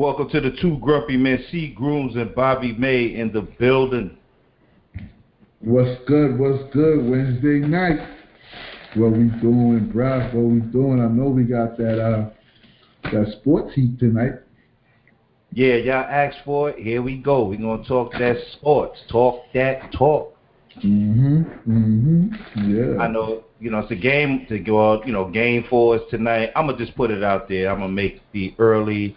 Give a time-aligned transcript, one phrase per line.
[0.00, 1.74] Welcome to the two grumpy men, C.
[1.76, 4.16] Grooms and Bobby May in the building.
[5.58, 6.38] What's good?
[6.38, 7.04] What's good?
[7.04, 8.00] Wednesday night.
[8.94, 10.32] What we doing, bruh?
[10.32, 11.02] What we doing?
[11.02, 12.30] I know we got that uh
[13.12, 14.40] that sports heat tonight.
[15.52, 16.78] Yeah, y'all asked for it.
[16.78, 17.44] Here we go.
[17.44, 18.98] We're gonna talk that sports.
[19.10, 20.34] Talk that talk.
[20.78, 21.42] Mm-hmm.
[21.70, 22.74] Mm-hmm.
[22.74, 23.02] Yeah.
[23.02, 26.02] I know, you know, it's a game to go out, you know, game four is
[26.08, 26.52] tonight.
[26.56, 27.70] I'm gonna just put it out there.
[27.70, 29.14] I'm gonna make the early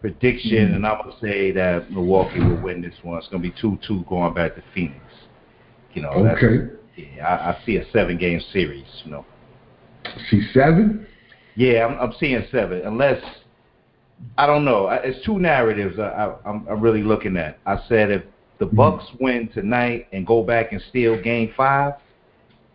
[0.00, 0.76] prediction Mhm.
[0.76, 3.18] and I'm gonna say that Milwaukee will win this one.
[3.18, 5.00] It's gonna be two two going back to Phoenix.
[5.94, 6.70] You know, Okay.
[6.96, 9.24] yeah, I, I see a seven game series, you know.
[10.28, 11.06] She's seven?
[11.56, 13.22] Yeah, I'm, I'm seeing seven, unless
[14.38, 14.88] I don't know.
[14.88, 17.58] It's two narratives I, I, I'm, I'm really looking at.
[17.66, 18.22] I said if
[18.58, 18.76] the Mhm.
[18.76, 21.94] Bucks win tonight and go back and steal Game Five,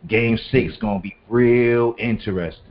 [0.08, 2.64] Game Six gonna be real interesting.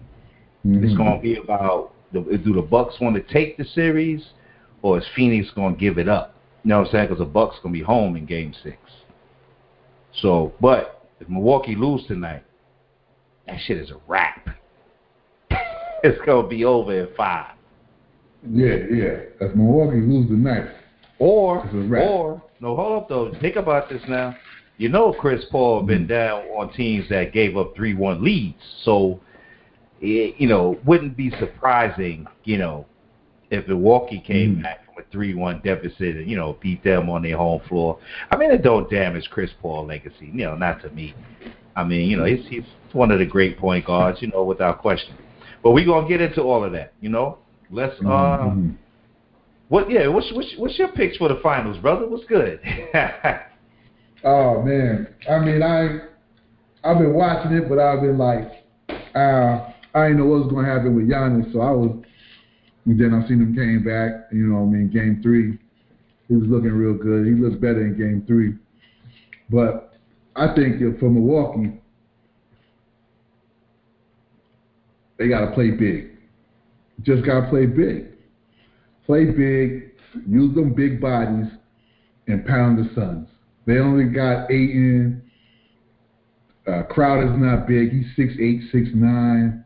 [0.65, 0.97] It's Mhm.
[0.97, 4.25] gonna be about the, do the Bucks want to take the series,
[4.85, 6.35] or is Phoenix gonna give it up?
[6.63, 7.05] You know what I'm saying?
[7.07, 8.77] Because the Bucks gonna be home in Game Six.
[10.21, 12.45] So, but if Milwaukee lose tonight,
[13.47, 14.47] that shit is a wrap.
[16.05, 17.55] it's gonna be over in five.
[18.47, 19.21] Yeah, yeah.
[19.41, 20.69] If Milwaukee lose tonight.
[21.19, 22.11] Or, It's a wrap.
[22.11, 23.33] or no, hold up though.
[23.41, 24.37] Think about this now.
[24.77, 26.09] You know, Chris Paul been Mhm.
[26.09, 29.19] down on teams that gave up three-one leads, so
[30.03, 32.85] it, you know, wouldn't be surprising, you know,
[33.55, 34.63] if Milwaukee came Mhm.
[34.63, 37.99] back from a three-one deficit and you know beat them on their home floor.
[38.31, 41.15] I mean, it don't damage Chris Paul legacy, you know, not to me.
[41.77, 44.79] I mean, you know, he's he's one of the great point guards, you know, without
[44.81, 45.15] question.
[45.63, 47.39] But we're gonna get into all of that, you know.
[47.71, 48.05] Let's uh.
[48.05, 48.75] Mhm.
[49.69, 49.91] What?
[49.91, 50.09] Yeah.
[50.09, 52.07] What's what's, what's your picks for the finals, brother?
[52.07, 52.61] What's good?
[54.27, 55.09] Oh man.
[55.29, 55.99] I mean I
[56.83, 58.51] I've been watching it but I've been like
[59.15, 62.04] uh I didn't know what was gonna happen with Giannis, so I was
[62.87, 65.59] and then I seen him came back, you know, I mean game three.
[66.29, 67.27] He was looking real good.
[67.27, 68.55] He looked better in game three.
[69.51, 69.95] But
[70.37, 71.81] I think that for Milwaukee,
[75.19, 76.11] they gotta play big.
[77.03, 78.07] Just gotta play big.
[79.07, 79.93] Play big,
[80.27, 81.51] use them big bodies,
[82.27, 83.29] and pound the Suns.
[83.67, 85.23] They only got Ayton.
[86.67, 87.93] Uh, Crowder's not big.
[87.93, 89.65] He's six eight, six nine.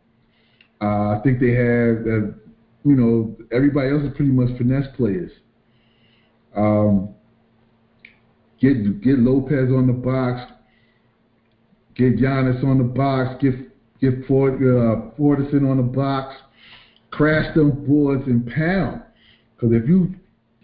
[0.80, 2.47] Uh, I think they have, uh,
[2.88, 5.30] you know, everybody else is pretty much finesse players.
[6.56, 7.10] Um,
[8.60, 10.52] get get Lopez on the box.
[11.94, 13.42] Get Giannis on the box.
[13.42, 13.54] Get
[14.00, 16.34] get Ford, uh, Forderson on the box.
[17.10, 19.02] Crash them boards and pound.
[19.54, 20.14] Because if you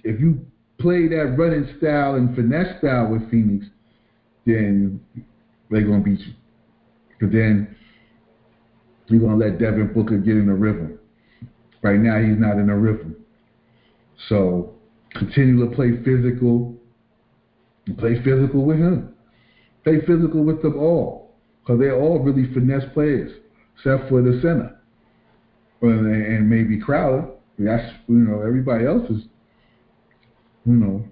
[0.03, 0.47] if you
[0.79, 3.67] play that running style and finesse style with Phoenix,
[4.47, 4.99] then
[5.71, 6.33] they're gonna beat you.
[7.21, 7.77] But then
[9.09, 10.99] you're gonna let Devin Booker get in the rhythm.
[11.85, 13.15] Right now he's not in a rhythm.
[14.31, 14.75] So
[15.15, 16.75] continue to play physical.
[17.99, 19.15] Play physical with him.
[19.85, 21.35] Play physical with them all.
[21.61, 23.31] Because they're all really finesse players,
[23.77, 24.81] except for the center.
[25.83, 27.29] And, and maybe Crowder.
[27.59, 29.25] That's you know, everybody else is
[30.65, 31.05] you know.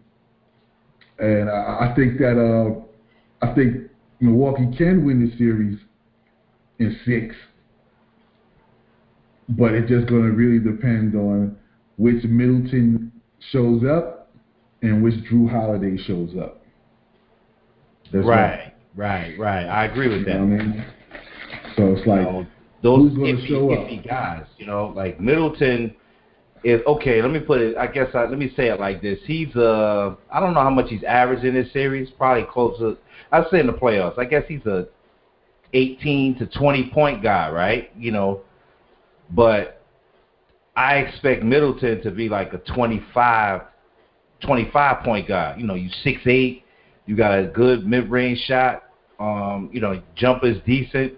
[1.19, 3.91] And I, I think that uh I think
[4.21, 5.79] Milwaukee can win the series
[6.79, 7.37] in six,
[9.57, 11.57] but it's just going to really depend on
[11.97, 13.13] which Middleton
[13.51, 14.31] shows up
[14.83, 16.63] and which Jrue Holiday shows up.
[18.13, 19.65] That's right, right, right.
[19.65, 20.37] I agree with You that.
[20.37, 20.85] I mean?
[21.77, 22.47] So it's like, you know,
[22.83, 24.05] those who's iffy, show up?
[24.05, 25.95] guys, you know, like Middleton
[26.65, 27.23] is okay.
[27.23, 27.77] Let me put it.
[27.77, 29.19] I guess I, let me say it like this.
[29.25, 32.11] He's uh, I don't know how much he's averaged in this series.
[32.11, 32.97] Probably closer.
[33.31, 34.19] I'd say in the playoffs.
[34.19, 34.87] I guess he's a
[35.73, 37.91] 18 to 20 point guy, right?
[37.97, 38.43] You know,
[39.35, 39.83] but
[40.77, 43.63] I expect Middleton to be like a 25,
[44.41, 45.55] 25 point guy.
[45.59, 46.65] You know, you six eight,
[47.07, 48.85] you got a good mid range shot.
[49.19, 51.15] Um, you know, jumper's decent.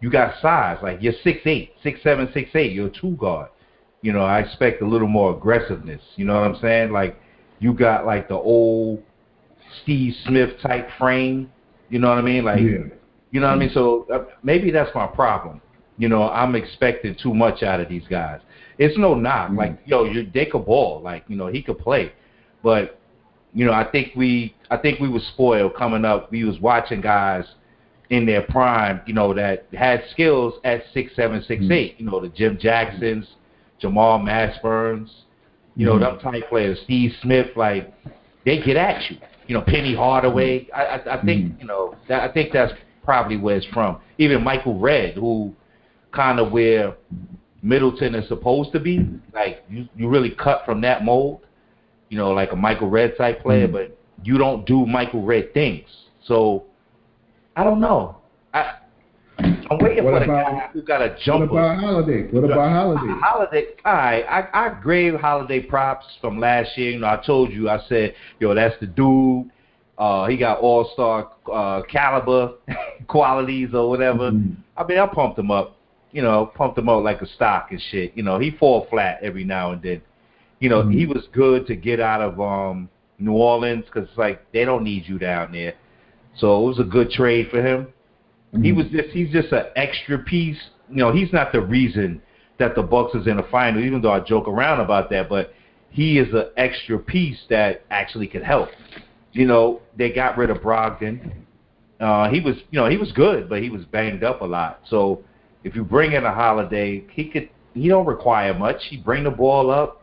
[0.00, 2.72] You got size, like you're six eight, six seven, six eight.
[2.72, 3.50] You're a two guard.
[4.02, 6.00] You know, I expect a little more aggressiveness.
[6.16, 6.90] You know what I'm saying?
[6.90, 7.20] Like
[7.58, 9.02] you got like the old
[9.82, 11.52] Steve Smith type frame.
[11.90, 12.44] You know what I mean?
[12.44, 12.94] Like yeah,
[13.30, 13.70] you know what I mean?
[13.74, 15.60] So uh, maybe that's my problem.
[16.00, 18.40] You know, I'm expecting too much out of these guys.
[18.78, 19.50] It's no knock.
[19.50, 19.56] Mhm.
[19.58, 21.02] Like, yo, you they could ball.
[21.02, 22.12] Like, you know, he could play.
[22.62, 22.98] But,
[23.52, 26.32] you know, I think we I think we were spoiled coming up.
[26.32, 27.44] We was watching guys
[28.08, 31.72] in their prime, you know, that had skills at six seven, six Mhm.
[31.72, 31.94] eight.
[32.00, 33.26] You know, the Jim Jacksons,
[33.78, 35.10] Jamal Mashburns,
[35.76, 36.00] you know, Mhm.
[36.00, 37.92] them type players, Steve Smith, like
[38.46, 39.18] they get at you.
[39.48, 40.66] You know, Penny Hardaway.
[40.74, 41.60] I I, I think Mhm.
[41.60, 42.72] you know that I think that's
[43.04, 43.98] probably where it's from.
[44.16, 45.54] Even Michael Redd, who
[46.12, 46.96] kind of where
[47.62, 49.06] Middleton is supposed to be.
[49.34, 51.40] Like you, you really cut from that mold.
[52.08, 53.72] You know, like a Michael Redd type player, mm-hmm.
[53.72, 55.86] but you don't do Michael Redd things.
[56.24, 56.64] So
[57.56, 58.16] I don't know.
[58.52, 58.74] I
[59.42, 61.46] I'm waiting what for about, the guy who got a jumper.
[61.46, 62.22] What about Holiday?
[62.30, 63.20] What about Holiday?
[63.20, 63.64] Holiday.
[63.84, 66.90] I I I gave Holiday props from last year.
[66.90, 67.68] You know, I told you.
[67.68, 69.50] I said, yo, that's the dude.
[69.96, 72.54] Uh, he got all star uh, caliber
[73.06, 74.30] qualities or whatever.
[74.30, 74.54] Mm-hmm.
[74.76, 75.76] I mean, I pumped him up.
[76.12, 78.12] You know, pumped him up like a stock and shit.
[78.16, 80.02] You know, he fall flat every now and then.
[80.58, 80.98] You know, mm-hmm.
[80.98, 85.06] he was good to get out of um New Orleans because like they don't need
[85.06, 85.74] you down there.
[86.36, 87.92] So it was a good trade for him.
[88.52, 88.62] Mm-hmm.
[88.62, 90.58] He was just he's just an extra piece.
[90.88, 92.20] You know, he's not the reason
[92.58, 95.52] that the Bucks is in the final, even though I joke around about that, but
[95.90, 98.68] he is an extra piece that actually could help.
[99.32, 101.32] You know, they got rid of Brogdon.
[101.98, 104.80] Uh, he was, you know, he was good, but he was banged up a lot.
[104.88, 105.22] So
[105.64, 107.48] if you bring in a Holiday, he could.
[107.74, 108.84] He don't require much.
[108.88, 110.02] He bring the ball up.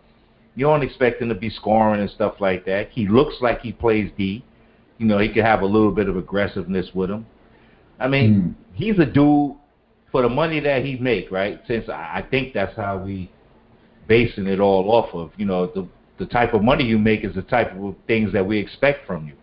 [0.55, 2.89] You don't expect him to be scoring and stuff like that.
[2.91, 4.43] He looks like he plays D.
[4.97, 7.25] You know, he could have a little bit of aggressiveness with him.
[7.99, 8.55] I mean, mm.
[8.73, 9.55] he's a dude
[10.11, 11.61] for the money that he make, right?
[11.67, 13.29] Since I think that's how we
[14.07, 15.31] basing it all off of.
[15.37, 15.87] You know, the
[16.17, 19.27] the type of money you make is the type of things that we expect from
[19.27, 19.33] you.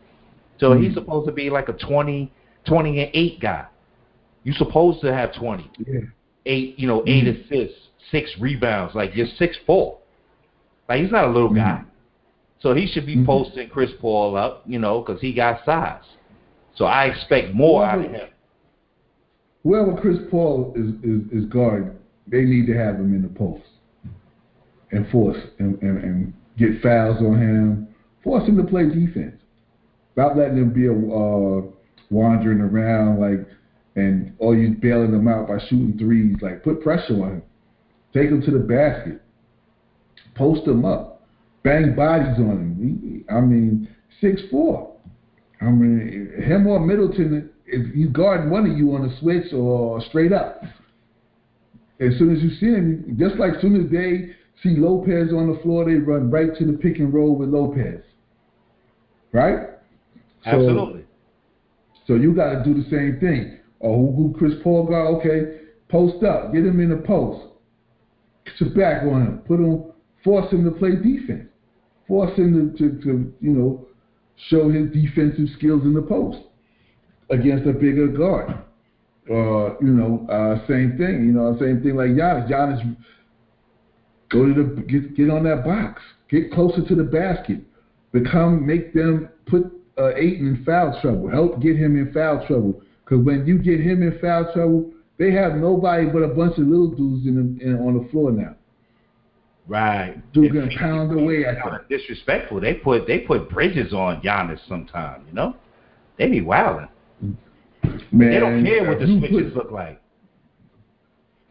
[0.58, 0.84] So mm.
[0.84, 2.32] he's supposed to be like a 20,
[2.66, 3.66] 20 and eight guy.
[4.44, 6.00] You're supposed to have twenty, yeah.
[6.46, 7.08] eight, you know, mm.
[7.08, 7.79] eight assists,
[8.11, 8.94] six rebounds.
[8.94, 9.99] Like you're six four.
[10.88, 11.82] Like he's not a little guy.
[11.82, 11.87] Mm.
[12.61, 13.26] So he should be mm-hmm.
[13.26, 16.02] posting Chris Paul up, you know, because he got size.
[16.76, 18.29] So I expect more out of him
[19.64, 21.97] whoever Chris Paul is, is, is guard,
[22.29, 23.64] they need to have him in the post
[24.93, 27.88] and force and, and, and get fouls on him,
[28.23, 29.40] force him to play defense.
[30.17, 31.62] Not letting him be a uh,
[32.11, 33.49] wandering around like
[33.96, 36.37] and or you bailing them out by shooting threes.
[36.41, 37.43] Like put pressure on him,
[38.12, 39.20] take him to the basket,
[40.35, 41.26] post him up,
[41.62, 43.25] bang bodies on him.
[43.31, 43.88] I mean
[44.20, 44.96] six four.
[45.61, 50.00] I mean him or Middleton if you guard one of you on a switch or
[50.08, 50.62] straight up,
[52.00, 55.58] as soon as you see him, just like soon as they see Lopez on the
[55.62, 58.02] floor, they run right to the pick and roll with Lopez.
[59.32, 59.70] Right?
[60.44, 61.02] Absolutely.
[62.06, 63.58] So, so you got to do the same thing.
[63.85, 65.09] Or who, Chris Paul got?
[65.19, 65.59] Okay,
[65.91, 67.49] post up, get him in the post,
[68.47, 69.93] get your back on him, put him,
[70.25, 71.51] force him to play defense,
[72.09, 73.87] force him to, to, to you know,
[74.49, 76.39] show his defensive skills in the post
[77.29, 78.53] against a bigger guard.
[79.29, 81.27] Uh, you know, uh, same thing.
[81.27, 82.49] You know, same thing like Giannis.
[82.49, 82.97] Giannis,
[84.31, 86.01] go to the get get on that box,
[86.31, 87.61] get closer to the basket,
[88.13, 89.65] become make them put
[89.99, 92.81] uh, Ayton in foul trouble, help get him in foul trouble.
[93.05, 96.67] Because when you get him in foul trouble, they have nobody but a bunch of
[96.67, 98.56] little dudes in, in on the floor now.
[99.67, 100.17] Right.
[100.33, 101.81] Dude gonna pound away at them.
[101.89, 102.61] Disrespectful.
[102.61, 105.56] They put they put bridges on Giannis sometimes, You know,
[106.19, 106.89] they be wilding.
[108.12, 110.00] Man, they don't care what the switches put, look like.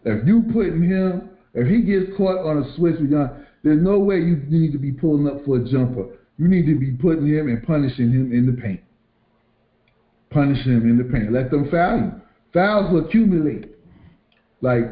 [0.06, 4.00] If you putting him, if he gets caught on a switch with John, there's no
[4.00, 6.06] way you need to be pulling up for a jumper.
[6.38, 8.82] You need to be putting him and punishing him in the paint.
[10.34, 11.32] Punishing them in the paint.
[11.32, 12.12] Let them foul you.
[12.54, 13.70] Fouls will accumulate.
[14.62, 14.86] Like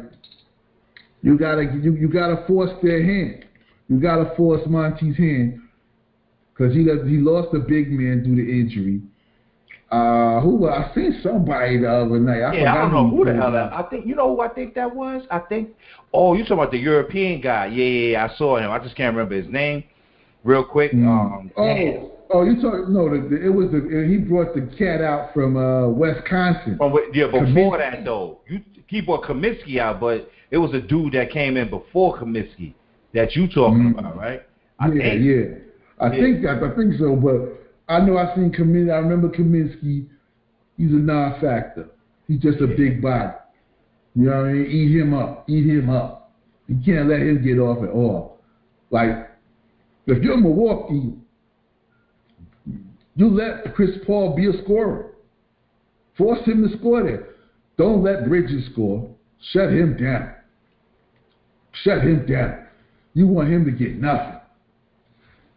[1.22, 3.44] you gotta you, you gotta force their hand.
[3.88, 5.60] You gotta force Monty's hand
[6.52, 9.00] because he he lost a big man due to injury.
[9.90, 12.40] Uh, who I seen somebody the other night.
[12.42, 13.74] I yeah, I don't know who the hell that.
[13.74, 15.22] I think you know who I think that was.
[15.30, 15.70] I think.
[16.14, 17.66] Oh, you talking about the European guy?
[17.66, 18.70] Yeah, yeah, yeah, I saw him.
[18.70, 19.84] I just can't remember his name.
[20.44, 20.92] Real quick.
[20.92, 21.06] Mm.
[21.06, 22.11] Um, oh.
[22.32, 22.92] Oh, you talking?
[22.92, 26.76] No, the, it was the he brought the cat out from uh, Wisconsin.
[26.76, 27.78] From yeah, before Kaminsky.
[27.78, 31.70] that though, you he brought Kaminsky out, but it was a dude that came in
[31.70, 32.74] before Kaminsky
[33.14, 33.98] that you talking mm.
[33.98, 34.42] about, right?
[34.78, 35.24] I yeah, think.
[35.24, 35.42] yeah.
[36.00, 36.20] I yeah.
[36.20, 38.92] think that I think so, but I know I seen Kaminsky.
[38.92, 40.06] I remember Kaminsky.
[40.76, 41.88] He's a non-factor.
[42.26, 43.32] He's just a big body.
[44.14, 44.70] You know what I mean?
[44.70, 45.48] Eat him up.
[45.48, 46.32] Eat him up.
[46.68, 48.38] You can't let him get off at all.
[48.90, 49.30] Like,
[50.06, 51.14] if you're Milwaukee,
[53.16, 55.12] you let Chris Paul be a scorer.
[56.16, 57.28] Force him to score there.
[57.76, 59.08] Don't let Bridges score.
[59.52, 60.34] Shut him down.
[61.84, 62.66] Shut him down.
[63.14, 64.40] You want him to get nothing.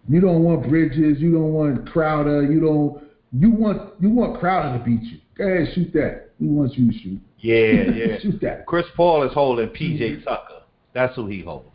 [0.07, 1.19] You don't want Bridges.
[1.19, 2.43] You don't want Crowder.
[2.43, 3.03] You don't.
[3.37, 5.19] You want you want Crowder to beat you.
[5.37, 6.29] Go ahead, shoot that.
[6.39, 7.21] He wants you to shoot.
[7.39, 7.55] Yeah,
[7.93, 8.19] yeah.
[8.21, 8.65] shoot that.
[8.65, 10.23] Chris Paul is holding PJ mm-hmm.
[10.23, 10.61] Tucker.
[10.93, 11.67] That's who he holds.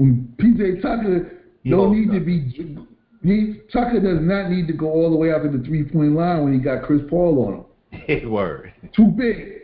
[0.00, 2.18] PJ Tucker he don't need Tucker.
[2.18, 2.78] to be.
[3.22, 6.12] He Tucker does not need to go all the way out to the three point
[6.12, 8.30] line when he got Chris Paul on him.
[8.30, 8.72] Word.
[8.94, 9.62] Too big.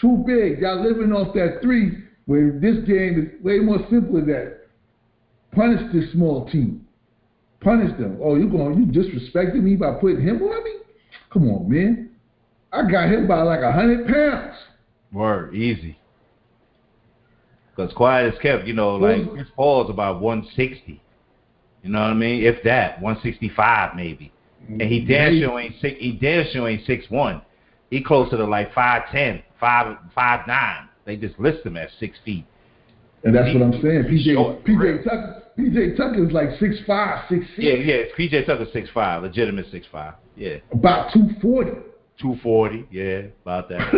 [0.00, 0.60] Too big.
[0.60, 2.02] Y'all living off that three.
[2.26, 4.66] When this game is way more simple than that.
[5.52, 6.86] Punish this small team.
[7.60, 8.18] Punish them.
[8.22, 10.72] Oh, you going you disrespecting me by putting him on me?
[11.32, 12.10] Come on, man.
[12.72, 14.56] I got him by like a hundred pounds.
[15.12, 15.98] Word, easy.
[17.74, 21.00] Because quiet as kept, you know, like Chris Paul's about 160.
[21.86, 22.42] You know what I mean?
[22.42, 24.32] If that, 165 maybe.
[24.68, 25.96] And he damn sure ain't six.
[26.00, 27.40] He damn sure ain't six one.
[27.90, 30.88] He closer to like five ten, five five nine.
[31.04, 32.44] They just list him at six feet.
[33.22, 34.04] And that's what I'm saying.
[34.10, 37.58] PJ PJ Tucker PJ Tucker is like six five, six six.
[37.58, 38.02] Yeah, yeah.
[38.18, 40.14] PJ Tucker six five, legitimate six five.
[40.34, 40.56] Yeah.
[40.72, 41.70] About two forty.
[42.20, 43.80] Two forty, yeah, about that.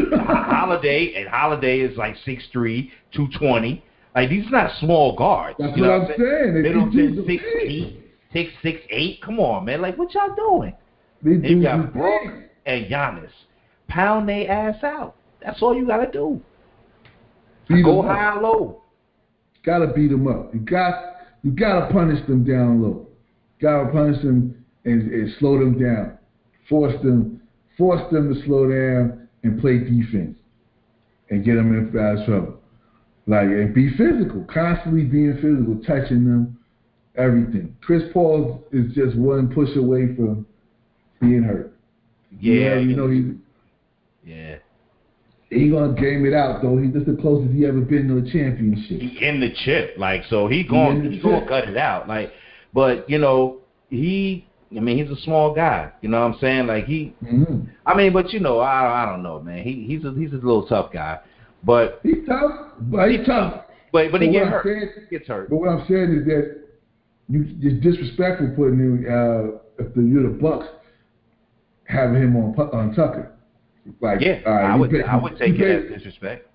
[0.51, 3.83] Holiday and Holiday is like six three, two twenty.
[4.15, 5.57] Like these are not small guards.
[5.59, 6.55] That's you what I'm saying.
[6.55, 8.01] They Middleton do six eight,
[8.33, 9.23] six six eight.
[9.23, 9.81] Come on, man.
[9.83, 10.75] Like what y'all doing?
[11.23, 11.93] They And you do got.
[11.93, 12.23] Brook
[12.67, 13.31] and Giannis.
[13.89, 15.15] Pound they ass out.
[15.43, 16.41] That's all you gotta do.
[17.69, 18.17] Beat Go up.
[18.17, 18.83] high or low.
[19.65, 20.55] Gotta beat them up.
[20.55, 20.95] You got
[21.43, 23.07] you gotta punish them down low.
[23.61, 26.19] Gotta punish them and, and slow them down.
[26.69, 27.41] Force them
[27.77, 30.37] force them to slow down and play defense
[31.31, 32.58] and get them in foul trouble.
[33.29, 36.59] Like and be physical, constantly being physical, touching them,
[37.15, 37.77] everything.
[37.83, 40.47] Chris Paul is just one push away from
[41.21, 41.75] being hurt.
[42.41, 43.35] Yeah, you know he
[44.25, 44.57] yeah.
[45.51, 46.79] he gonna game it out though.
[46.79, 48.99] He just the closest he ever been to a championship.
[48.99, 52.33] He in the chip, like so he going he going to cut it out, like.
[52.73, 53.59] But you know
[53.91, 55.93] he, I mean he's a small guy.
[56.01, 56.67] You know what I'm saying?
[56.67, 59.65] Like he, hmm I mean, but you know I I don't know, man.
[59.65, 61.19] He he's a he's a little tough guy,
[61.65, 63.65] but He's tough, but he's tough.
[63.93, 64.65] but but he But get what I'm hurt.
[64.65, 65.51] saying- He gets hurt.
[65.51, 66.57] But what I'm saying is that
[67.29, 70.67] you it's disrespectful putting him uh, if the, you're the Bucks
[71.85, 73.33] having him on on Tucker.
[74.01, 76.47] Like Yeah, right, I would pay- I would take it as disrespect.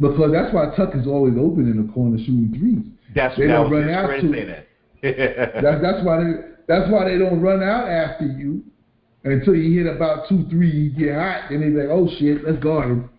[0.00, 2.84] because that's why Tucker's always open in the corner shooting threes.
[3.14, 4.64] That's They don't run out to say that.
[5.62, 6.32] That's that's why they
[6.66, 8.64] that's why they don't run out after you
[9.24, 10.70] until you hit about two three.
[10.70, 13.10] You get hot, and they be like, oh shit, let's guard him.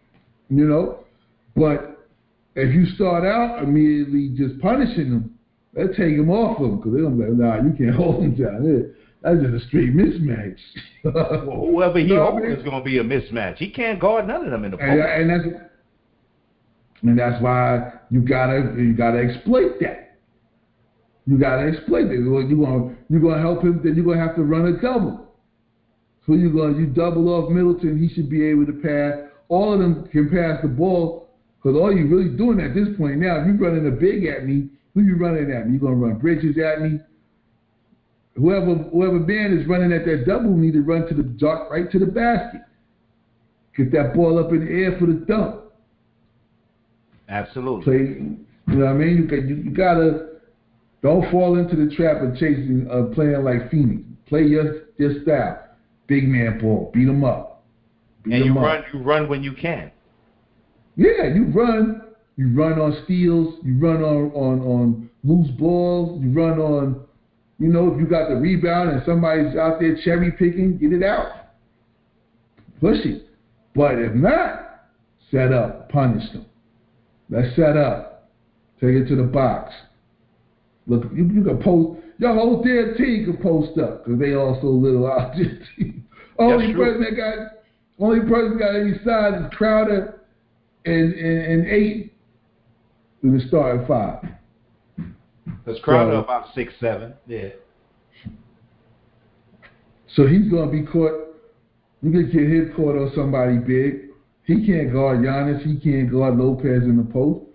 [0.50, 1.06] You know,
[1.56, 2.08] but
[2.56, 5.38] if you start out immediately just punishing them,
[5.74, 8.24] they'll take them off of them because they're gonna be like, nah, you can't hold
[8.24, 8.94] them down.
[9.22, 10.58] That's just a straight mismatch.
[11.04, 13.58] Well, whoever he You know what I holds is going to be a mismatch.
[13.58, 15.10] He can't guard none of them in the and, post.
[15.10, 15.64] and that's
[17.04, 20.18] and that's why you gotta you gotta exploit that.
[21.26, 22.30] You gotta exploit it.
[22.30, 23.82] Well, you gonna you're gonna help him.
[23.84, 25.28] Then you're gonna have to run a double.
[26.26, 27.98] So you gonna you double off Middleton.
[27.98, 29.29] He should be able to pass.
[29.50, 31.30] All of them can pass the ball
[31.62, 34.46] because all you're really doing at this point now, if you're running a big at
[34.46, 35.74] me, who you running at me?
[35.74, 37.00] You're gonna run Bridges at me?
[38.36, 41.92] Whoever whoever man is running at that double need to run to the dart right
[41.92, 42.62] to the basket.
[43.76, 45.62] Get that ball up in the air for the dunk
[47.28, 47.84] Absolutely.
[47.84, 47.98] play.
[48.68, 49.18] You know what I mean?
[49.18, 50.30] You got you, you gotta
[51.02, 54.04] don't fall into the trap of chasing uh, playing like Phoenix.
[54.28, 55.64] Play your your style.
[56.08, 56.92] Big man ball.
[56.94, 57.49] Beat them up.
[58.32, 59.92] And you run you run when you can.
[60.96, 62.02] Yeah, you run.
[62.38, 63.56] You run on steals.
[63.64, 66.22] You run on on on loose balls.
[66.22, 67.02] You run on.
[67.60, 71.04] You know, if you got the rebound and somebody's out there cherry picking, get it
[71.04, 71.50] out.
[72.80, 73.28] Push it.
[73.76, 74.86] But if not,
[75.32, 75.90] set up.
[75.90, 76.46] Punish them.
[77.30, 78.30] Let's set up.
[78.80, 79.74] Take it to the box.
[80.88, 82.00] Look, you, you can post.
[82.18, 85.60] Your whole damn team can post up because they all so little out there.
[86.40, 87.59] only person that got,
[88.00, 90.22] only person got any side is Crowder
[90.86, 92.14] and and, and eight
[93.24, 94.24] in the starting five.
[95.66, 97.14] Because Crowder So- about six seven.
[97.28, 97.50] Yeah.
[100.16, 101.28] So he's gonna be caught.
[102.02, 104.06] You could get him caught on somebody big.
[104.46, 105.62] He can't guard Giannis.
[105.64, 107.46] He can't guard Lopez in the post.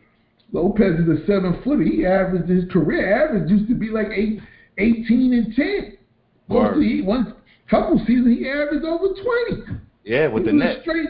[0.52, 1.82] Lopez is a seven footer.
[1.82, 4.38] He averaged his career average used to be like eight,
[4.78, 5.98] 18 and ten.
[6.46, 7.34] Mostly he one
[7.68, 9.80] couple seasons he averaged over twenty.
[10.04, 10.78] Yeah, with he the net.
[10.82, 11.08] straight.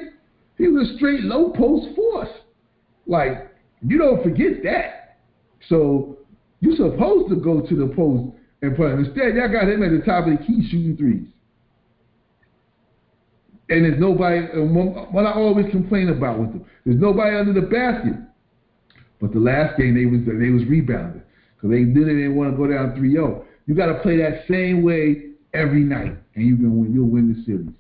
[0.57, 2.29] He was a straight low post force.
[3.07, 3.51] Like
[3.87, 5.19] you don't forget that.
[5.69, 6.19] So
[6.61, 9.05] you're supposed to go to the post and put him.
[9.05, 11.29] Instead, y'all got him at the top of the key shooting threes.
[13.69, 14.41] And there's nobody.
[14.59, 18.15] What I always complain about with them, there's nobody under the basket.
[19.21, 21.23] But the last game they was they was rebounding
[21.57, 23.45] because they knew they didn't want to go down 3-0.
[23.67, 26.93] You got to play that same way every night, and you can win.
[26.93, 27.71] You'll win the series.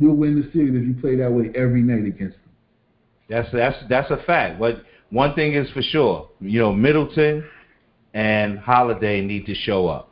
[0.00, 2.50] You'll win the series if you play that way every night against them.
[3.28, 4.58] That's that's that's a fact.
[4.58, 7.44] But one thing is for sure, you know, Middleton
[8.14, 10.10] and Holiday need to show up.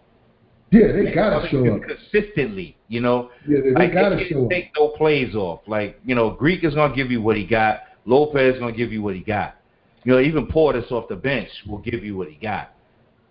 [0.71, 1.81] Yeah, they gotta show up.
[1.83, 2.77] consistently.
[2.89, 4.51] You know, Yeah, they, they like gotta they show up.
[4.51, 5.61] take no plays off.
[5.67, 7.81] Like you know, Greek is gonna give you what he got.
[8.05, 9.57] Lopez is gonna give you what he got.
[10.05, 12.75] You know, even Portis off the bench will give you what he got.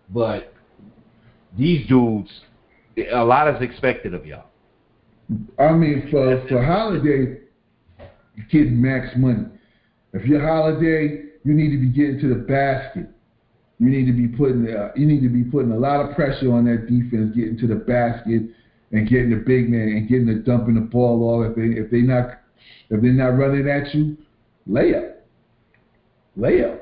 [0.10, 0.54] But
[1.58, 2.30] these dudes,
[3.12, 4.46] a lot is expected of y'all.
[5.60, 7.42] I mean, for for Holiday,
[8.36, 9.46] you're getting max money.
[10.14, 13.08] If you're Holiday, you need to be getting to the basket.
[13.80, 16.52] You need to be putting uh, you need to be putting a lot of pressure
[16.52, 18.44] on that defense, getting to the basket
[18.92, 21.52] and getting the big man and getting the dumping the ball off.
[21.52, 22.40] If they if they not
[22.90, 24.18] if they're not running at you,
[24.68, 25.16] layup,
[26.38, 26.80] layup,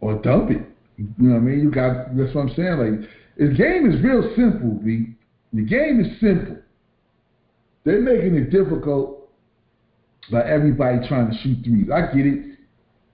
[0.00, 0.62] or dump it.
[0.96, 1.60] You know what I mean?
[1.60, 2.78] You got that's what I'm saying.
[2.78, 5.14] Like the game is real simple, B.
[5.52, 6.56] The game is simple.
[7.84, 9.30] They're making it difficult
[10.30, 11.88] by everybody trying to shoot threes.
[11.92, 12.46] I get it.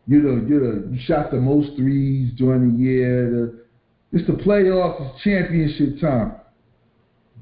[0.07, 3.67] You know, you shot the most threes during the year.
[4.13, 6.33] It's the playoffs, it's championship time.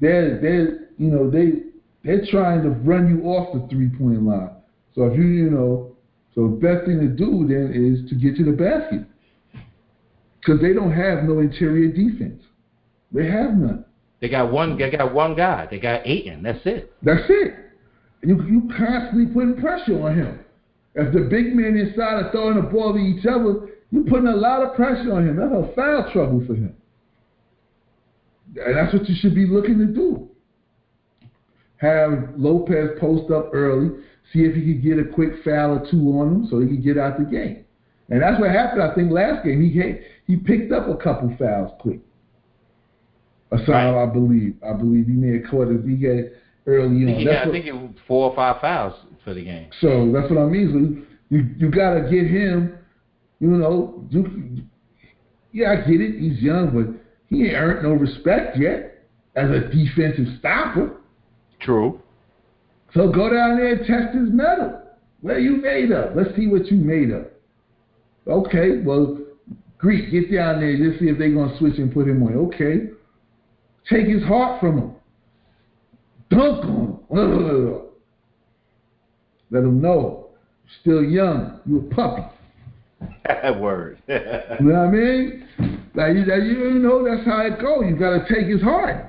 [0.01, 1.63] They're they're you know they
[2.03, 4.51] they're trying to run you off the three point line.
[4.95, 5.95] So if you you know,
[6.35, 9.05] so the best thing to do then is to get to the basket
[10.39, 12.43] because they don't have no interior defense.
[13.11, 13.85] They have none.
[14.19, 14.77] They got one.
[14.77, 15.67] They got one guy.
[15.69, 16.43] They got Ayton.
[16.43, 16.93] That's it.
[17.03, 17.53] That's it.
[18.23, 20.39] You you constantly putting pressure on him.
[20.95, 24.35] If the big men inside are throwing the ball to each other, you're putting a
[24.35, 25.37] lot of pressure on him.
[25.37, 26.75] That's a foul trouble for him.
[28.55, 30.29] And that's what you should be looking to do.
[31.77, 33.89] Have Lopez post up early,
[34.33, 36.83] see if he could get a quick foul or two on him so he could
[36.83, 37.65] get out the game.
[38.09, 39.61] And that's what happened, I think, last game.
[39.61, 41.99] He he picked up a couple fouls quick.
[43.51, 44.03] Aside, right.
[44.03, 44.55] I believe.
[44.63, 45.81] I believe he may have caught it.
[45.85, 46.31] He got
[46.65, 47.19] early on.
[47.19, 49.69] Yeah, I think it was four or five fouls for the game.
[49.79, 51.05] So that's what I mean.
[51.07, 52.77] So you you got to get him.
[53.39, 54.63] You know, you,
[55.53, 56.19] yeah, I get it.
[56.19, 60.97] He's young, but he ain't earned no respect yet as a defensive stopper.
[61.61, 62.01] True.
[62.93, 64.81] So go down there and test his mettle.
[65.21, 66.15] Where you made of?
[66.15, 67.27] Let's see what you made of.
[68.27, 69.19] Okay, well,
[69.77, 70.75] Greek, get down there.
[70.77, 72.35] Just see if they're gonna switch and put him on.
[72.47, 72.89] Okay.
[73.89, 74.95] Take his heart from him.
[76.29, 76.65] Dunk
[77.09, 77.81] on him.
[79.49, 80.27] Let him know.
[80.81, 81.61] Still young.
[81.65, 82.23] You a puppy.
[83.59, 83.97] Word.
[84.07, 85.47] you know what I mean?
[85.95, 87.85] Like you, you know, that's how it goes.
[87.87, 89.05] You got to take his heart.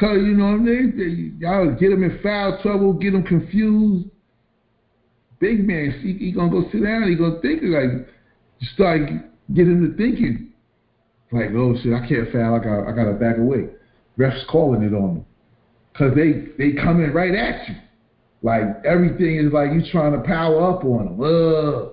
[0.00, 1.36] Cause you know what I mean?
[1.38, 4.08] Y'all get him in foul trouble, get him confused.
[5.40, 7.06] Big man, he, he gonna go sit down.
[7.06, 8.08] He gonna think like,
[8.72, 9.02] start
[9.52, 10.49] get him to thinking,
[11.32, 12.54] like, oh shit, I can't foul.
[12.54, 13.68] I got, I got to back away.
[14.18, 15.24] Refs calling it on me,
[15.96, 17.76] cause they they coming right at you.
[18.42, 21.20] Like everything is like you trying to power up on them.
[21.20, 21.90] Uh,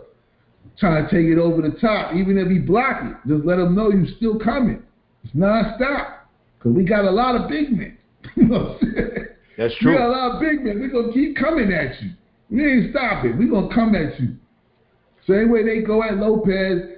[0.78, 2.16] trying to take it over the top.
[2.16, 4.84] Even if he block it, just let him know you still coming.
[5.24, 6.18] It's nonstop.
[6.58, 7.98] Because we got a lot of big men.
[8.36, 9.28] you know what I'm saying?
[9.58, 9.92] That's true.
[9.92, 10.80] We got a lot of big men.
[10.80, 12.12] We're going to keep coming at you.
[12.50, 13.38] We ain't stopping.
[13.38, 14.36] We're going to come at you.
[15.28, 16.97] Same way they go at Lopez,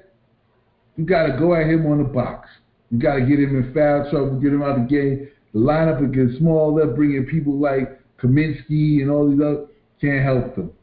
[0.99, 2.49] you got to go at him on the box.
[2.91, 5.29] You got to get him in foul trouble, get him out of the game.
[5.53, 9.67] The lineup will get smaller, bringing people like Kaminsky and all these other
[10.01, 10.73] can't help them.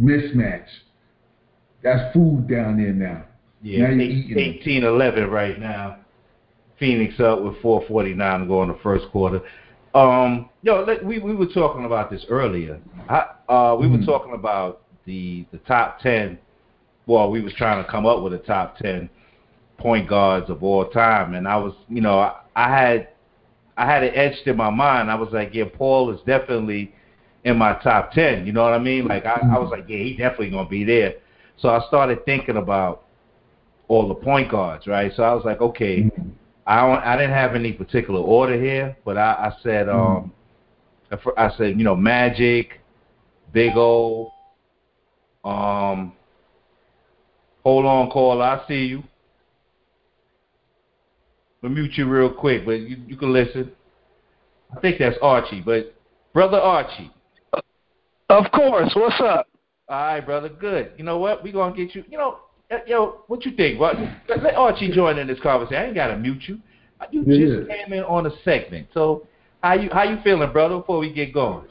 [0.00, 0.66] Mismatch.
[1.84, 3.26] That's food down there now.
[3.62, 5.98] Yeah, now 18 11 right now.
[6.80, 9.40] Phoenix up with 449 to go in the first quarter.
[9.94, 12.80] Um, yo, we we were talking about this earlier.
[13.08, 14.00] I, uh, we mm.
[14.00, 16.38] were talking about the the top 10.
[17.06, 19.08] Well, we was trying to come up with a top 10
[19.78, 23.08] point guards of all time, and I was, you know, I, I had
[23.76, 25.10] I had it etched in my mind.
[25.10, 26.92] I was like, yeah, Paul is definitely
[27.44, 28.44] in my top 10.
[28.44, 29.06] You know what I mean?
[29.06, 31.14] Like I, I was like, yeah, he definitely gonna be there.
[31.58, 33.04] So I started thinking about
[33.86, 35.12] all the point guards, right?
[35.14, 36.28] So I was like, okay, mm-hmm.
[36.66, 40.24] I don't, I didn't have any particular order here, but I, I said, mm-hmm.
[40.24, 40.32] um,
[41.36, 42.80] I said, you know, Magic,
[43.52, 44.32] Big O,
[45.44, 46.12] um,
[47.62, 49.02] hold on, call, I see you.
[51.62, 53.72] I'll mute you real quick, but you, you can listen.
[54.76, 55.94] I think that's Archie, but
[56.32, 57.10] brother Archie.
[58.28, 58.92] Of course.
[58.94, 59.48] What's up?
[59.88, 60.48] All right, brother.
[60.48, 60.92] Good.
[60.98, 61.42] You know what?
[61.42, 62.04] We gonna get you.
[62.10, 62.38] You know,
[62.86, 63.80] yo, what you think?
[63.80, 63.96] What?
[64.28, 65.82] Let Archie join in this conversation.
[65.82, 66.58] I ain't gotta mute you.
[67.10, 67.56] You yeah.
[67.56, 68.88] just came in on a segment.
[68.92, 69.26] So,
[69.62, 70.78] how you how you feeling, brother?
[70.78, 71.64] Before we get going.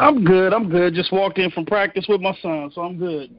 [0.00, 0.52] I'm good.
[0.54, 0.94] I'm good.
[0.94, 3.34] Just walked in from practice with my son, so I'm good.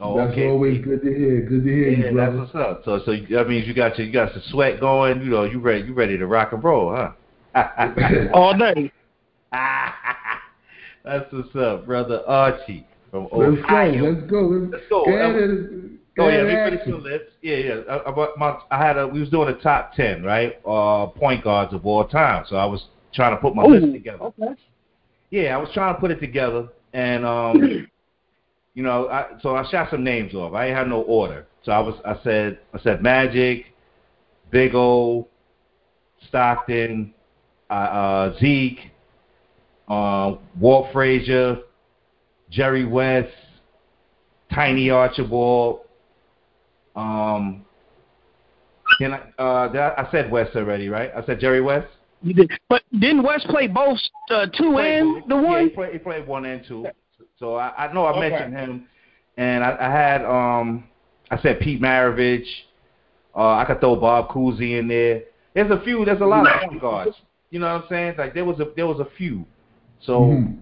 [0.00, 0.48] Oh, that's okay.
[0.48, 1.42] always good to hear.
[1.42, 2.38] Good to hear yeah, you, brother.
[2.38, 2.82] that's what's up.
[2.84, 5.22] So, so that means you got your, you got some sweat going.
[5.22, 5.84] You know, you ready?
[5.84, 7.12] You ready to rock and roll, huh?
[8.34, 8.90] All day.
[11.04, 14.00] That's what's up, brother Archie from Let's Ohio.
[14.00, 14.40] Go, let's go.
[14.40, 15.04] Let's, let's go.
[16.16, 17.24] Go Oh yeah, let me finish the list.
[17.42, 17.74] Yeah, yeah.
[17.88, 19.06] I, I, my, I had a.
[19.06, 20.54] We was doing a top ten, right?
[20.66, 22.44] Uh, point guards of all time.
[22.48, 24.22] So I was trying to put my Ooh, list together.
[24.24, 24.54] Okay.
[25.30, 27.88] Yeah, I was trying to put it together, and um,
[28.74, 30.54] you know, I, so I shot some names off.
[30.54, 31.46] I had no order.
[31.64, 33.66] So I was, I said, I said Magic,
[34.50, 35.28] Big O,
[36.28, 37.12] Stockton,
[37.70, 38.90] uh, uh, Zeke,
[39.88, 41.58] uh, Walt Frazier,
[42.50, 43.32] Jerry West,
[44.52, 45.80] Tiny Archibald.
[46.96, 47.64] Um,
[48.98, 51.10] can I, uh, I, said West already, right?
[51.16, 51.88] I said Jerry West.
[52.22, 53.98] You did, but didn't West play both
[54.30, 55.62] uh, two Played and the Yeah, one?
[55.64, 56.86] he played, he played one and two.
[57.42, 58.30] So I, I know I Okay.
[58.30, 58.84] mentioned him,
[59.36, 60.84] and I, I had um
[61.28, 62.46] I said Pete Maravich.
[63.34, 65.22] Uh, I could throw Bob Cousy in there.
[65.52, 66.04] There's a few.
[66.04, 67.16] There's a lot of point guards.
[67.50, 68.14] You know what I'm saying?
[68.16, 69.44] Like there was a there was a few.
[70.02, 70.58] So Mhm.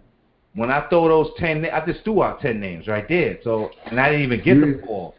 [0.54, 3.38] when I throw those ten, na- I just threw out ten names right there.
[3.44, 5.14] So and I didn't even get You- the ball.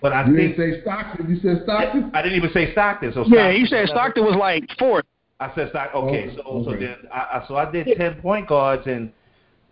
[0.00, 1.28] But I You think didn't say Stockton.
[1.28, 2.10] You said Stockton.
[2.14, 3.12] I didn't even say Stockton.
[3.14, 5.04] So Yeah, you said Stockton was like fourth.
[5.40, 5.90] I said stock.
[5.94, 9.10] Okay, Oh, so so then I, I so I did ten point guards, and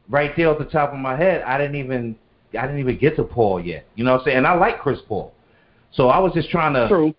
[0.09, 2.17] right there off the top of my head, I didn't even
[2.59, 3.87] I didn't even get to Paul yet.
[3.95, 4.37] You know what I'm saying?
[4.39, 5.33] And I like Chris Paul,
[5.93, 7.15] so I was just trying to True.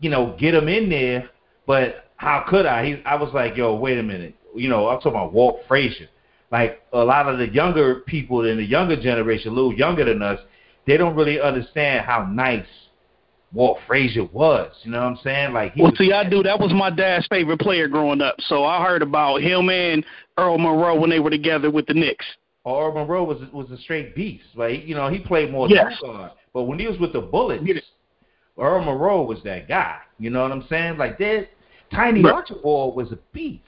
[0.00, 1.30] you know get him in there.
[1.66, 2.84] But how could I?
[2.86, 4.34] He, I was like, yo, wait a minute.
[4.54, 6.08] You know, I'm talking about Walt Frazier.
[6.50, 10.20] Like a lot of the younger people in the younger generation, a little younger than
[10.20, 10.40] us,
[10.86, 12.66] they don't really understand how nice
[13.52, 14.72] Walt Frazier was.
[14.84, 15.52] You know what I'm saying?
[15.52, 16.42] Like he Well, see, I do.
[16.42, 18.36] That was my dad's favorite player growing up.
[18.40, 20.04] So I heard about him and
[20.38, 22.24] Earl Monroe when they were together with the Knicks.
[22.66, 24.44] Earl Monroe was was a straight beast.
[24.54, 25.94] Like you know, he played more Yes.
[26.00, 27.82] two guard, but when he was with the Bullets, it.
[28.58, 29.98] Earl Monroe was that guy.
[30.18, 30.98] You know what I'm saying?
[30.98, 31.48] Like that,
[31.90, 32.34] Tiny Right.
[32.34, 33.62] Archibald was a beast.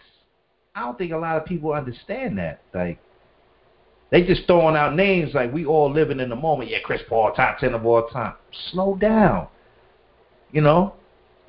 [0.75, 2.61] I don't think a lot of people understand that.
[2.73, 2.99] Like
[4.11, 6.71] they just throwing out names like we all living in the moment.
[6.71, 8.35] Yeah, Chris Paul, top ten of all time.
[8.71, 9.49] Slow down.
[10.53, 10.95] You know.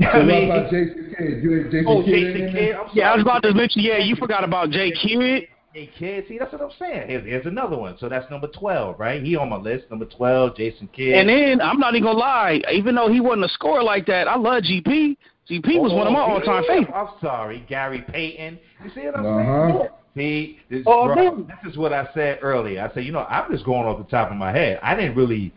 [0.02, 1.44] So I what mean, about Jason Kidd?
[1.44, 2.76] You ain't Jason oh, Kidd Jason in Kidd.
[2.76, 2.88] I'm.
[2.94, 3.82] Yeah, I was about to mention.
[3.82, 5.48] Yeah, you forgot about Jay Kidd.
[5.74, 7.10] Hey kid, see that's what I'm saying.
[7.10, 7.98] Here's, here's another one.
[7.98, 9.24] So that's number twelve, right?
[9.24, 9.86] He on my list.
[9.89, 11.16] Number twelve, Jason Kidd.
[11.16, 12.62] And then I'm not even gonna lie.
[12.72, 15.18] Even though he wasn't a scorer like that, I love GP.
[15.50, 16.76] GP was one of my Oh, all-time yeah.
[16.76, 16.92] favorites.
[16.96, 18.60] I'm sorry, Gary Payton.
[18.84, 19.72] You see what I'm Uh-huh.
[19.72, 19.89] saying?
[20.16, 22.88] See, this, Oh, bro, this is what I said earlier.
[22.88, 24.80] I said, you know, I'm just going off the top of my head.
[24.84, 25.52] I didn't really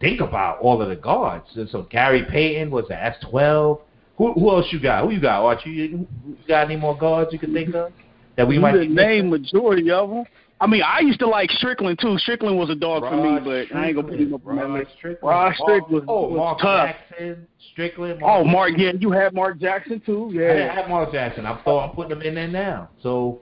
[0.00, 1.46] think about all of the guards.
[1.54, 3.80] And so Gary Payton was at that's twelve.
[4.16, 5.04] Who who else you got?
[5.04, 5.42] Who you got?
[5.44, 5.82] Archie, you,
[6.26, 7.92] you got any more guards you can think of
[8.36, 10.24] that we You might the be name majority of them.
[10.62, 12.18] I mean, I used to like Strickland too.
[12.18, 14.56] Strickland was a dog for me, Rod but I ain't gonna put him up on
[14.56, 14.90] that Rod list.
[14.98, 15.30] Strickland.
[15.30, 16.88] Rod Strickland Oh, was Mark tough.
[17.08, 18.20] Jackson, Strickland.
[18.22, 20.28] Oh, Mark, yeah, you had Mark Jackson too.
[20.34, 21.46] Yeah, I didn't have Mark Jackson.
[21.46, 22.90] I'm throwing, I'm putting him in there now.
[23.02, 23.40] So,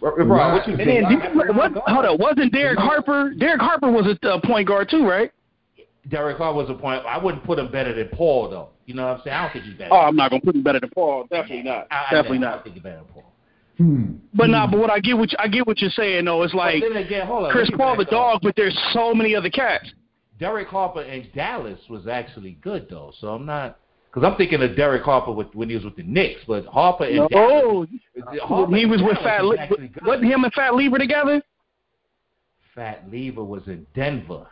[0.00, 0.52] bro, bro, Right.
[0.54, 1.08] what you And think?
[1.08, 3.32] then, did, what, hold up, wasn't Derek Harper?
[3.38, 5.30] Derek Harper was a uh, point guard too, right?
[6.08, 7.04] Derek Carr was a point.
[7.06, 8.68] I wouldn't put him better than Paul though.
[8.86, 9.36] You know what I'm saying?
[9.36, 9.92] I don't think he's better.
[9.92, 11.26] Oh, I'm not gonna put him better than Paul.
[11.30, 11.86] Definitely not.
[11.90, 12.50] I, I, Definitely I not.
[12.54, 13.32] don't think he's better than Paul.
[13.76, 14.04] Hmm.
[14.34, 16.42] But nah, but what I get what you, I get what you're saying though.
[16.42, 17.50] It's like but then again, hold on.
[17.52, 18.32] Chris Paul the back up.
[18.32, 19.92] dog, but there's so many other cats.
[20.40, 23.12] Derek Harper in Dallas was actually good though.
[23.20, 23.78] So I'm not
[24.12, 27.04] because I'm thinking of Derek Harper with, when he was with the Knicks, but Harper
[27.04, 27.88] in No, Dallas.
[28.26, 29.70] oh, Harper he was with Dallas Fat.
[29.70, 31.42] was Li- wasn't him and Fat Lever together?
[32.74, 34.46] Fat Lever was in Denver.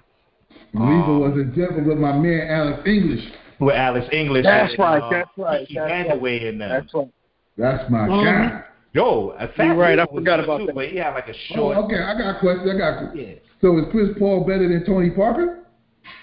[0.74, 3.24] Lever was in Denver with my man Alex English.
[3.60, 4.44] With Alex English.
[4.44, 6.06] That's and, right, uh, that's right, Kiki that's right.
[6.20, 6.68] Vandeweghe in them.
[6.68, 7.08] That's right.
[7.56, 8.24] That's my Mhm.
[8.24, 8.62] guy.
[8.92, 10.74] Yo, a fat You're right, I forgot about too, that.
[10.74, 11.76] But he had like a Oh, short.
[11.78, 12.68] okay, I got a question.
[12.70, 13.18] I got a question.
[13.28, 13.34] Yeah.
[13.60, 15.60] So is Chris Paul better than Tony Parker?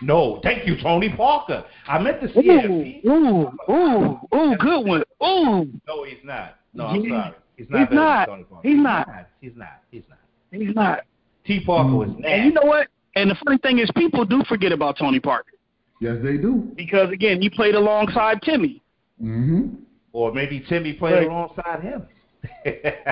[0.02, 1.64] No, thank you, Tony Parker.
[1.88, 3.06] I meant to Ooh, see it.
[3.06, 5.04] ooh, ooh, ooh, good one.
[5.24, 6.56] Ooh, No, he's not.
[6.74, 7.34] No, I'm sorry.
[7.58, 8.28] He's not he's not.
[8.28, 8.68] than Tony Parker.
[8.68, 9.08] He's not.
[9.42, 9.68] He's not.
[9.92, 10.20] He's not.
[10.52, 11.02] he's not.
[11.46, 11.60] T.
[11.66, 12.28] Parker was nasty.
[12.28, 12.88] And you know what?
[13.16, 15.52] And the funny thing is, people do forget about Tony Parker
[16.00, 16.72] Yes, they do.
[16.76, 18.82] because again, he played alongside Timmy.
[19.22, 19.76] Mm-hmm.
[20.12, 21.28] or maybe Timmy played Right.
[21.28, 22.04] alongside him.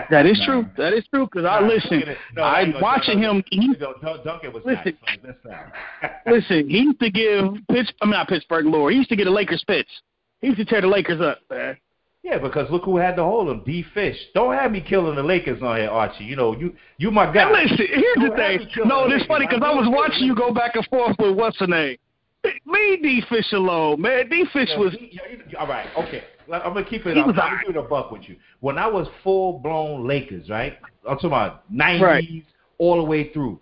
[0.10, 0.46] That is Nah.
[0.46, 0.66] true.
[0.78, 1.26] That is true.
[1.26, 2.18] Because I listen, look at it.
[2.36, 3.44] No, I ain't watching no, him.
[3.50, 4.98] He, Duncan was Listen.
[5.08, 5.20] nice.
[5.44, 5.50] so
[6.02, 7.94] That's listen, he used to give Pitts.
[8.02, 8.92] I mean, not Pittsburgh lore.
[8.92, 9.90] He used to get the Lakers fits.
[10.42, 11.78] He used to tear the Lakers up, man.
[12.24, 13.84] Yeah, because look who had to hold him, D.
[13.96, 14.16] Fish.
[14.36, 16.24] Don't have me killing the Lakers on here, Archie.
[16.24, 17.44] You know, you you my guy.
[17.44, 18.70] And listen, here's the Don't have thing.
[18.86, 21.58] No, the it's funny because I was watching you go back and forth with what's
[21.60, 21.98] her name.
[22.44, 24.30] Leave D Fish alone, man.
[24.30, 24.94] D Fish Yeah, was.
[24.94, 25.20] he-
[25.60, 26.24] all right, okay.
[26.52, 27.16] I'm gonna keep it.
[27.16, 28.36] He I'm gonna it a buck with you.
[28.60, 30.78] When I was full blown Lakers, right?
[31.08, 32.46] I'm talking about '90s Right.
[32.78, 33.60] all the way through.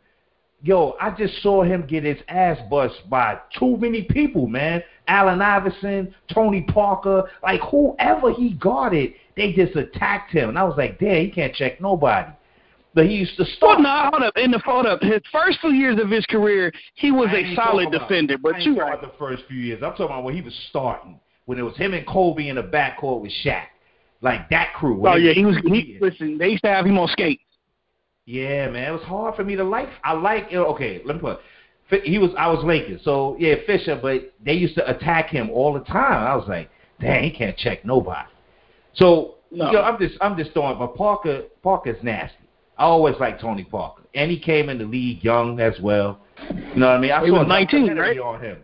[0.62, 4.84] Yo, I just saw him get his ass bust by too many people, man.
[5.08, 10.76] Allen Iverson, Tony Parker, like whoever he guarded, they just attacked him, and I was
[10.78, 12.30] like, damn, he can't check nobody.
[12.94, 13.82] But he used to Well, start.
[13.82, 14.38] no, hold up.
[14.38, 17.88] In the hold up, his first few years of his career, he was a solid
[17.88, 18.34] about- defender.
[18.34, 19.00] I But you right.
[19.00, 19.82] the first few years.
[19.82, 22.64] I'm talking about when he was starting, when it was him and Kobe in the
[22.64, 23.64] backcourt with Shaq,
[24.22, 25.08] like that crew.
[25.08, 25.56] Oh yeah, he was.
[25.66, 27.44] He, listen, they used to have him on skates.
[28.30, 29.90] Yeah, man, it was hard for me to like.
[30.04, 30.54] I like.
[30.54, 31.40] Okay, let me put.
[31.90, 32.04] it.
[32.04, 33.98] he was I was Lakers, so yeah, Fisher.
[34.00, 36.28] But they used to attack him all the time.
[36.28, 36.70] I was like,
[37.02, 38.30] dang, he can't check nobody.
[38.94, 39.66] So No.
[39.68, 40.78] you know, I'm just I'm just throwing.
[40.78, 42.38] But Parker Parker's nasty.
[42.78, 46.20] I always liked Tony Parker, and he came in the league young as well.
[46.52, 47.12] You know what I mean?
[47.12, 48.20] I He saw was a 19, documentary right?
[48.20, 48.58] on him.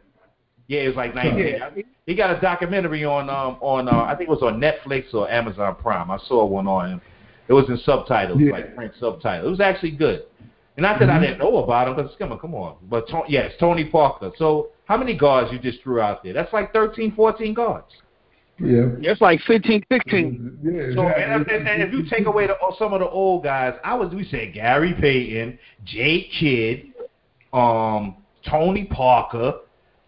[0.67, 1.38] Yeah, it was like 19.
[1.39, 1.69] Yeah.
[2.06, 5.28] He got a documentary on um on uh, I think it was on Netflix or
[5.28, 6.12] Amazon Prime.
[6.12, 7.01] I saw one on him.
[7.47, 8.51] It was in subtitles, Yeah.
[8.51, 9.47] like French subtitles.
[9.47, 10.23] It was actually good.
[10.77, 12.75] And not that I didn't know about him, because come on, come on.
[12.89, 14.31] But to, yes, Tony Parker.
[14.38, 16.34] So how many guards you just threw out there?
[16.34, 17.88] That's like 13, 14 guards.
[18.60, 18.88] Yeah.
[19.01, 20.60] It's like 15, 16.
[20.63, 21.23] Yeah, So exactly.
[21.23, 24.13] and, and, and if you take away the, some of the old guys, I was
[24.13, 26.93] we said Gary Payton, Jake Kidd,
[27.53, 28.17] um,
[28.49, 29.55] Tony Parker.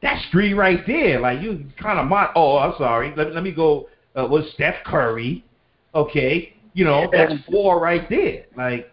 [0.01, 1.19] That's three right there.
[1.19, 3.13] Like you kind of mon- Oh, I'm sorry.
[3.15, 3.89] Let, let me go.
[4.15, 5.43] Uh, was Steph Curry?
[5.95, 8.45] Okay, you know that's four right there.
[8.55, 8.91] Like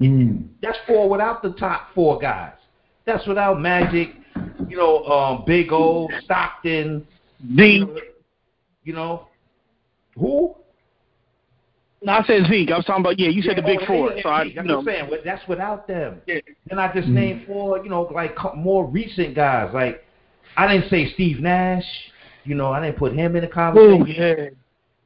[0.00, 0.48] Mm.
[0.62, 2.54] that's four without the top four guys.
[3.04, 4.10] That's without Magic.
[4.68, 7.06] You know, um, Big O, Stockton.
[7.46, 7.56] You
[7.86, 8.00] D.
[8.84, 9.26] you know
[10.16, 10.54] who?
[12.02, 12.70] No, I said Zeke.
[12.70, 13.28] I was talking about yeah.
[13.28, 14.12] You said the big oh, four.
[14.12, 16.22] yeah, So I, you I'm know, saying but that's without them.
[16.26, 16.40] Yeah.
[16.68, 17.12] Then I just Mm.
[17.12, 19.70] named four, you know, like more recent guys.
[19.74, 20.02] Like
[20.56, 21.84] I didn't say Steve Nash.
[22.44, 24.06] You know, I didn't put him in the oh conversation.
[24.16, 24.48] yeah.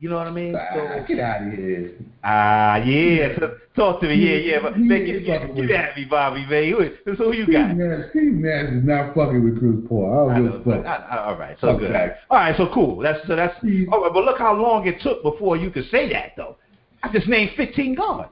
[0.04, 0.54] You know what I mean?
[0.54, 1.92] Ah, So get out of here.
[2.22, 4.16] ah yeah, so, talk to me.
[4.16, 4.58] Yeah, yeah.
[4.60, 6.90] But He man, get, get, fucking get with at me, Bobby, man.
[7.06, 7.74] Who, so who you Steve got?
[7.74, 10.28] Nash, Steve Nash is not fucking with Chris Paul.
[10.28, 10.84] I I don't give a fuck.
[10.84, 11.96] I, I, all right, so Fuck good.
[12.28, 12.98] All right, so cool.
[12.98, 14.12] That's so that's Steve- all right.
[14.12, 16.56] But look how long it took before you could say that, though.
[17.02, 18.28] I just named 15 guards.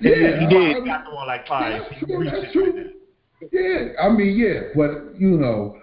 [0.00, 0.70] Yeah, he did.
[0.70, 1.82] I mean, got the one like five.
[1.82, 2.90] Yeah, that's true, that's true.
[3.52, 5.81] Yeah, I mean, yeah, but you know,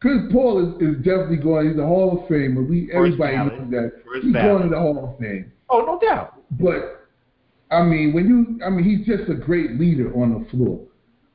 [0.00, 1.68] Chris Paul is, is definitely going.
[1.70, 2.66] He's a Hall of Famer.
[2.66, 3.60] We everybody ballot.
[3.60, 4.50] knows that First he's ballot.
[4.50, 5.52] going to the Hall of Fame.
[5.68, 6.34] Oh, no doubt.
[6.58, 7.06] But
[7.70, 10.80] I mean, when you, I mean, he's just a great leader on the floor.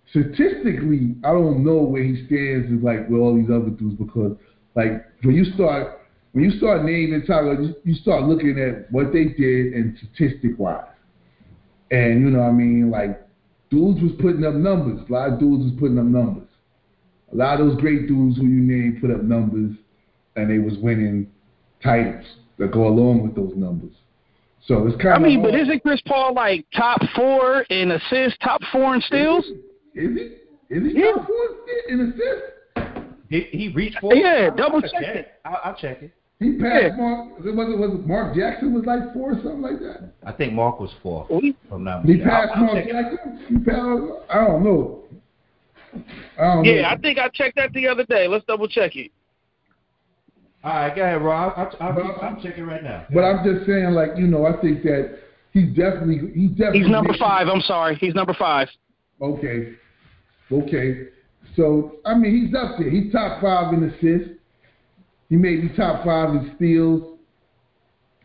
[0.09, 4.35] Statistically, I don't know where he stands with like with all these other dudes because,
[4.75, 6.01] like, when you start
[6.33, 10.57] when you start naming Tyler, you, you start looking at what they did and statistic
[10.57, 10.85] wise,
[11.91, 13.25] and you know, what I mean, like,
[13.69, 14.99] dudes was putting up numbers.
[15.09, 16.44] A lot of dudes was putting up numbers.
[17.35, 19.75] A lot of those great dudes who you named put up numbers,
[20.37, 21.29] and they was winning
[21.83, 22.23] titles
[22.57, 23.91] that go along with those numbers.
[24.65, 28.37] So it's kind I of mean, but isn't Chris Paul like top four in assists,
[28.41, 29.45] top four in steals?
[29.93, 30.73] Is he?
[30.73, 31.11] Is he Yeah.
[31.11, 31.45] top four
[31.89, 33.11] in assists?
[33.29, 34.15] Did he reach for?
[34.15, 35.27] Yeah, I'll- double I'll check check it.
[35.43, 36.11] I'll, I'll check it.
[36.39, 36.95] He passed Yeah.
[36.97, 37.37] Mark.
[37.37, 40.13] Was it, was it Mark Jackson was like four or something like that?
[40.25, 41.27] I think Mark was four.
[41.29, 42.87] We- If I'm not He passed I'll- I'll Mark.
[42.87, 43.39] Jackson.
[43.49, 43.79] He passed.
[44.29, 45.01] I don't know.
[46.37, 46.71] I don't know.
[46.71, 48.27] Yeah, I think I checked that the other day.
[48.27, 49.11] Let's double check it.
[50.63, 51.53] All right, go ahead, Rob.
[51.55, 53.05] I, am I'll, I'll, I'll check it right now.
[53.13, 55.19] But I'm just saying, like you know, I think that
[55.51, 57.47] he's definitely he's definitely He's number five.
[57.47, 57.95] I'm sorry.
[57.95, 58.67] He's number five.
[59.21, 59.73] Okay,
[60.51, 61.07] okay.
[61.55, 62.89] So I mean, he's up there.
[62.89, 64.39] He's top five in assists.
[65.29, 67.15] He may be top five in steals.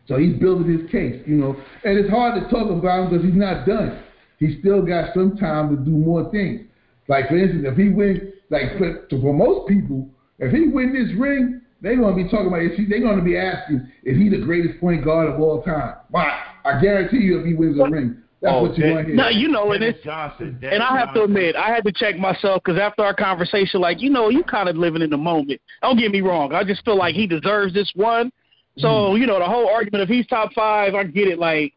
[0.07, 1.55] So he's building his case, you know.
[1.83, 4.03] And it's hard to talk about him because he's not done.
[4.39, 6.61] He's still got some time to do more things.
[7.07, 10.07] Like for instance, if he win, like for, for most people,
[10.39, 12.61] if he win this ring, they're gonna be talking about.
[12.61, 15.95] Is he, they're gonna be asking, is he the greatest point guard of all time?
[16.09, 16.39] Why?
[16.63, 19.15] I guarantee you, if he wins a ring, that's Oh, what you're that- gonna hear.
[19.15, 20.59] No, you know, and it's Johnson.
[20.61, 23.99] and I have to admit, I had to check myself because after our conversation, like
[24.01, 25.59] you know, you kind of living in the moment.
[25.81, 26.53] Don't get me wrong.
[26.53, 28.31] I just feel like he deserves this one.
[28.77, 29.19] So mm.
[29.19, 31.39] you know, the whole argument if he's top five, I get it.
[31.39, 31.73] Like,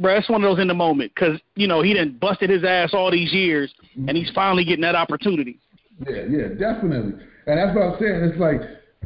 [0.00, 2.64] bruh, it's one of those in the moment because you know he didn't busted his
[2.64, 5.58] ass all these years, and he's finally getting that opportunity.
[6.06, 7.14] Yeah, yeah, definitely.
[7.46, 8.24] And that's what I'm saying.
[8.24, 8.60] It's like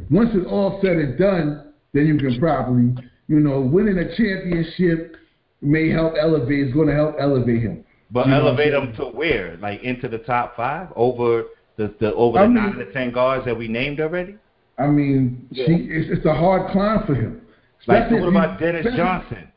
[0.09, 5.15] once it's all said and done, then you can probably, you know, winning a championship
[5.61, 6.65] may help elevate.
[6.67, 7.83] It's going to help elevate him.
[8.09, 9.57] But You elevate him to where?
[9.61, 11.43] Like into the top five over
[11.77, 14.35] the, the over I the mean- nine to ten guards that we named already.
[14.77, 15.65] I mean, Yeah.
[15.67, 17.41] she, it's, it's a hard climb for him.
[17.87, 19.47] Like what about Dennis Johnson?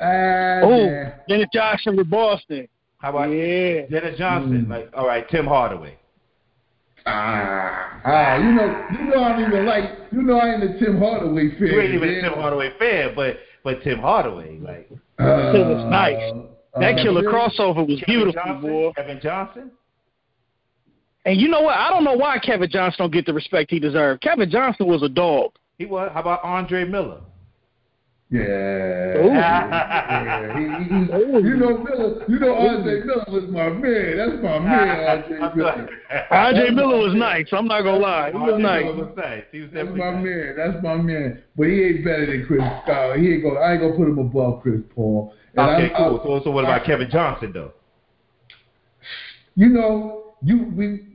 [0.00, 1.14] Oh, yeah.
[1.28, 2.68] Dennis Johnson with Boston.
[2.98, 3.86] How about Yeah.
[3.90, 4.66] Dennis Johnson?
[4.66, 4.70] Mm.
[4.70, 5.96] Like all right, Tim Hardaway.
[7.08, 10.78] Ah, ah, you know, you know, I don't even like, you know, I ain't a
[10.78, 11.60] Tim Hardaway fan.
[11.68, 12.18] You ain't even man.
[12.24, 16.32] a Tim Hardaway fan, but but Tim Hardaway, like Uh, Tim was nice.
[16.80, 17.30] That uh, killer yeah.
[17.30, 18.92] crossover was Kevin beautiful, Johnson, boy.
[18.96, 19.70] Kevin Johnson.
[21.24, 21.76] And you know what?
[21.76, 24.20] I don't know why Kevin Johnson don't get the respect he deserved.
[24.22, 25.52] Kevin Johnson was a dog.
[25.78, 26.10] He was.
[26.12, 27.20] How about Andre Miller?
[28.28, 28.40] Yeah.
[29.22, 29.32] Ooh.
[29.32, 30.58] yeah.
[30.58, 34.16] He, he, he, you know, Miller, you know, Andre Miller was my man.
[34.16, 35.88] That's my man, Andre Miller.
[36.32, 37.46] RJ Miller was nice.
[37.52, 38.32] I'm not gonna lie.
[38.32, 38.84] He was nice.
[38.86, 39.44] Was nice.
[39.52, 40.24] He was That's my nice.
[40.24, 40.54] man.
[40.56, 41.42] That's my man.
[41.56, 42.62] But he ain't better than Chris.
[42.62, 43.60] Uh, he ain't gonna.
[43.60, 45.32] I ain't gonna put him above Chris Paul.
[45.54, 46.18] And Okay, I'm- cool.
[46.18, 47.72] I'm- So, so what about Kevin Johnson though?
[49.54, 51.06] You know, you we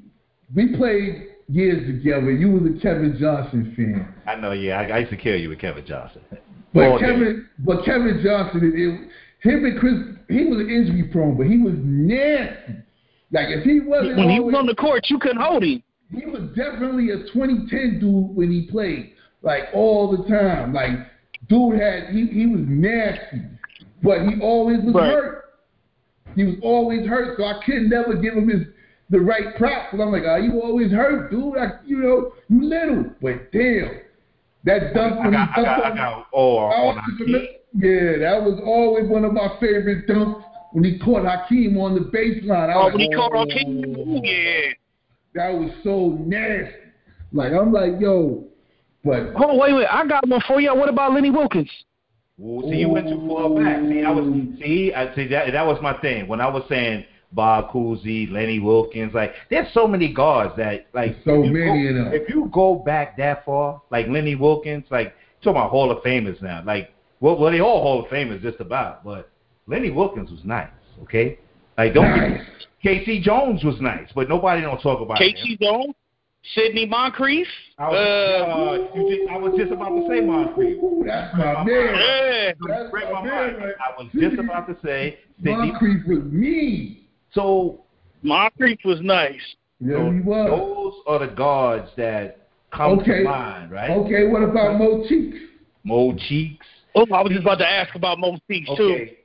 [0.56, 2.32] we played years together.
[2.32, 4.14] You was a Kevin Johnson fan.
[4.26, 4.54] I know.
[4.54, 6.22] Yeah, I, I used to kill you with Kevin Johnson.
[6.74, 7.06] But day.
[7.06, 9.94] Kevin, but Kevin Johnson, it, him and Chris,
[10.30, 12.76] he was injury prone, but he was nasty.
[13.32, 15.82] Like if he wasn't When he was on the court, you couldn't hold him.
[16.14, 20.74] he was definitely a 2010 dude when he played, like all the time.
[20.74, 20.92] Like
[21.50, 23.42] dude had he he was nasty,
[24.04, 25.12] but he always was Right.
[25.14, 25.38] hurt.
[26.36, 28.62] He was always hurt, so I could never give him his
[29.10, 29.92] the right props.
[29.92, 31.56] Cause I'm like, oh, you always hurt, dude.
[31.56, 34.00] Like you know, you little, but damn,
[34.66, 36.28] that dunk I when got, he I got, dunked oh, I on- got.
[36.34, 37.48] Oh, on Hakeem.
[37.76, 40.44] yeah, that was always one of my favorite dunks
[40.74, 42.70] when he caught Hakeem on the baseline.
[42.70, 44.72] I Oh, was when he like, caught on oh, King, yeah.
[45.34, 46.76] That was so nasty.
[47.34, 48.46] Like I'm like, yo,
[49.04, 49.88] but Hold on, wait, wait.
[49.90, 50.76] I got one for you.
[50.76, 51.70] What about Lenny Wilkens?
[52.40, 53.82] Ooh, see, you went too far back.
[53.88, 54.26] See, I was
[54.60, 58.60] see, I see that that was my thing when I was saying Bob Cousy, Lenny
[58.60, 59.14] Wilkens.
[59.14, 62.14] Like, there's so many guards that like So many go, of them.
[62.14, 66.42] If you go back that far, like Lenny Wilkens, like talking about Hall of Famers
[66.42, 66.64] now.
[66.66, 69.30] Like, well, well, they all Hall of Famers just about, but
[69.68, 70.70] Lenny Wilkens was nice.
[71.04, 71.40] Okay,
[71.78, 72.42] like don't Nice.
[72.84, 73.22] get K.C.
[73.22, 75.34] Jones was nice, but nobody don't talk about him.
[75.62, 75.96] Jones,
[76.56, 77.48] Sidney Moncrief.
[77.78, 80.78] I was, uh, you just, I was just about to say Moncrief.
[81.06, 81.96] That's my my man.
[81.96, 82.52] yeah.
[82.68, 83.74] That's my my man, right?
[83.80, 85.72] I was just about to say Sidney.
[85.72, 87.01] Moncrief was mean.
[87.34, 87.82] So
[88.24, 89.40] Moncrief was nice.
[89.80, 90.48] Yeah, So he was.
[90.50, 93.20] Those are the guards that come Okay.
[93.20, 93.90] to mind, right?
[93.92, 95.38] Okay, what about Mo Cheeks?
[95.84, 96.66] Mo Cheeks.
[96.96, 98.84] Oh, I was just about to ask about Mo Cheeks too.
[98.84, 99.18] Okay.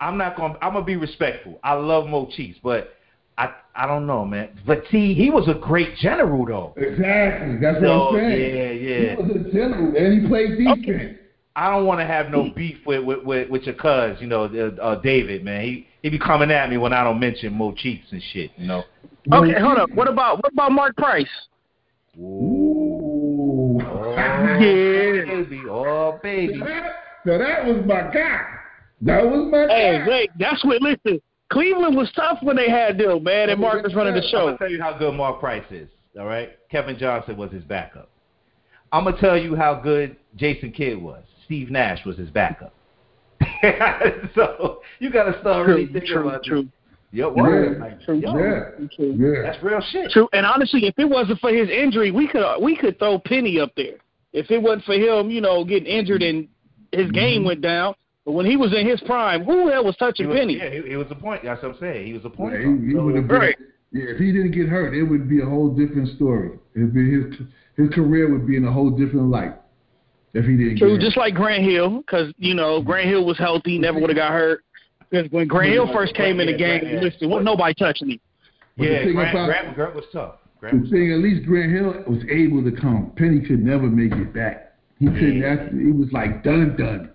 [0.00, 0.54] I'm not going.
[0.54, 1.60] to I'm gonna be respectful.
[1.62, 2.94] I love Mo Cheeks, but
[3.36, 4.58] I I don't know, man.
[4.66, 6.72] But see, he was a great general, though.
[6.76, 7.58] Exactly.
[7.60, 8.56] That's what I'm saying.
[8.56, 9.16] yeah, yeah.
[9.16, 11.18] He was a general, and he played defense.
[11.60, 14.44] I don't want to have no beef with with with, with your cuz, you know,
[14.44, 15.60] uh, uh, David, man.
[15.62, 18.66] He he be coming at me when I don't mention Mo Cheeks and shit, you
[18.66, 18.82] know.
[19.30, 19.90] Okay, hold up.
[19.90, 21.28] What about what about Mark Price?
[22.18, 23.78] Ooh.
[23.82, 25.24] Oh, Yeah.
[25.26, 26.58] baby, oh baby.
[26.58, 26.92] So that,
[27.26, 28.40] so that was my guy.
[29.02, 30.08] That was my Hey, guy.
[30.08, 30.80] wait, that's what.
[30.80, 31.20] Listen,
[31.52, 34.38] Cleveland was tough when they had them, man, and Mark was running the show.
[34.38, 35.90] I'm gonna tell you how good Mark Price is.
[36.18, 38.08] All right, Kevin Johnson was his backup.
[38.92, 41.22] I'm gonna tell you how good Jason Kidd was.
[41.50, 42.72] Steve Nash was his backup.
[44.36, 46.62] so you gotta start really thinking true, about true.
[46.62, 46.70] this.
[47.10, 47.76] Yo, Yeah.
[47.76, 48.18] Like, True.
[48.18, 48.86] yo, Yeah.
[48.94, 49.16] True.
[49.18, 49.42] Yeah.
[49.42, 50.12] that's real shit.
[50.12, 50.28] True.
[50.32, 53.72] And honestly, if it wasn't for his injury, we could we could throw Penny up
[53.76, 53.96] there.
[54.32, 56.46] If it wasn't for him, you know, getting injured and
[56.92, 57.14] his mm-hmm.
[57.14, 57.96] game went down.
[58.24, 60.58] But when he was in his prime, who the hell was touching was, Penny?
[60.58, 61.42] yeah, he, he was a point.
[61.42, 62.06] That's what I'm saying.
[62.06, 62.52] He was a point.
[62.52, 63.06] Yeah, he, he guard.
[63.06, 63.36] would have been.
[63.36, 63.56] Right.
[63.90, 66.60] Yeah, if he didn't get hurt, it would be a whole different story.
[66.76, 67.24] It'd be his
[67.76, 69.59] his career would be in a whole different light
[70.34, 73.38] if he didn't True, get just like Grant Hill, because you know Grant Hill was
[73.38, 74.62] healthy, never would have got hurt.
[75.10, 77.00] Because when Grant Hill first came in the game, Yeah.
[77.00, 78.18] listen, wasn't nobody touched him.
[78.76, 80.30] But yeah, Grant, about- Grant, Grant was tough.
[80.32, 80.60] hurt.
[80.60, 83.10] Grant The was thing, at least Grant Hill was able to come.
[83.16, 84.74] Penny could never make it back.
[84.98, 85.38] He couldn't.
[85.40, 85.56] Yeah.
[85.56, 87.10] That's, he was like done, done.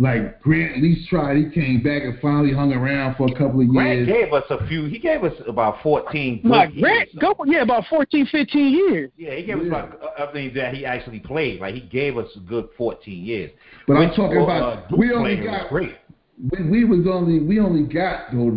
[0.00, 1.36] Like Grant at least tried.
[1.38, 4.06] He came back and finally hung around for a couple of Grant years.
[4.08, 4.84] Grant gave us a few.
[4.84, 6.42] He gave us about 14.
[6.44, 7.34] Like years, Grant, though.
[7.34, 9.10] go yeah, about 14, 15 years.
[9.16, 11.60] Yeah, he gave us about uh, everything that he actually played.
[11.60, 13.50] Like he gave us a good 14 years.
[13.88, 15.96] But I'm talking uh, about Duke we only playing got great.
[16.52, 18.56] we, we was only we only got though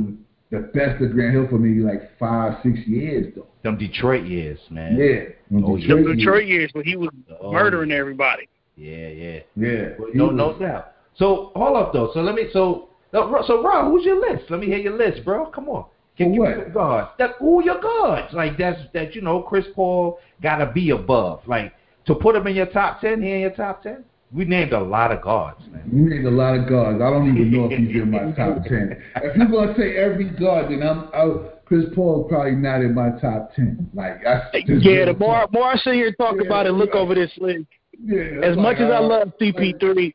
[0.51, 3.47] the best of Grant Hill for maybe like five six years though.
[3.63, 4.95] Them Detroit years, man.
[4.95, 5.95] Yeah, them Oh, The yeah.
[5.95, 6.17] years.
[6.17, 7.09] Detroit years when he was
[7.41, 8.47] Oh, murdering everybody.
[8.75, 9.39] Yeah, yeah.
[9.55, 10.90] Yeah, he No, was- no doubt.
[11.15, 12.11] So hold up though.
[12.13, 12.47] So let me.
[12.53, 14.49] So no, so Rob, who's your list?
[14.49, 15.47] Let me hear your list, bro.
[15.47, 15.85] Come on.
[16.17, 16.67] Can you give what?
[16.67, 17.09] me guards.
[17.17, 18.33] That who your guards?
[18.33, 21.41] Like that's that you know Chris Paul gotta be above.
[21.47, 21.73] Like
[22.05, 23.21] to put him in your top ten.
[23.21, 24.03] He in your top ten.
[24.33, 25.89] We named a lot of guards, man.
[25.91, 27.01] You named a lot of guards.
[27.01, 29.01] I don't even know if he's in my top ten.
[29.17, 33.09] If you're gonna say every guard, then I'm I, Chris Paul's probably not in my
[33.19, 33.89] top ten.
[33.93, 36.91] Like I just Yeah, the more more I sit here talk Yeah, about it, look
[36.93, 36.99] yeah.
[36.99, 37.65] over this list.
[38.03, 40.13] Yeah, As it's much like, as I uh, love CP3,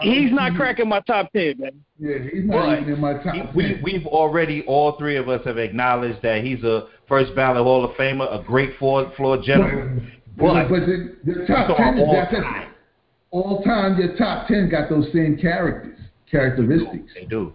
[0.00, 1.70] he's not he- cracking my top ten, man.
[1.98, 3.52] Yeah, he's not But even in my top he- ten.
[3.54, 7.84] we, we've already, all three of us have acknowledged that he's a first ballot Hall
[7.84, 10.00] of Famer, a great floor, floor general.
[10.36, 12.68] But, But, but the, the top ten is all that's time.
[13.30, 13.98] all time.
[13.98, 15.98] Your top ten got those same characters,
[16.30, 17.12] characteristics.
[17.14, 17.52] They do.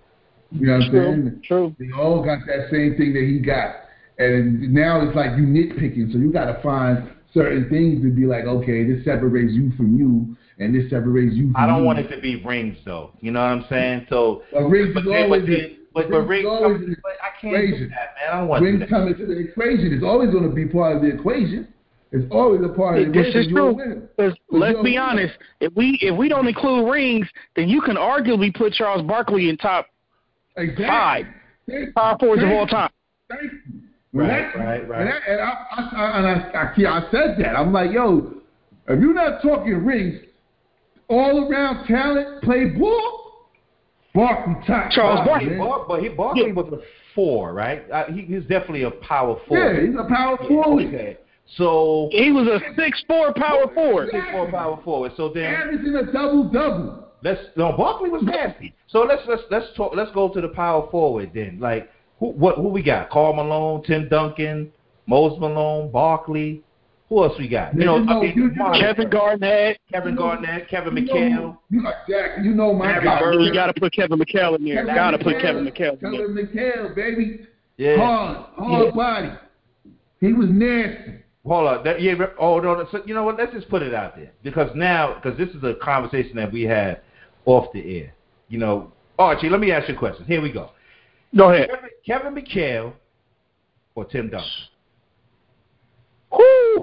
[0.52, 1.42] You know what I'm saying?
[1.46, 1.76] True.
[1.78, 3.76] They all got that same thing that he got.
[4.18, 8.26] And now it's like you nitpicking, so you got to find certain things to be
[8.26, 11.86] like, okay, this separates you from you, and this separates you from I don't me.
[11.88, 13.12] want it to be rings, though.
[13.22, 14.08] You know what I'm saying?
[14.10, 16.78] So, But rings but, is then- always but, then- but, but rings rings, is always
[16.80, 17.90] come- but I can't do equation.
[17.90, 18.34] that, man.
[18.34, 18.90] I don't want Rings that.
[18.90, 19.94] come into the equation.
[19.94, 21.68] It's always going to be part of the equation.
[22.12, 23.76] It's always a part of the This is true.
[24.18, 25.02] Because let's be winner.
[25.02, 29.50] honest, if we if we don't include rings, then you can arguably put Charles Barkley
[29.50, 29.88] in top
[30.58, 30.86] Exactly.
[30.88, 31.26] Five.
[31.70, 32.90] Thank- power forwards of all time.
[33.30, 33.60] Thank you.
[34.12, 35.02] When Right, that- right, right.
[35.02, 37.56] And, that, and I, I, I, and I, I, I said that.
[37.56, 38.34] I'm like, yo,
[38.88, 40.20] if you're not talking rings,
[41.10, 43.50] all around talent, play ball,
[44.14, 44.92] Barkley top.
[44.92, 45.58] Charles five, Barkley, man.
[45.60, 46.54] Bar- but he Barkley Yeah.
[46.54, 46.80] was a
[47.16, 47.90] four, right?
[47.92, 49.60] Uh, he, he's definitely a power forward.
[49.60, 49.88] Yeah, forward.
[49.90, 50.88] he's a power Yeah, forward.
[50.88, 51.18] okay.
[51.58, 54.10] So He was a six four power forward.
[54.12, 55.14] six four power forward.
[55.18, 57.08] So then Averaging a double double.
[57.24, 58.74] let's no Barkley was nasty.
[58.88, 59.94] So let's let's let's talk.
[59.96, 61.58] Let's go to the power forward then.
[61.60, 61.90] Like
[62.20, 63.10] who what who we got?
[63.10, 64.72] Karl Malone, Tim Duncan,
[65.08, 66.62] Mose Malone, Barkley.
[67.10, 67.74] Who else we got?
[67.74, 68.80] You know, You know, I mean, you- you come on.
[68.80, 69.80] Kevin Garnett.
[69.92, 71.30] Kevin Garnett, Kevin You McHale.
[71.32, 72.44] know, you got Jack.
[72.44, 73.20] You know my Larry guy.
[73.20, 73.42] Bird.
[73.42, 74.76] You got to put Kevin McHale in there.
[74.76, 76.28] Kevin Got to put Kevin McHale in there.
[76.28, 76.36] Kevin
[76.92, 77.40] McHale, baby.
[77.78, 77.98] Yeah.
[77.98, 78.92] Hard, hard Yeah.
[78.92, 79.32] body.
[80.22, 81.14] He was nasty.
[81.46, 81.84] Hold on.
[81.84, 82.12] That, yeah.
[82.12, 82.86] re- Oh no.
[82.92, 83.38] So, you know what?
[83.38, 86.62] Let's just put it out there because now, because this is a conversation that we
[86.64, 87.00] had
[87.46, 88.14] off the air.
[88.50, 89.50] You know, Archie.
[89.50, 90.26] Let me ask you a question.
[90.26, 90.72] Here we go.
[91.36, 91.70] Go ahead.
[92.06, 92.94] Kevin, Kevin McHale
[93.96, 94.48] or Tim Duncan?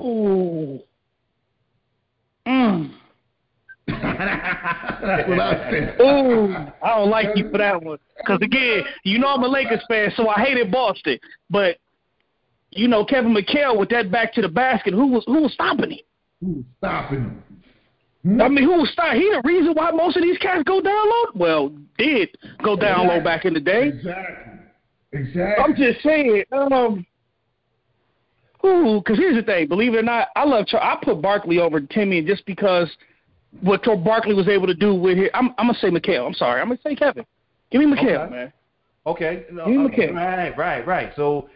[0.05, 0.81] Ooh.
[2.47, 2.93] Mm.
[3.87, 6.01] That's what I said.
[6.01, 7.99] Ooh, I don't like you for that one.
[8.19, 11.19] Because again, you know I'm a Lakers fan, so I hated Boston.
[11.51, 11.79] But
[12.71, 15.93] you know Kevin McHale with that back to the basket, who was who was stopping
[15.93, 15.99] him?
[16.41, 17.43] Who was stopping him?
[18.41, 19.21] I mean, who was stopping?
[19.21, 21.25] He the reason why most of these cats go down low.
[21.35, 23.89] Well, did go down low back in the day.
[23.89, 24.53] Exactly.
[25.13, 25.65] Exactly.
[25.65, 26.45] I'm just saying.
[26.53, 27.07] Um,
[28.67, 29.69] ooh, because here's the thing.
[29.69, 30.67] Believe it or not, I love.
[30.67, 32.89] Char- I put Barkley over Timmy just because
[33.61, 35.29] what Tor- Barkley was able to do with his.
[35.35, 36.27] I'm, I'm gonna say McHale.
[36.27, 36.61] I'm sorry.
[36.61, 37.25] I'm gonna say Kevin.
[37.71, 38.35] Give me McHale, Okay.
[38.35, 38.53] man.
[39.07, 39.45] Okay.
[39.53, 40.09] No, Ian okay.
[40.09, 40.15] McKay.
[40.15, 41.13] Right, right, right.
[41.17, 41.49] So,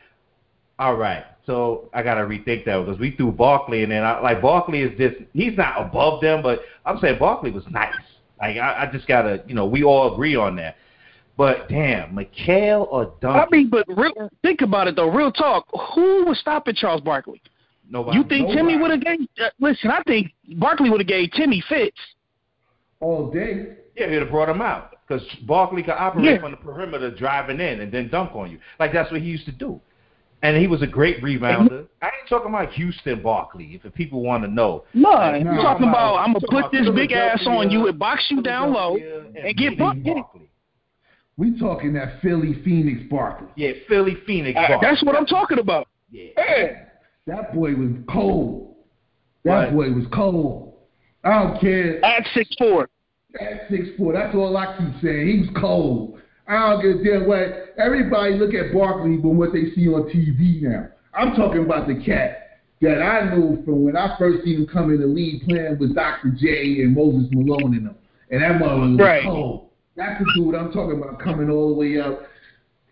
[0.79, 1.25] all right.
[1.47, 4.97] So I gotta rethink that because we threw Barkley and then I, like Barkley is
[4.99, 7.95] just he's not above them, but I'm saying Barkley was nice.
[8.41, 10.77] Like I, I just gotta, you know, we all agree on that.
[11.41, 13.41] But damn, McHale or Duncan?
[13.41, 15.09] I mean, but real, think about it though.
[15.11, 15.66] Real talk.
[15.95, 17.41] Who was stopping Charles Barkley?
[17.88, 18.18] Nobody.
[18.18, 19.20] You think Timmy would have gave?
[19.43, 21.97] Uh, listen, I think Barkley would have gave Timmy fits.
[23.01, 23.68] All day.
[23.97, 26.41] Yeah, he'd have brought him out because Barkley could operate Yeah.
[26.41, 28.59] from the perimeter, driving in and then dunk on you.
[28.78, 29.80] Like that's what he used to do.
[30.43, 31.86] And he was a great rebounder.
[32.03, 33.80] I ain't talking about Houston Barkley.
[33.82, 36.86] If people want to know, No, Like, you're talking I'm about I'm gonna put this
[36.95, 40.01] big ass on you and box you down low Philadelphia and get Billy.
[40.01, 40.14] Get.
[40.16, 40.50] Barkley.
[41.41, 43.49] We talking that Philly Phoenix Barkley.
[43.57, 44.59] Yeah, Philly Phoenix.
[44.61, 45.88] Uh, that's what I'm talking about.
[46.12, 46.26] Yeah.
[46.36, 46.66] Yeah.
[47.26, 48.74] That boy was cold.
[49.45, 49.72] That Right.
[49.72, 50.74] boy was cold.
[51.24, 52.05] I don't care.
[52.05, 52.91] At six four.
[53.41, 55.28] At six four, that's all I keep saying.
[55.28, 56.18] He was cold.
[56.47, 57.72] I don't give a damn what.
[57.78, 60.88] Everybody look at Barkley from what they see on TV now.
[61.14, 64.91] I'm talking about the cat that I knew from when I first seen him come
[64.93, 66.32] in the league playing with Dr.
[66.38, 67.95] J and Moses Malone in them.
[68.30, 69.22] And that motherfucker was Right.
[69.22, 69.70] cold.
[70.01, 72.23] That's the dude I'm talking about coming all the way up.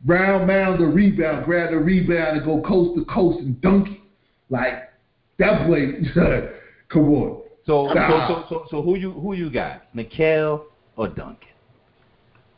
[0.04, 4.00] Round mound the rebound, grab the rebound and go coast to coast and dunk it.
[4.50, 4.90] Like
[5.38, 5.92] that boy
[6.90, 7.42] come on.
[7.66, 8.28] So, so, Nah.
[8.28, 10.64] so, so, so, who you who you got, McHale
[10.96, 11.48] or Duncan?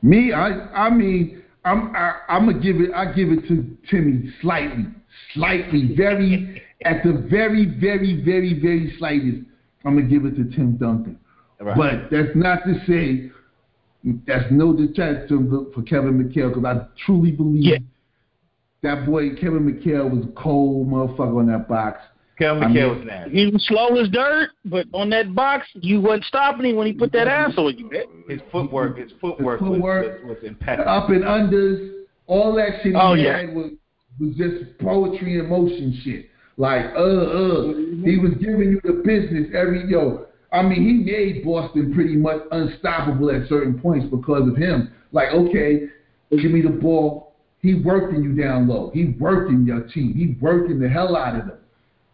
[0.02, 2.90] Me, I I mean, I'm I, I'm gonna give it.
[2.94, 4.86] I give it to Timmy slightly,
[5.34, 9.38] slightly, very at the very, very, very, very slightest.
[9.84, 11.18] I'm gonna give it to Tim Duncan.
[11.60, 11.76] Right.
[11.76, 13.30] But that's not to say
[14.26, 17.78] that's no detraction for Kevin McHale because I truly believe Yeah.
[18.82, 22.00] that boy Kevin McHale was a cold motherfucker on that box.
[22.38, 23.30] Kevin I McHale mean- was nasty.
[23.34, 26.92] He was slow as dirt, but on that box, you wasn't stopping him when he
[26.94, 27.90] put that ass on you.
[28.28, 30.90] His footwork, his footwork, His footwork, was, was, was impeccable.
[30.90, 33.44] up and unders, all that shit he Oh, yeah.
[33.52, 33.72] was,
[34.18, 36.26] was just poetry and motion shit.
[36.56, 37.74] Like, uh, uh,
[38.04, 42.40] he was giving you the business every, yo, I mean, he made Boston pretty much
[42.50, 44.92] unstoppable at certain points because of him.
[45.12, 45.86] Like, okay,
[46.30, 47.34] give me the ball.
[47.62, 48.90] He working you down low.
[48.92, 50.14] He working your team.
[50.14, 51.58] He working the hell out of them.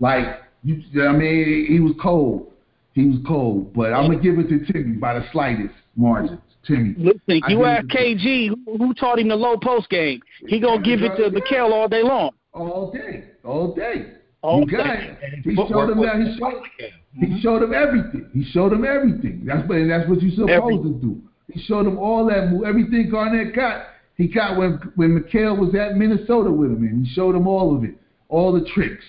[0.01, 2.53] Like, you, I mean, he was cold.
[2.93, 3.73] He was cold.
[3.73, 6.41] But I'm going to give it to Timmy by the slightest margin.
[6.67, 6.95] Timmy.
[6.99, 10.21] Listen, you ask KG who, who taught him the low post game.
[10.49, 12.33] He gonna give it to McHale all day long.
[12.53, 14.15] all day, all day.
[14.43, 15.19] All you got it.
[15.45, 16.17] He showed him that.
[16.17, 17.01] He showed, impeccable.
[17.15, 18.31] he showed him everything.
[18.33, 19.43] He showed him everything.
[19.45, 21.23] That's what that's what you're supposed Every- to do.
[21.53, 23.87] He showed him all that move, everything Garnett got.
[24.17, 27.77] He got when when McHale was at Minnesota with him, and he showed him all
[27.77, 27.95] of it,
[28.29, 29.05] all the tricks,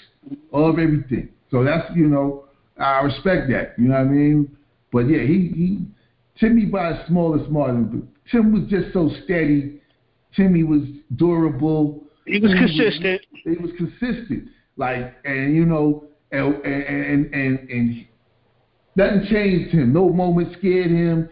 [0.51, 1.29] all of everything.
[1.51, 2.45] So that's you know,
[2.77, 3.73] I respect that.
[3.77, 4.57] You know what I mean?
[4.91, 5.85] But yeah, he he
[6.39, 9.81] Timmy by the smallest margin, but Tim was just so steady.
[10.35, 10.81] Timmy was
[11.15, 12.03] durable.
[12.25, 13.21] He was Timmy consistent.
[13.31, 14.49] he was consistent.
[14.77, 18.07] Like, and you know, and and and and, and
[18.95, 19.93] nothing changed him.
[19.93, 21.29] No moment scared him.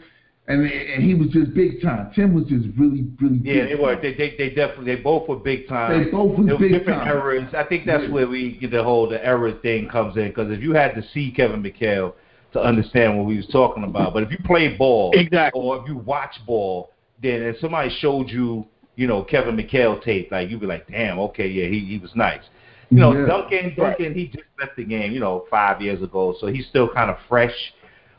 [0.48, 2.12] and and he was just big time.
[2.16, 3.40] Tim was just really, really.
[3.44, 4.00] Yeah, they were.
[4.02, 6.04] They, they they definitely they both were big time.
[6.06, 7.08] They both was There big different time.
[7.08, 7.54] errors.
[7.56, 8.12] I think that's Yeah.
[8.12, 11.04] where we get the whole the error thing comes in because if you had to
[11.14, 12.14] see Kevin McHale
[12.54, 15.60] to understand what we was talking about, but if you play ball Exactly.
[15.62, 16.90] or if you watch ball,
[17.22, 18.66] then if somebody showed you,
[18.96, 22.12] you know, Kevin McHale tape, like you'd be like, damn, okay, yeah, he he was
[22.16, 22.42] nice.
[22.90, 23.26] You know, Yeah.
[23.26, 26.88] Duncan, Duncan, he just left the game, you know, five years ago, so he's still
[26.88, 27.56] kind of fresh.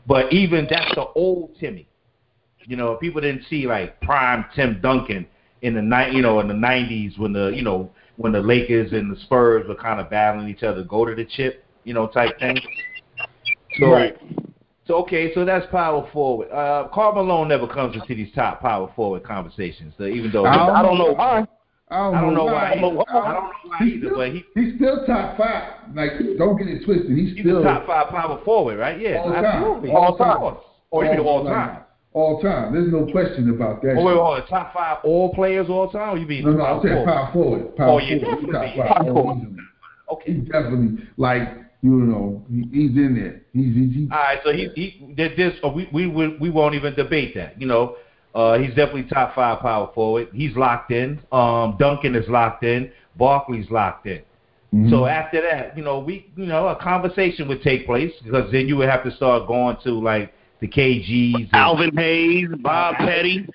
[0.05, 1.87] But even that's the old Timmy.
[2.65, 5.25] You know, people didn't see like prime Tim Duncan
[5.61, 8.91] in the night, you know, in the '90s when the, you know, when the Lakers
[8.91, 12.07] and the Spurs were kind of battling each other, go to the chip, you know,
[12.07, 12.57] type thing.
[13.79, 14.17] So, Right.
[14.85, 16.49] so okay, so that's power forward.
[16.51, 20.57] Uh, Karl Malone never comes into these top power forward conversations, so even though I
[20.57, 21.47] don't I don't know why.
[21.89, 22.71] I don't, I don't know why.
[22.71, 23.17] I don't know Either.
[23.17, 25.73] I don't know why He's either, still, but he, he's still top five.
[25.95, 27.17] Like, don't get it twisted.
[27.17, 28.99] He's, he's still top five power forward, right?
[28.99, 29.45] Yeah, all time.
[29.45, 29.91] absolutely.
[29.91, 30.57] All Of time.
[30.91, 31.79] Or you mean all time?
[32.13, 32.73] All time.
[32.73, 33.95] There's no question about that.
[33.97, 34.21] Oh, wait, shit.
[34.21, 34.47] hold on.
[34.47, 36.15] Top five all players all time?
[36.15, 37.61] Or you mean no, no, power I'm saying power forward.
[37.67, 38.39] Oh, power Oh, yeah, forward.
[38.39, 38.81] He's top definitely.
[38.81, 38.89] five.
[38.97, 39.57] Power Oh, forward.
[40.11, 40.33] Okay.
[40.33, 41.49] he's definitely like
[41.83, 43.41] you know he, he's in there.
[43.53, 45.53] He's, he's, he's All right, so he he did this.
[45.75, 47.59] We we we we won't even debate that.
[47.61, 47.95] You know,
[48.37, 50.27] uh, he's definitely top five power forward.
[50.33, 51.19] He's locked in.
[51.31, 52.91] Um, Duncan is locked in.
[53.17, 54.21] Barkley's locked in.
[54.73, 54.89] Mhm.
[54.91, 58.67] So after that, you know, we you know a conversation would take place because then
[58.67, 63.49] you would have to start going to like the KGs, and Elvin Hayes, Bob Pettit.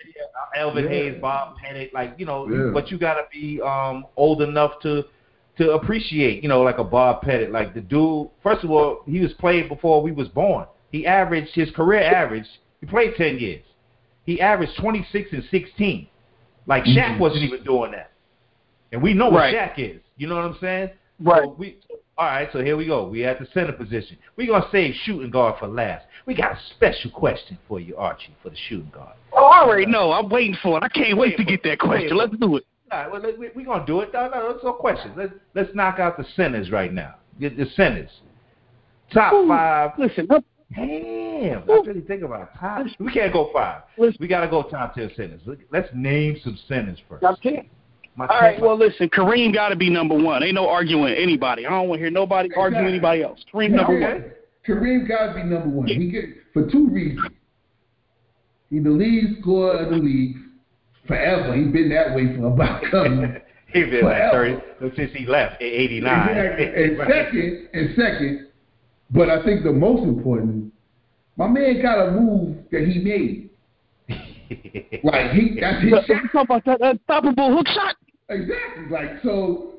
[0.57, 0.91] Elvin Yeah.
[0.91, 2.71] Hayes, Bob Pettit, like you know, Yeah.
[2.75, 5.05] but you got to be um old enough to
[5.59, 8.29] to appreciate, you know, like a Bob Pettit, like the dude.
[8.43, 10.67] First of all, he was played before we was born.
[10.91, 12.47] He averaged his career average.
[12.81, 13.63] He played ten years.
[14.25, 16.09] He averaged twenty six and sixteen.
[16.67, 17.19] Like Shaq Mhm.
[17.19, 18.13] wasn't even doing that,
[18.93, 19.55] and we know what Right.
[19.55, 20.01] Shaq is.
[20.17, 20.91] You know what I'm saying?
[21.21, 21.43] Right.
[21.43, 21.79] So we,
[22.17, 23.09] all right, so here we go.
[23.09, 24.17] We at the center position.
[24.37, 26.07] We're gonna save shooting guard for last.
[26.27, 29.15] We got a special question for you, Archie, for the shooting guard.
[29.33, 30.13] Oh, I already know.
[30.13, 30.85] I'm waiting for it.
[30.85, 32.17] I can't wait to get that question.
[32.17, 32.65] Let's do it.
[32.93, 34.13] All right, well, let- we're going to do it.
[34.13, 35.15] No, no, no questions.
[35.17, 37.15] Let's, let's knock out the centers right now.
[37.41, 38.11] The, the centers.
[39.13, 39.93] Top Ooh, five.
[39.99, 40.45] Listen, up.
[41.43, 42.49] Damn, let's really think about it.
[42.59, 42.87] top.
[42.99, 43.83] We can't go five.
[43.99, 44.17] Listen.
[44.21, 45.41] We got to go top 10 centers.
[45.73, 47.23] Let's name some centers first.
[47.23, 47.69] Top ten.
[48.17, 48.59] My All right.
[48.61, 49.09] my- Well, listen.
[49.09, 50.43] Kareem got to be number one.
[50.43, 51.67] Ain't no arguing anybody.
[51.67, 52.93] I don't want to hear nobody argue Exactly.
[52.93, 53.45] anybody else.
[53.53, 54.13] Kareem number Yeah.
[54.15, 54.25] one.
[54.67, 55.87] Kareem got to be number one.
[55.89, 57.27] He get for two reasons.
[58.71, 60.37] He's the lead scorer of the league
[61.07, 61.55] forever.
[61.55, 63.37] He's been that way for about coming.
[63.73, 64.57] he been like 30
[64.97, 66.29] since he left in 89.
[66.29, 66.85] Exactly.
[66.85, 68.47] And second, and second,
[69.11, 70.72] but I think the most important,
[71.37, 73.51] my man got a move that he made.
[75.03, 76.07] Like he, that's his You shot.
[76.07, 77.97] talking about that unstoppable hook shot?
[78.29, 78.85] Exactly.
[78.91, 79.75] Like so,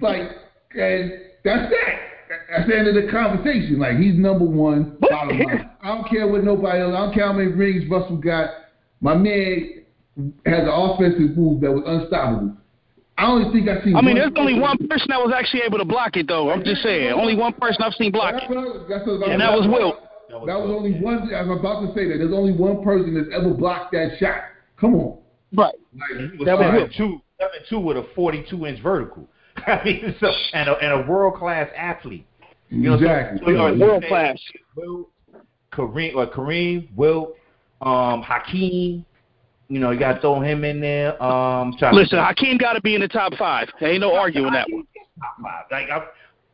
[0.00, 0.30] like,
[0.78, 1.12] and
[1.44, 1.98] that's that.
[2.50, 3.78] That's the end of the conversation.
[3.80, 4.96] Like he's number one.
[5.00, 5.70] Bottom line.
[5.82, 6.94] I don't care what nobody else.
[6.94, 8.50] I don't care how many rings Russell got.
[9.00, 9.82] My man
[10.46, 12.56] has an offensive move that was unstoppable.
[13.18, 13.96] I only think I seen.
[13.96, 16.50] I mean, one there's only one person that was actually able to block it, though.
[16.50, 17.10] I'm just saying.
[17.12, 18.48] Only one person I've seen block it.
[18.48, 19.96] what I- that's what I And that was Wilt.
[20.32, 21.00] That was That was only yeah.
[21.02, 21.34] one.
[21.34, 22.16] I was about to say that.
[22.18, 24.44] There's only one person that's ever blocked that shot.
[24.80, 25.18] Come on.
[25.54, 25.74] Right.
[25.94, 29.28] Like, He was That was seven two, seven two with a 42 inch vertical.
[29.66, 32.26] I mean, so, and a, and a world class athlete.
[32.70, 33.40] You know, so- exactly.
[33.44, 34.38] so, Yeah, world class.
[34.74, 35.10] Wilt,
[35.70, 37.36] Kareem, or Kareem, Wilt,
[37.82, 39.04] um, Hakeem.
[39.68, 41.22] You know, you got to throw him in there.
[41.22, 42.18] Um, trying to Listen.
[42.18, 43.68] Hakeem got to be in the top five.
[43.80, 44.86] There ain't no arguing that one.
[45.18, 45.64] Top five.
[45.70, 46.02] Like I'm,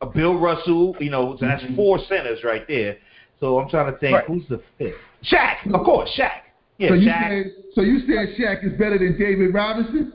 [0.01, 0.95] uh, Bill Russell.
[0.99, 1.75] You know, so that's Mhm.
[1.77, 2.97] four centers right there.
[3.39, 4.25] So I'm trying to think, Right.
[4.25, 4.95] who's the fifth?
[5.23, 6.31] Shaq, of course, Shaq.
[6.77, 7.29] Yeah, so you Shaq.
[7.29, 10.13] saying so you saying Shaq is better than David Robinson?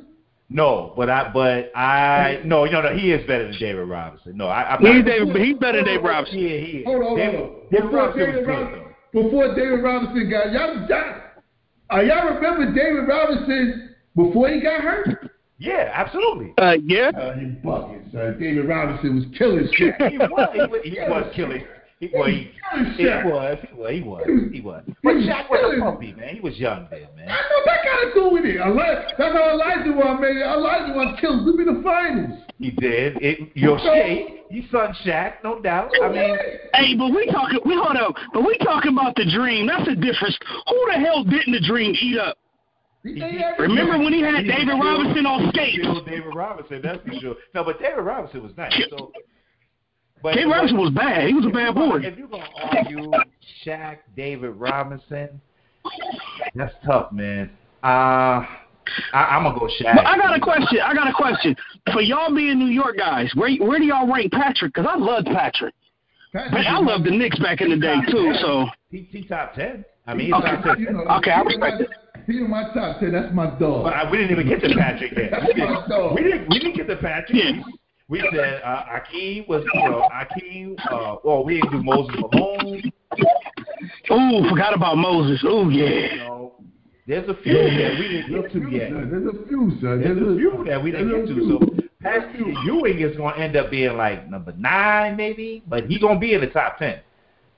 [0.50, 2.94] No, but I, but I, no, no, no.
[2.94, 4.36] He is better than David Robinson.
[4.36, 5.04] No, I, I'm He's, not.
[5.06, 6.38] David, he's better than Dave Robinson.
[6.38, 6.86] Yeah, he is.
[6.86, 7.56] Hold on, David, hold on.
[7.70, 11.20] David Before Robinson was David, good before David Robinson got y'all, y'all,
[11.92, 15.30] uh, y'all remember David Robinson before he got hurt?
[15.58, 16.52] Yeah, absolutely.
[16.58, 17.10] Uh, yeah.
[17.16, 18.36] Uh, you bugging, son.
[18.40, 20.10] David Robinson was killing Shaq.
[20.10, 21.64] He was, he was, he was killing.
[22.10, 22.50] He, well, he,
[22.96, 24.82] he was, he was, he was, he was.
[25.02, 26.34] But Shaq was a puppy, man.
[26.34, 27.28] He was young then, man.
[27.28, 27.36] I man.
[27.50, 28.56] know that got to do with it.
[28.56, 30.36] Eli- that's how Olajuwon, man.
[30.42, 32.40] Elijah won killed them in the finals.
[32.58, 33.16] He did.
[33.22, 35.90] It, your shade, he son Shaq, no doubt.
[36.02, 36.36] I mean,
[36.74, 37.58] Hey, but we talking.
[37.64, 38.14] We hold up.
[38.32, 39.66] But we talking about the dream.
[39.66, 40.38] That's a difference.
[40.68, 42.36] Who the hell didn't the dream eat up?
[43.02, 43.20] He-
[43.58, 45.78] Remember when he had He David Robinson on he skates?
[45.82, 47.34] killed David Robinson, that's for sure.
[47.54, 48.72] No, but David Robinson was nice.
[48.90, 49.12] So,
[50.24, 51.28] but, David Robinson was bad.
[51.28, 51.98] He was a bad boy.
[52.02, 53.12] If you're gonna argue
[53.64, 55.40] Shaq, David Robinson,
[56.54, 57.50] that's tough, man.
[57.82, 58.40] Uh,
[59.12, 59.94] I, I'm gonna go Shaq.
[59.96, 60.78] But I got a question.
[60.82, 61.54] I got a question
[61.92, 63.30] for y'all being New York guys.
[63.34, 64.72] Where where do y'all rank Patrick?
[64.74, 65.74] Because I love Patrick.
[66.32, 68.32] Man, I love the Knicks back in the day too.
[68.40, 69.84] So he, he top ten.
[70.06, 70.50] I mean, he's Okay.
[70.50, 70.80] top ten.
[70.80, 71.90] You know, Okay, I he in respect my- it.
[72.26, 73.12] He in my top ten.
[73.12, 73.84] That's my dog.
[73.84, 75.32] But I, we didn't even get to Patrick yet.
[75.46, 76.48] We didn't, we didn't.
[76.48, 77.36] We didn't get to Patrick.
[77.36, 77.62] Yeah.
[78.08, 80.76] We said uh, Akeem was, you know, Akeem.
[80.90, 82.82] Uh, well, we didn't do Moses Malone.
[84.12, 85.42] ooh, forgot about Moses.
[85.44, 86.16] Ooh You yeah.
[86.16, 86.52] know,
[87.06, 88.90] there's a few that we didn't get to yet.
[88.90, 90.00] There's a few, son.
[90.02, 91.34] There's a a- few that we didn't get to.
[91.34, 91.58] few.
[91.58, 92.34] So Pat
[92.66, 96.20] Ewing is going to end up being like number nine, maybe, but he's going to
[96.20, 97.00] be in the top ten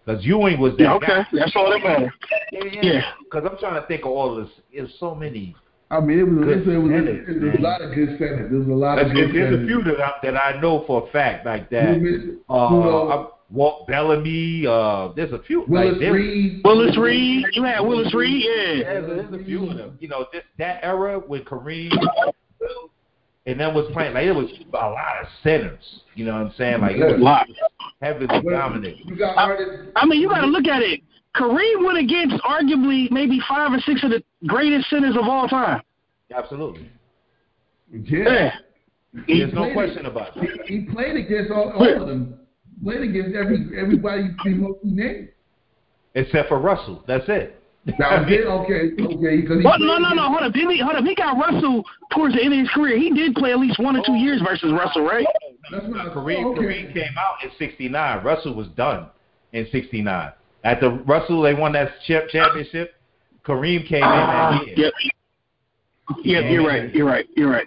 [0.04, 1.26] because Ewing was that Yeah, okay, guy.
[1.32, 2.12] that's all that matters.
[2.52, 3.02] Yeah.
[3.24, 4.48] Because I'm trying to think of all this.
[4.72, 5.56] There's so many.
[5.90, 8.08] I mean, it was, Good it was, it was, it was a lot of good
[8.18, 8.50] centers.
[8.50, 10.84] There was a lot There's, of good there's a few that I, that I know
[10.86, 12.00] for a fact like that.
[12.00, 14.66] miss- Uh, you know, I'm- Walt Bellamy.
[14.66, 15.64] Uh, there's a few.
[15.68, 16.60] Willis like, there's, Reed.
[16.64, 18.82] Willis Reed, you had Willis Reed, yeah.
[18.82, 19.96] There's, there's a few of them.
[20.00, 21.92] You know, this that era with Kareem,
[23.46, 26.00] and then was playing like it was a lot of centers.
[26.16, 26.80] You know what I'm saying?
[26.80, 27.46] Like it A was lot.
[28.02, 28.96] heavily But dominant.
[29.04, 29.92] You got artists.
[29.94, 31.00] I mean, you got to look at it.
[31.36, 35.82] Kareem went against arguably maybe five or six of the greatest centers of all time.
[36.34, 36.90] Absolutely.
[37.92, 38.52] Yeah.
[39.26, 40.06] He There's no question it.
[40.06, 40.60] about it.
[40.66, 42.38] He, he played against all, all of them.
[42.82, 45.28] Played against every everybody he mostly named.
[46.14, 47.02] Except for Russell.
[47.06, 47.62] That's it.
[47.86, 48.46] That was it.
[48.46, 48.92] Okay.
[49.00, 49.40] Okay.
[49.40, 49.80] Because he What?
[49.80, 50.28] No, no, no.
[50.28, 50.52] Hold up.
[50.52, 51.04] Didn't he, hold up.
[51.04, 52.98] He got Russell towards the end of his career.
[52.98, 54.14] He did play at least one or two oh.
[54.14, 55.26] years versus Russell, right?
[55.70, 56.62] That's what I Kareem, oh, okay.
[56.62, 58.24] Kareem came out in '69.
[58.24, 59.08] Russell was done
[59.52, 60.32] in '69.
[60.64, 62.94] After Russell, they won that championship.
[63.46, 64.76] Kareem came in that year.
[64.76, 64.92] Yep.
[66.24, 66.44] Yep.
[66.52, 66.94] You're right.
[66.94, 67.26] You're right.
[67.36, 67.66] You're right.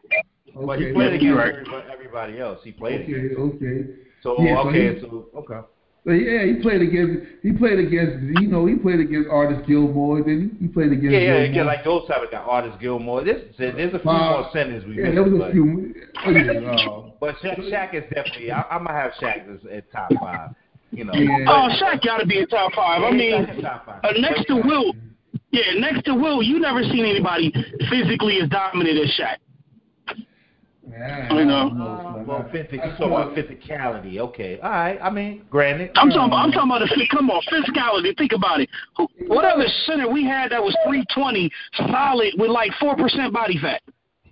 [0.56, 0.94] But he Okay.
[0.94, 1.84] played You're against right.
[1.84, 2.60] everybody, everybody else.
[2.64, 3.38] He played against.
[3.40, 3.66] Okay.
[3.66, 3.86] Okay.
[4.22, 5.60] So Yeah, so okay, he- so okay.
[6.06, 7.28] But yeah, he played against.
[7.44, 8.24] He played against.
[8.42, 10.18] You know, he played against Artis Gilmore.
[10.22, 10.66] Didn't he?
[10.66, 11.12] He played against.
[11.12, 11.56] Yeah, yeah, Gilmore.
[11.56, 13.24] yeah, like those type of guys, Artis Gilmore.
[13.24, 15.94] There's there's a few Uh, more centers we Yeah, missed, there was a but, few.
[16.26, 18.52] Yeah, uh, but Shaq, Shaq is definitely.
[18.52, 20.50] I, I'm gonna have Shaq as at top five.
[20.92, 21.14] You know.
[21.14, 21.46] Yeah.
[21.48, 23.04] Oh, Shaq got to be in top five.
[23.04, 24.00] I mean, Shaq top five.
[24.04, 24.94] uh, next to Will.
[25.52, 27.52] Yeah, next to Will, you never seen anybody
[27.90, 30.16] physically as dominant as Shaq.
[30.92, 31.70] yeah, I know.
[31.70, 34.20] Uh, well, physic, you talking about physicality?
[34.20, 35.00] Okay, all right.
[35.02, 35.92] I mean, granted.
[35.96, 36.28] I'm talking.
[36.28, 37.08] About, I'm talking about the.
[37.10, 38.16] Come on, physicality.
[38.16, 38.70] Think about it.
[38.98, 41.50] Who, what other center we had that was 320,
[41.92, 43.82] solid with like four percent body fat?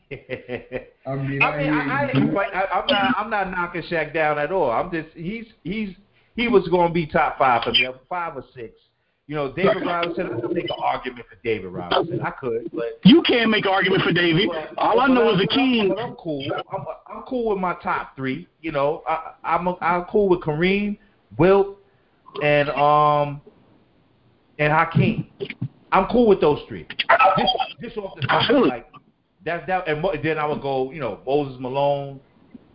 [0.12, 4.38] I mean, I mean, I, I, but I, I'm not, I'm not knocking Shaq down
[4.38, 4.72] at all.
[4.72, 5.96] I'm just, he's, he's,
[6.36, 8.74] he was going to be top five for me, five or six.
[9.28, 10.28] You know, David Robinson.
[10.34, 12.22] I could make an argument for David Robinson.
[12.22, 14.48] I could, but You can't make an argument for David.
[14.50, 16.46] but- All I know I'm- is but I'm- I'm cool.
[16.72, 18.48] I'm, I'm cool with my top three.
[18.62, 20.98] You know, I, I'm, I'm cool with Kareem,
[21.38, 21.78] Wilt,
[22.42, 23.42] and um,
[24.60, 25.28] and Hakeem.
[25.92, 26.86] I'm cool with those three.
[27.38, 27.52] Just,
[27.82, 28.90] just off the top, like
[29.46, 29.68] that.
[29.68, 30.92] That and mo- then I would go.
[30.92, 32.22] You know, Moses Malone.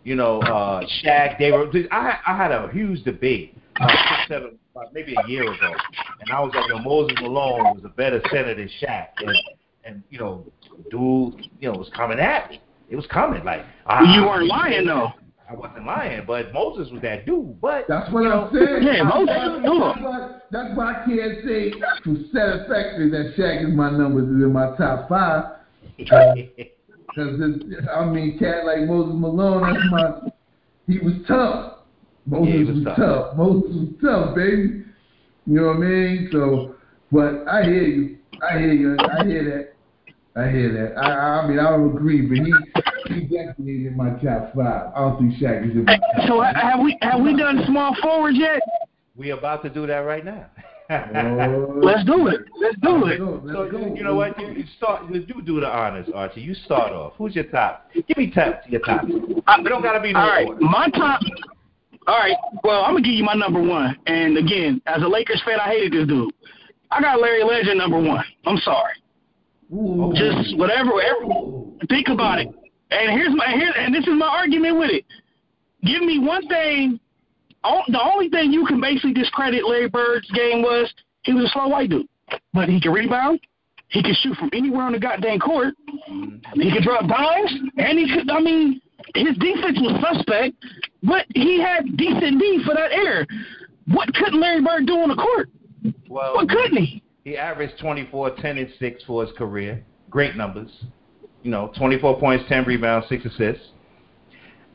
[0.03, 1.39] You know, uh, Shaq.
[1.39, 1.67] They were.
[1.91, 3.57] I I had a huge debate.
[3.79, 5.73] Uh, six, seven, uh, maybe a year ago,
[6.21, 9.35] and I was like, yo, Moses Malone was a better center than Shaq, and
[9.85, 10.45] and you know,
[10.89, 12.61] dude, you know, was coming at me.
[12.89, 15.11] It was coming like ah, You weren't lying though.
[15.49, 17.59] I wasn't lying, but Moses was that dude.
[17.61, 18.83] But That's what you I'm saying.
[18.83, 21.71] Yeah, that's, most- that's, why, that's why I can't say
[22.03, 25.43] for satisfactory that Shaq is my numbers is in my top five.
[27.15, 27.39] Because
[27.95, 30.31] I mean, cat like Moses Malone, that's my.
[30.87, 31.72] He was tough.
[32.25, 32.97] Moses Yeah, he was, was tough.
[32.97, 33.35] tough.
[33.37, 34.83] Moses was tough, baby.
[35.45, 36.29] You know what I mean?
[36.31, 36.75] So,
[37.11, 38.17] but I hear you.
[38.41, 38.97] I hear you.
[38.99, 40.41] I hear that.
[40.41, 40.97] I hear that.
[40.99, 42.53] I, I mean, I don't agree, but he
[43.13, 44.91] he definitely is in my top five.
[44.95, 47.63] I don't think Shaq is in my top So ha- have we have we done
[47.67, 48.61] small forwards yet?
[49.15, 50.47] we about to do that right now.
[50.89, 52.41] Oh, Let's do it.
[52.61, 53.19] Let's do Let's it.
[53.19, 53.41] go.
[53.43, 53.95] Let's So go.
[53.95, 54.39] you know what?
[54.39, 55.09] You, you start.
[55.11, 56.41] You do do the honors, Archie.
[56.41, 57.13] You start off.
[57.17, 57.89] Who's your top?
[57.93, 59.03] Give me top your top.
[59.07, 60.59] It don't gotta be no All right, order.
[60.61, 61.21] my top.
[62.07, 63.97] All right, well, I'm gonna give you my number one.
[64.07, 66.33] And again, as a Lakers fan, I hated this dude.
[66.91, 68.23] I got Larry Legend number one.
[68.45, 68.93] I'm sorry.
[69.73, 70.13] Ooh.
[70.15, 70.91] Just whatever.
[70.91, 72.47] whatever think about it.
[72.91, 75.05] And here's my here, and this is my argument with it.
[75.83, 76.99] Give me one thing.
[77.63, 80.93] Oh, the only thing you can basically discredit Larry Bird's game was
[81.23, 82.07] he was a slow white dude,
[82.53, 83.39] but he could rebound.
[83.87, 85.75] He could shoot from anywhere on the goddamn court.
[86.53, 88.29] He could drop dimes, and he could.
[88.29, 88.81] I mean,
[89.15, 90.55] his defense was suspect,
[91.03, 93.25] but he had decent D for that era.
[93.87, 95.49] What couldn't Larry Bird do on the court?
[96.09, 97.03] Well, What couldn't he?
[97.25, 99.83] he averaged 24, 10, and 6 for his career.
[100.09, 100.69] Great numbers.
[101.41, 103.65] You know, 24 points, 10 rebounds, 6 assists.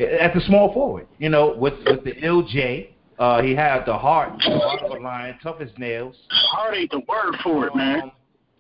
[0.01, 4.31] At the small forward, you know, with with the LJ, uh, he had the heart,
[4.39, 6.15] the heart of a lion, tough as nails.
[6.31, 8.03] Heart ain't the word for it, man.
[8.03, 8.13] Um,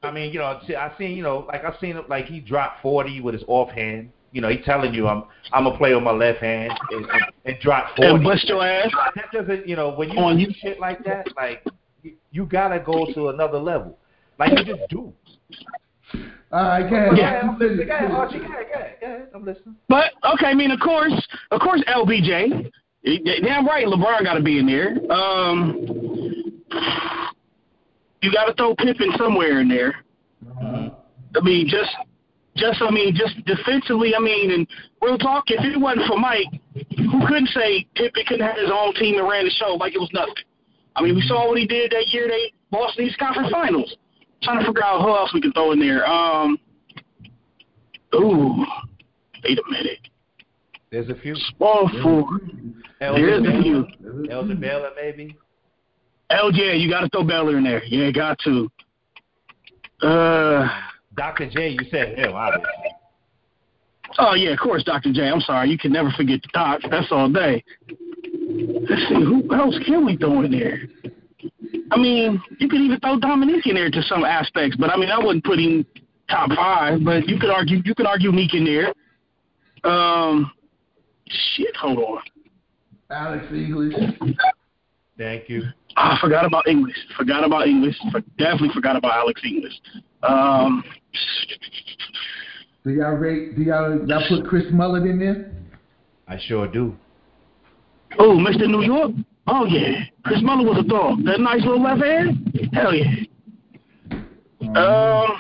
[0.03, 0.47] I mean, you know,
[0.77, 4.11] I seen, you know, like I seen it, like he dropped 40 with his offhand.
[4.39, 7.23] You know, he telling you I'm I'm gonna play with my left hand, and, and,
[7.45, 8.15] and drop forty.
[8.15, 8.89] And bust your ass.
[9.17, 10.55] That doesn't, you know, when you On do you.
[10.61, 11.65] shit like that, like
[12.05, 13.99] you, you gotta go to another level.
[14.39, 15.13] Like you just do.
[16.53, 17.11] All right, go ahead.
[17.11, 17.41] Go Yeah.
[17.49, 17.89] I'm listening.
[17.89, 18.39] Go ahead, Archie.
[18.39, 19.29] Go ahead, go ahead, go ahead.
[19.35, 19.75] I'm listening.
[19.89, 22.71] But okay, I mean, of course, of course, LBJ.
[23.43, 24.99] Damn right, LeBron got to be in there.
[25.13, 25.75] Um,
[28.23, 29.97] you got to throw Pippen somewhere in there.
[30.61, 31.91] I mean, just,
[32.59, 34.15] just I mean, just defensively.
[34.15, 34.67] I mean, and
[35.01, 35.45] real talk.
[35.49, 36.47] If it wasn't for Mike,
[36.97, 39.99] who couldn't say Pippen couldn't have his own team and ran the show like it
[39.99, 40.35] was nothing?
[40.97, 42.29] I mean, we saw what he did that year.
[42.29, 43.97] They lost in these conference finals.
[44.43, 46.07] trying to figure out who else we can throw in there.
[46.07, 46.59] Um,
[48.15, 48.65] ooh,
[49.45, 50.09] wait a minute.
[50.91, 51.35] There's a few.
[51.57, 52.75] Small forward.
[53.01, 53.87] There's a few.
[54.01, 55.37] Baylor, Elgin Baylor, maybe.
[56.31, 57.85] LJ, you got to throw Baylor in there.
[57.85, 58.71] Yeah, got to.
[60.03, 60.69] Uh,
[61.19, 61.51] Dr.
[61.51, 62.71] J, you said him, obviously.
[64.21, 65.13] oh yeah, of course, Dr.
[65.13, 65.23] J.
[65.29, 66.81] I'm sorry, you can never forget the doc.
[66.89, 67.65] That's all day.
[67.89, 70.83] Let's see, who else can we throw in there?
[71.91, 75.11] I mean, you could even throw Dominique in there to some aspects, but I mean,
[75.11, 75.85] I wouldn't put him
[76.31, 77.05] top five.
[77.05, 78.95] But you could argue, you could argue Meek in there.
[79.91, 80.53] Um,
[81.27, 82.23] shit, hold on.
[83.11, 83.95] Alex English.
[85.17, 85.65] Thank you.
[85.97, 86.97] I forgot about English.
[87.17, 87.97] Forgot about English.
[88.13, 89.73] For, definitely forgot about Alex English.
[90.23, 90.85] Um,
[92.85, 93.57] Do y'all rate?
[93.57, 95.53] Do y'all y'all put Chris Mullin in there?
[96.27, 96.95] I sure do.
[98.19, 98.67] oh, Mr.
[98.69, 99.13] New York.
[99.47, 101.25] Oh yeah, Chris Mullin was a dog.
[101.25, 102.71] That nice little left hand.
[102.73, 103.15] Hell yeah.
[104.61, 105.39] Um,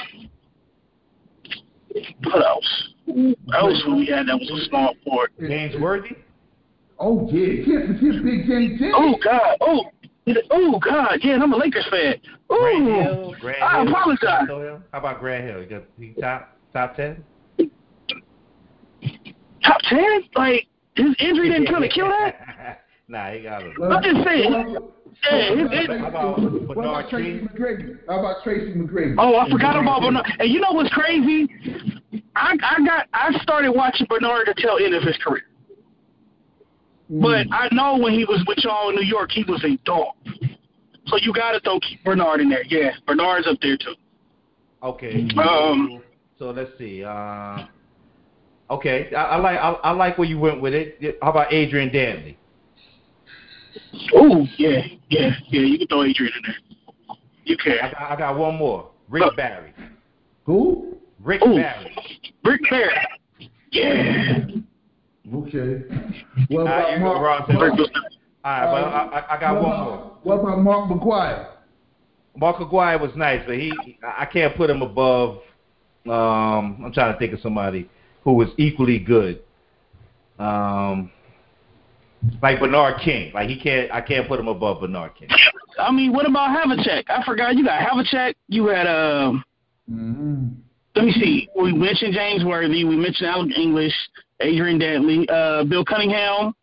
[2.24, 2.88] what else?
[3.06, 5.30] Who else we had that was a small forward?
[5.40, 6.16] James Worthy?
[6.98, 8.94] Oh yeah, can't forget Big James James.
[8.96, 9.56] Oh God.
[9.60, 9.90] Oh.
[10.50, 11.18] Oh God.
[11.22, 12.16] Yeah, I'm a Lakers fan.
[12.48, 13.34] Grant Hill?
[13.40, 13.88] Grant I Hill?
[13.88, 14.48] apologize.
[14.92, 15.62] How about Grant Hill?
[15.62, 17.24] You got he top top ten?
[19.64, 20.22] Top ten?
[20.34, 20.66] Like
[20.96, 22.82] his injury didn't kind of kill that.
[23.08, 23.74] nah, he got him.
[23.82, 24.76] I'm just saying.
[25.32, 27.48] Yeah, his, his, How about What Bernard about Tracy King?
[27.48, 27.98] McGrady?
[28.08, 29.16] How about Tracy McGrady?
[29.18, 30.24] Oh, I forgot about Bernard.
[30.38, 31.48] And you know what's crazy?
[32.36, 35.42] I I got I started watching Bernard to tell end of his career.
[37.10, 37.22] Mm.
[37.22, 40.14] But I know when he was with y'all in New York, he was a dog.
[41.06, 42.64] So you got to throw Bernard in there.
[42.64, 43.94] Yeah, Bernard's up there too.
[44.82, 45.26] Okay.
[45.38, 46.02] Um,
[46.38, 47.02] so let's see.
[47.02, 47.66] Uh,
[48.70, 51.18] okay, I, I like I, I like where you went with it.
[51.22, 52.36] How about Adrian Dantley?
[54.14, 55.60] Oh yeah, yeah, yeah.
[55.60, 57.16] You can throw Adrian in there.
[57.44, 57.92] You I can.
[57.92, 58.90] got, I got one more.
[59.08, 59.72] Rick Barry.
[60.44, 60.98] Who?
[61.20, 61.56] Rick Ooh.
[61.56, 61.96] Barry.
[62.44, 63.08] Rick Barry.
[63.72, 64.46] Yeah.
[65.34, 65.84] Okay.
[66.48, 67.20] What about you Mark?
[67.20, 67.48] Ross.
[67.48, 67.90] Rick was,
[68.44, 70.18] All right, but I, I, I got one about, more.
[70.22, 71.48] What about Mark Aguirre?
[72.36, 73.72] Mark Aguirre was nice, but he
[74.02, 75.40] I can't put him above.
[76.06, 77.90] Um, I'm trying to think of somebody
[78.24, 79.42] who was equally good.
[80.38, 81.10] Um,
[82.42, 83.32] like Bernard King.
[83.34, 83.90] Like he can't.
[83.92, 85.28] I can't put him above Bernard King.
[85.78, 87.04] I mean, what about Havlicek?
[87.08, 88.34] I forgot you got Havlicek.
[88.48, 89.44] You had um.
[89.90, 90.46] Mm-hmm.
[90.94, 91.48] Let me see.
[91.60, 92.84] We mentioned James Worthy.
[92.84, 93.94] We mentioned Alec English,
[94.40, 96.54] Adrian Dantley, uh, Bill Cunningham.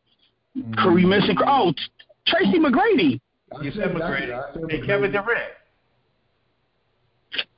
[0.78, 1.36] Could we missing?
[1.46, 1.82] Oh, T-
[2.28, 3.20] Tracy McGrady
[3.62, 4.32] You said McGrady.
[4.56, 5.52] And Kevin Durant.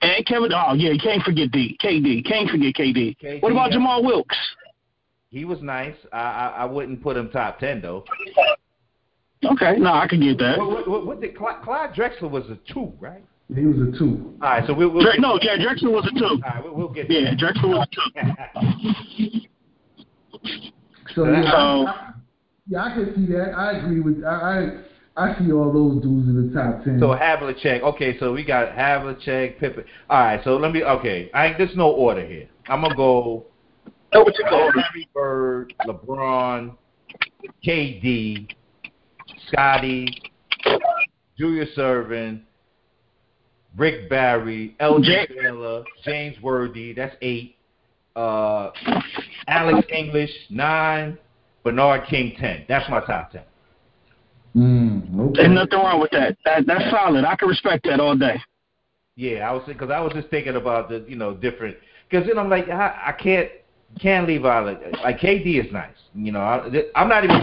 [0.02, 0.52] and Kevin.
[0.54, 1.78] Oh yeah, you can't forget D.
[1.82, 2.26] KD.
[2.26, 3.16] Can't forget KD.
[3.22, 3.78] KD, what about yeah.
[3.78, 4.38] Jamaal Wilkes?
[5.30, 5.96] He was nice.
[6.12, 8.04] I, I I wouldn't put him top ten though.
[9.46, 10.58] Okay, no, I can get that.
[10.58, 13.24] What, what, what, what did Clyde, Clyde Drexler was a two, right?
[13.54, 14.34] He was a two.
[14.42, 16.26] All right, so we'll, we'll Dre- no, yeah, Drexler was a two.
[16.26, 17.10] All right, we'll, we'll get.
[17.10, 19.42] Yeah, Drexler was a two.
[21.18, 22.14] So yeah, I, I,
[22.68, 23.54] yeah, I can see that.
[23.58, 24.24] I agree with.
[24.24, 24.84] I
[25.16, 27.00] I, I see all those dudes in the top ten.
[27.00, 27.82] So Havlicek.
[27.82, 29.84] Okay, so we got Havlicek, Pippen.
[30.12, 30.84] All right, so let me.
[30.84, 32.48] Okay, I there's no order here.
[32.70, 33.48] I'm gonna go.
[34.14, 34.72] No, what you call?
[34.76, 36.76] Larry Bird, LeBron,
[37.66, 38.48] KD,
[39.48, 40.08] Scottie,
[41.38, 42.42] Julius Erving,
[43.76, 46.94] Rick Barry, LJ Jay- Taylor, James Worthy.
[46.94, 47.57] That's eight.
[48.18, 48.72] Uh,
[49.48, 51.18] Alex English nine.
[51.64, 52.64] Bernard King ten.
[52.70, 53.44] That's my top ten.
[54.56, 55.42] Mm, okay.
[55.42, 56.38] There's nothing wrong with that.
[56.46, 57.26] That that's solid.
[57.26, 58.42] I can respect that all day.
[59.18, 61.76] Yeah, I was because I was just thinking about the you know different
[62.10, 63.50] because then I'm like I, I can't
[64.00, 65.92] can't leave out like, like KD is nice.
[66.16, 67.42] You know I, I'm not even.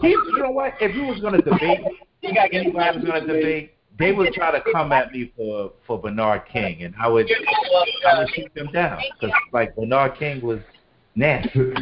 [0.00, 0.74] He, you know what?
[0.80, 1.80] If you was gonna debate,
[2.22, 5.98] you got anybody was gonna debate, they would try to come at me for for
[6.00, 7.28] Bernard King, and I would
[8.06, 10.60] I would shoot them down because like Bernard King was
[11.14, 11.72] nasty.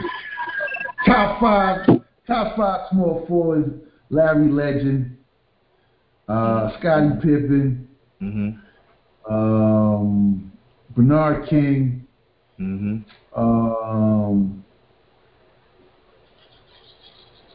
[1.07, 1.87] top five,
[2.27, 3.71] top five small forwards:
[4.11, 5.17] Larry Legend,
[6.29, 7.89] uh, Scottie Pippen,
[8.23, 8.59] Mhm.
[9.31, 10.53] um,
[10.95, 12.07] Bernard King,
[12.59, 13.05] Mhm.
[13.37, 14.65] um,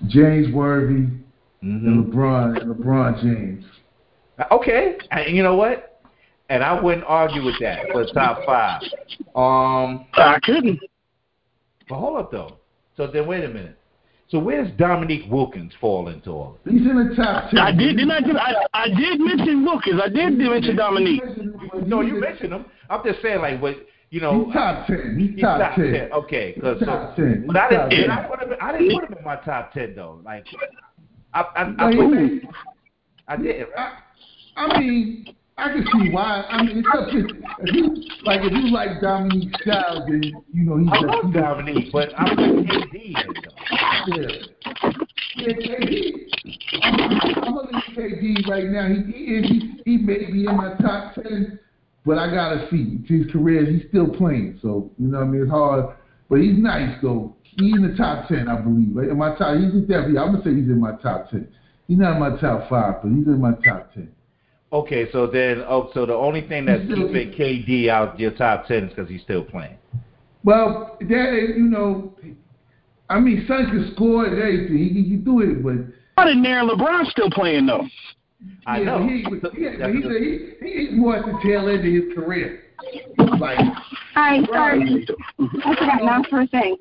[0.08, 1.08] James Worthy,
[1.64, 1.88] Mhm.
[1.88, 3.66] and LeBron, and LeBron James.
[4.52, 6.02] Okay, and you know what?
[6.50, 8.82] And I wouldn't argue with that for the top five.
[9.36, 10.80] Um, I couldn't.
[11.88, 12.58] but hold up though.
[12.98, 13.78] So then, wait a minute.
[14.30, 17.60] So where's Dominique Wilkins fall into all of He's in the top ten.
[17.60, 17.98] I did.
[17.98, 18.20] Didn't I?
[18.74, 19.94] I, I did mention Lucas.
[20.02, 21.22] I did mention Dominique.
[21.86, 22.66] No, you mentioned him.
[22.90, 23.76] I'm just saying, like, what
[24.10, 24.46] you know.
[24.46, 25.18] He's top ten.
[25.20, 26.12] He's, He's top, ten.
[26.14, 27.44] Okay, because He's top ten.
[27.46, 27.90] but I didn't.
[27.90, 28.10] ten.
[28.12, 30.22] I, put him, I didn't put him in my top ten though.
[30.24, 30.46] Like,
[31.34, 32.54] I I, I, Like, put,
[33.28, 33.68] I did.
[33.78, 33.98] I,
[34.56, 36.44] I mean, I can see why.
[36.50, 40.64] I mean, it's up to if you like if you like Dominique Styles, then you
[40.64, 42.94] know he's I a, love Dominique, but I'm with KD.
[42.96, 44.16] in it, though.
[44.16, 44.52] Yeah.
[45.36, 46.12] Yeah, KD.
[46.82, 48.88] I'm, I'm looking at KD right now.
[48.88, 49.42] He, he.
[49.42, 51.60] He, he may be in my top ten,
[52.06, 53.66] but I gotta see his career.
[53.66, 55.42] He's still playing, so you know what I mean.
[55.44, 55.96] It's hard,
[56.30, 57.36] but he's nice though.
[57.44, 58.96] He's in the top ten, I believe.
[58.96, 59.10] Right?
[59.10, 60.18] In my top, he's definitely.
[60.18, 61.48] I'm gonna say he's in my top ten.
[61.88, 64.12] He's not in my top five, but he's in my top ten.
[64.74, 68.68] Okay, so then, oh, so the only thing that's still- keeping KD out your top
[68.68, 69.78] ten is because he's still playing.
[70.44, 72.14] Well, that is, you know,
[73.10, 74.78] I mean, son can score and everything.
[74.78, 75.74] He, he can do it, but
[76.18, 76.64] I didn't there.
[76.64, 77.86] LeBron's still playing though.
[78.66, 79.08] I yeah, know.
[79.08, 80.22] He, yeah, but That's he's, good.
[80.22, 82.64] he, he's more at the tail end of his career.
[83.40, 83.60] Like
[84.16, 85.08] Hi, sorry.
[85.40, 86.78] I forgot my first thing.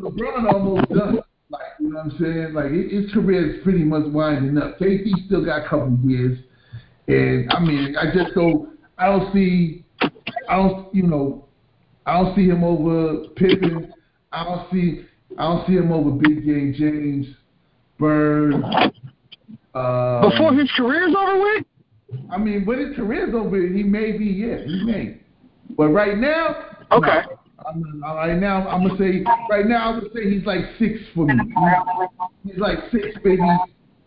[0.00, 1.20] LeBron almost done.
[1.50, 2.54] Like you know what I'm saying?
[2.54, 4.78] Like his, his career is pretty much winding up.
[4.78, 6.38] KD still got a couple years,
[7.08, 8.78] and I mean, I just don't.
[8.98, 9.84] I don't see.
[10.48, 10.94] I don't.
[10.94, 11.44] You know.
[12.06, 13.92] I don't see him over Pippen.
[14.32, 15.04] I don't see.
[15.38, 17.26] I don't see him over Big Game James,
[17.98, 18.54] Bird.
[19.74, 21.64] Uh, Before his career's over with.
[22.30, 24.26] I mean, when his career's over, he may be.
[24.26, 25.18] Yeah, he may.
[25.76, 27.22] But right now, Okay.
[27.26, 27.38] no.
[27.66, 29.24] I'm, right now, I'm gonna say.
[29.50, 31.34] Right now, I'm gonna say he's like six for me.
[32.44, 33.40] He's like six, maybe.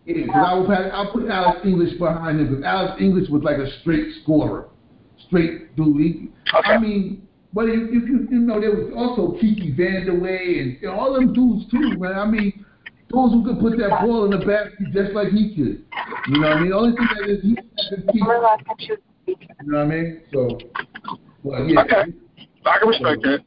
[0.08, 3.44] Yeah, 'cause I will have, I'll put Alex English behind him because Alex English was
[3.44, 4.70] like a straight scorer,
[5.28, 5.98] straight dude.
[5.98, 6.72] He, Okay.
[6.72, 10.88] I mean, but you, you, you- you know, there was also Kiki Vandeweghe and you
[10.88, 12.14] know, all them dudes too, man.
[12.18, 12.64] I mean,
[13.10, 15.84] those who could put that ball in the basket just like he could.
[16.30, 16.70] You know what I mean?
[16.70, 18.24] The only thing that is he has to keep.
[19.26, 20.22] You know what I mean?
[20.34, 20.58] So,
[21.44, 21.82] well, yeah.
[21.82, 22.04] Okay.
[22.66, 23.44] I can respect that.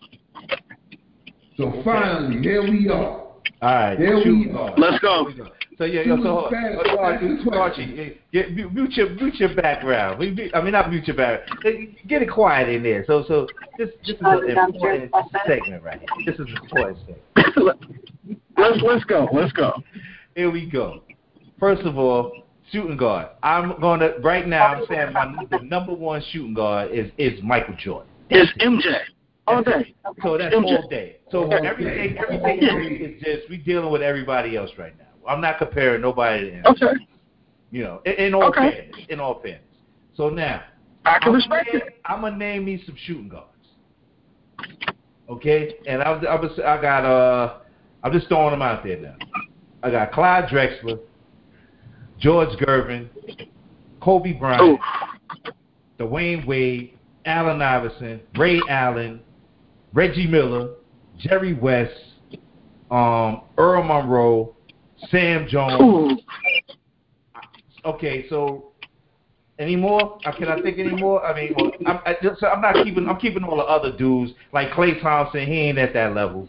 [1.57, 2.97] So finally, here we are.
[2.97, 4.75] All right, There we are.
[4.79, 5.27] Let's go.
[5.81, 6.51] Here we So yeah, yo, so hold on.
[6.53, 7.51] Fast, Archie.
[7.53, 10.19] Archie, yeah, yeah, mute your mute your background.
[10.19, 11.97] We- we- I mean, not mute your background.
[12.07, 13.05] Get it quiet in there.
[13.07, 13.47] So so
[13.79, 15.11] this this is an important
[15.47, 16.27] segment right here.
[16.27, 17.79] This is an important segment.
[18.59, 19.29] let's let's go.
[19.33, 19.83] Let's go.
[20.37, 21.03] Here we go.
[21.59, 22.33] First of all,
[22.71, 23.29] shooting guard.
[23.43, 24.67] I'm gonna right now.
[24.67, 28.09] I'm saying my the number one shooting guard is is Michael Jordan.
[28.29, 28.99] It's MJ
[29.47, 29.95] all day.
[30.23, 30.65] So that's MJ.
[30.65, 31.17] all day.
[31.31, 32.19] So All everything day.
[32.19, 35.07] everything is just we dealing with everybody else right now.
[35.29, 36.67] I'm not comparing nobody to him.
[36.67, 36.93] Okay.
[37.71, 38.71] You know, in, in all Okay.
[38.71, 38.97] fairness.
[39.09, 39.63] In all fairness.
[40.15, 40.63] So now
[41.05, 42.01] I can I'm respect gonna, it.
[42.05, 43.47] I'm gonna name me some shooting guards.
[45.29, 47.59] Okay, and I was, I was, I got, uh,
[48.03, 49.15] I'm just throwing them out there now.
[49.81, 50.99] I got Clyde Drexler,
[52.19, 53.09] George Gervin,
[54.01, 54.79] Kobe Bryant, Ooh.
[56.01, 59.21] Dwyane Wade, Allen Iverson, Ray Allen,
[59.93, 60.71] Reggie Miller,
[61.19, 61.95] Jerry West,
[62.91, 64.57] um, Earl Monroe,
[65.11, 66.21] Sam Jones.
[67.85, 68.73] Okay, so
[69.59, 70.19] any more?
[70.27, 71.25] Uh, Can I think any more?
[71.25, 73.09] I mean, well, I'm, I, so I'm not keeping.
[73.09, 75.47] I'm keeping all the other dudes like Klay Thompson.
[75.47, 76.49] He ain't at that level.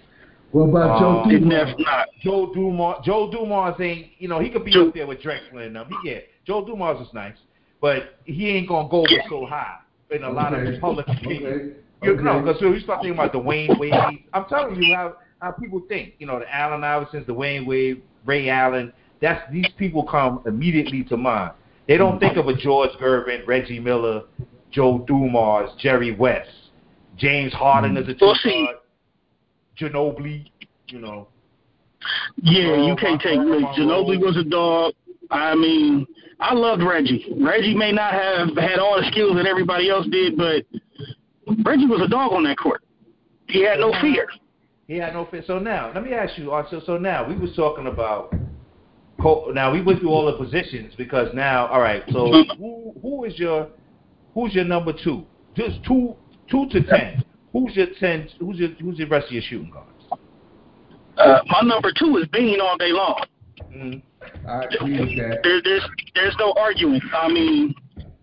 [0.51, 1.75] What about Um, Joe Dumars?
[1.79, 2.07] not.
[2.21, 2.97] Joe Dumars.
[3.05, 4.07] Joe Dumars ain't.
[4.17, 5.87] You know, he could be Joe- up there with Drexler and them.
[6.03, 6.19] He yeah.
[6.45, 7.35] Joe Dumars is nice,
[7.79, 9.77] but he ain't gonna go with so high
[10.09, 10.79] in a lot of Okay.
[10.79, 11.45] public opinion.
[11.45, 11.75] Okay.
[12.03, 12.45] You know, Okay.
[12.53, 13.93] because we start thinking about Dwyane Wade.
[14.33, 16.15] I'm telling you how how people think.
[16.19, 18.93] You know, the Allen Iversons, the Wayne Wade, Ray Allen.
[19.21, 21.53] That's these people come immediately to mind.
[21.87, 24.23] They don't think of a George Gervin, Reggie Miller,
[24.71, 26.49] Joe Dumars, Jerry West,
[27.17, 28.75] James Harden as a two guard,
[29.79, 30.49] Ginobili.
[30.87, 31.27] You know,
[32.41, 33.63] Yeah, you uh, can't take me.
[33.77, 34.93] Ginobili was a dog.
[35.29, 36.05] I mean,
[36.39, 37.33] I loved Reggie.
[37.39, 40.65] Reggie may not have had all the skills that everybody else did, but
[41.63, 42.83] Reggie was a dog on that court.
[43.47, 44.27] He had no fear.
[44.91, 45.45] He had no fit.
[45.47, 46.51] So now, let me ask you.
[46.51, 48.33] uh, So, so now we was talking about.
[49.53, 52.03] Now we went through all the positions because now, all right.
[52.11, 53.69] So who who is your
[54.33, 55.23] who's your number two?
[55.55, 56.13] Just two
[56.49, 57.23] two to ten.
[57.53, 58.27] Who's your ten?
[58.41, 60.21] Who's your who's the rest of your shooting guards?
[61.15, 63.23] Uh, my number two is Bean all day long.
[63.73, 64.01] mm
[64.45, 65.39] I agree with that.
[65.41, 66.99] There, there's there's no arguing.
[67.13, 67.73] I mean,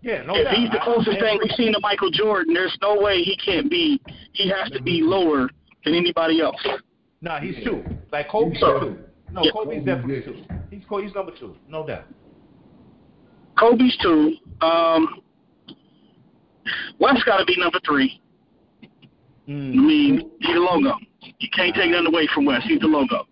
[0.03, 0.53] Yeah, no if doubt.
[0.53, 3.71] he's the closest I thing we've seen to Michael Jordan, there's no way he can't
[3.71, 3.99] be.
[4.33, 5.49] He has to be lower
[5.85, 6.55] than anybody else.
[7.21, 7.83] No, he's two.
[8.11, 8.97] Like Kobe's So- two.
[9.31, 9.51] No, Yeah.
[9.51, 10.43] Kobe's Kobe's definitely two.
[10.71, 12.05] He's Kobe- he's number two, no doubt.
[13.59, 14.35] Kobe's two.
[14.61, 15.21] Um,
[16.99, 18.21] West got to be number three.
[18.83, 18.87] I
[19.51, 19.73] Mm.
[19.73, 20.95] mean, he's the logo.
[21.39, 22.67] You can't take nothing away from West.
[22.67, 23.27] He's the logo.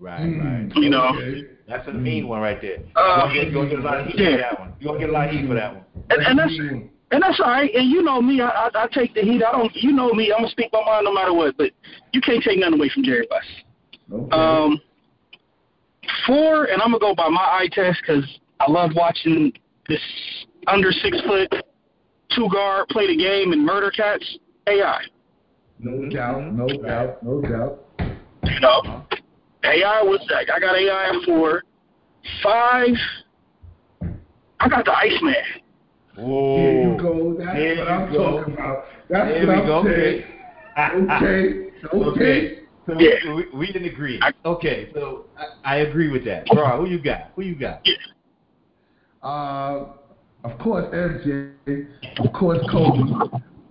[0.00, 0.76] Right, Mm, right.
[0.76, 1.08] You know.
[1.14, 1.44] okay.
[1.68, 2.78] That's a mean one right there.
[2.96, 4.30] Uh, you're gonna get, you're gonna get a lot of heat yeah.
[4.32, 4.72] for that one.
[4.80, 5.84] You're gonna get a lot of heat for that one.
[6.10, 7.72] And, and that's That's a mean and that's all right.
[7.72, 9.44] And you know me, I, I I take the heat.
[9.44, 9.74] I don't.
[9.76, 10.32] You know me.
[10.32, 11.56] I'm gonna speak my mind no matter what.
[11.56, 11.70] But
[12.12, 14.24] you can't take nothing away from Jerry one.
[14.24, 14.36] Okay.
[14.36, 14.80] Um,
[16.26, 18.24] four, and I'm gonna go by my eye test because
[18.58, 19.52] I love watching
[19.88, 20.00] this
[20.66, 21.54] under six foot
[22.34, 24.38] two guard play the game and murder cats.
[24.66, 25.02] AI,
[25.78, 27.78] no doubt, no doubt, no doubt.
[28.44, 29.04] you know,
[29.62, 30.52] AI was that.
[30.52, 31.62] I got AI at four,
[32.42, 32.96] five.
[34.58, 35.34] I got the Iceman.
[36.14, 36.54] Whoa.
[36.54, 37.34] Here you go.
[37.38, 38.44] That's There what I'm go.
[38.44, 38.84] talking about.
[39.08, 39.82] That's There what I'm go.
[39.82, 40.22] saying.
[40.22, 40.24] Okay.
[40.76, 41.70] Okay.
[41.94, 42.58] Okay.
[42.86, 43.16] So Yeah.
[43.22, 44.30] we, we, we didn't agree.
[44.44, 46.52] Okay, so I, I agree with that.
[46.52, 47.32] Bro, who you got?
[47.36, 47.82] Who you got?
[49.22, 49.86] Uh,
[50.44, 51.86] of course, MJ.
[52.18, 52.80] Of course, Kobe.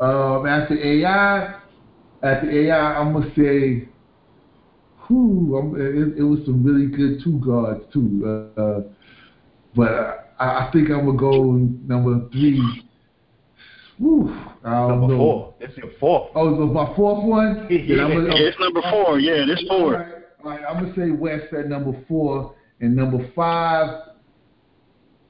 [0.00, 1.61] Um, after AI,
[2.22, 3.88] after AI, I'm gonna say,
[5.06, 8.50] whew, I'm, it, it was some really good two guards too.
[8.56, 8.80] Uh,
[9.74, 12.84] but I, I think I'm gonna go number three.
[13.98, 14.30] Whew,
[14.64, 15.18] I don't Number know.
[15.18, 15.54] four.
[15.60, 16.30] That's your fourth.
[16.34, 17.66] Oh, so my fourth one?
[17.68, 19.18] Then I'm gonna- It's number four.
[19.20, 19.92] Yeah, it's All four.
[19.92, 20.12] right,
[20.44, 24.08] all right, I'm gonna say West at number four, and number five,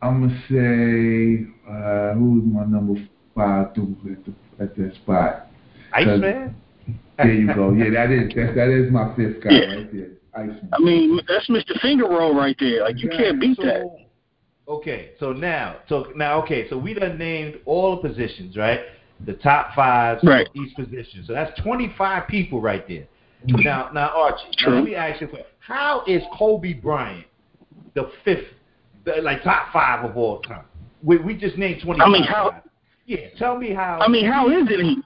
[0.01, 3.01] I'm gonna say uh, who's my number
[3.35, 5.49] five dude at, the, at that spot?
[5.93, 6.55] Iceman?
[7.19, 7.73] There you go.
[7.73, 9.75] Yeah, that is that, that is my fifth guy Yeah.
[9.77, 10.69] right there, Iceman.
[10.73, 11.79] I mean, that's Mr.
[11.81, 12.83] Finger Roll right there.
[12.83, 13.85] Like you can't beat that.
[14.69, 18.81] Okay, so now, so now, okay, so we done named all the positions, right?
[19.27, 20.47] The top five Right.
[20.49, 21.25] of each position.
[21.27, 23.07] So that's 25 people right there.
[23.47, 23.63] Mm-hmm.
[23.63, 25.47] Now, now, Archie, now let me ask you a question.
[25.59, 27.27] How is Kobe Bryant
[27.95, 28.47] the fifth,
[29.05, 30.65] the, like top five of all time?
[31.03, 32.07] We, we just named 25.
[32.07, 32.63] I mean, how-
[33.07, 33.99] Yeah, tell me how.
[34.01, 35.05] I mean, how is it?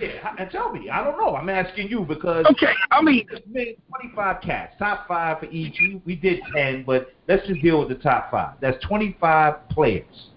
[0.00, 0.88] Yeah, and tell me.
[0.90, 1.34] I don't know.
[1.34, 5.76] I'm asking you because Okay, I mean, just made 25 cats, top five for each.
[6.04, 8.54] We, did 10, but let's just deal with the top five.
[8.60, 10.30] That's 25 players.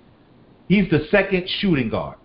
[0.68, 2.18] He's the second shooting guard.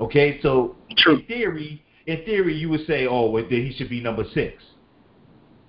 [0.00, 1.18] Okay, so True.
[1.18, 4.62] in theory, in theory, you would say, oh, well, he should be number six,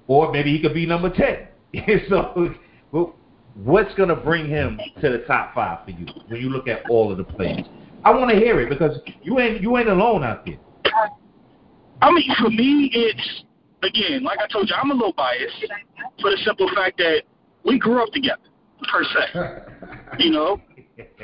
[0.08, 1.48] or maybe he could be number 10.
[2.10, 2.54] so,
[2.92, 3.16] well,
[3.64, 6.90] what's going to bring him to the top five for you when you look at
[6.90, 7.66] all of the players?
[8.04, 10.58] I want to hear it because you ain't you ain't alone out there.
[12.06, 13.44] I mean, for me, it's
[13.82, 15.66] again, like I told you, I'm a little biased
[16.22, 17.24] for the simple fact that
[17.66, 18.46] we grew up together,
[18.92, 19.40] per se.
[20.20, 20.62] You know,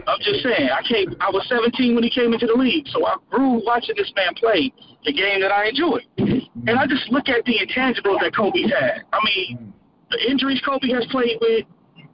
[0.07, 0.69] I'm just saying.
[0.69, 1.15] I came.
[1.21, 4.33] I was 17 when he came into the league, so I grew watching this man
[4.35, 4.73] play
[5.05, 6.03] the game that I enjoyed.
[6.17, 9.03] And I just look at the intangibles that Kobe's had.
[9.13, 9.73] I mean,
[10.09, 11.65] the injuries Kobe has played with,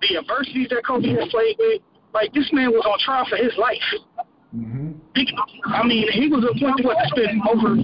[0.02, 1.82] the adversities that Kobe has played with.
[2.14, 3.82] Like this man was on trial for his life.
[4.52, 5.28] hmm He,
[5.66, 7.78] I mean, he was appointed what to spend over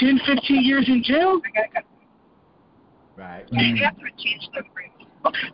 [0.00, 1.40] 10, 15 years in jail.
[3.16, 3.44] Right.
[5.26, 5.48] Okay.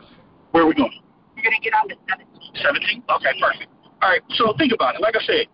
[0.53, 0.93] Where are we going?
[1.37, 2.63] You're gonna get on to 17.
[2.63, 3.03] 17?
[3.11, 3.71] Okay, perfect.
[4.03, 5.01] All right, so think about it.
[5.01, 5.47] Like I said,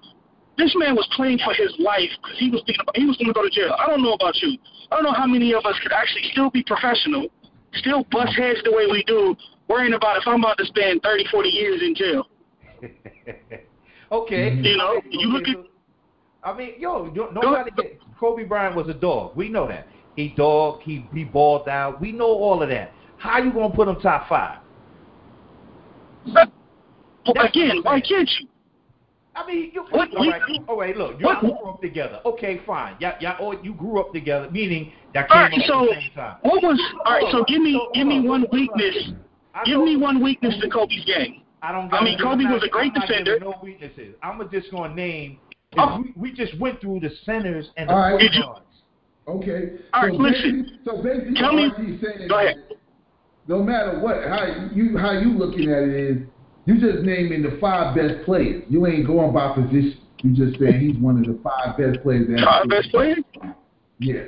[0.59, 3.29] this man was playing for his life because he was thinking about he was going
[3.29, 3.75] to go to jail.
[3.79, 4.59] I don't know about you.
[4.91, 7.29] I don't know how many of us could actually still be professional,
[7.75, 9.35] still bust heads the way we do,
[9.69, 12.29] worrying about if I'm about to spend 30, 40 years in jail.
[14.13, 14.55] okay.
[14.55, 15.67] You know, Okay, you look so- at-
[16.45, 17.71] I mean, yo, yo nobody.
[17.71, 19.33] Get, Kobe Bryant was a dog.
[19.35, 19.89] We know that.
[20.15, 20.85] He dogged.
[20.85, 22.01] He he balled out.
[22.01, 22.93] We know all of that.
[23.17, 24.61] How you gonna put him top five?
[26.33, 26.53] But,
[27.27, 28.47] well, again, why can't you?
[29.35, 30.97] I mean, you, What- all right, you, all right.
[30.97, 32.21] Look, y'all what- grew up together.
[32.25, 32.95] Okay, fine.
[33.01, 36.01] Y'all, y'all, all, you grew up together, meaning that All came right, so at the
[36.03, 36.37] same time.
[36.43, 37.33] what was all right?
[37.33, 38.49] So give me So, give me on, one on.
[38.53, 39.13] weakness.
[39.65, 41.43] Give me one weakness to Kobe's game.
[41.61, 41.93] I don't.
[41.93, 43.41] I mean, Kobe was a great I'm defender.
[43.41, 44.15] No weaknesses.
[44.23, 45.39] I'm just gonna name.
[45.79, 46.03] Oh.
[46.17, 48.19] We, we just went through the centers and the All right.
[48.21, 48.67] point guards.
[49.29, 49.73] Okay.
[49.95, 50.63] All right, so listen.
[50.63, 52.57] basically, so basically, Tell me- saying Go ahead.
[53.49, 56.17] no matter what, how you how you looking at it is,
[56.67, 58.65] you just naming the five best players.
[58.69, 59.99] You ain't going by position.
[60.23, 62.27] You just saying he's one of the five best players.
[62.29, 63.19] that Five best players.
[63.99, 64.25] Yeah.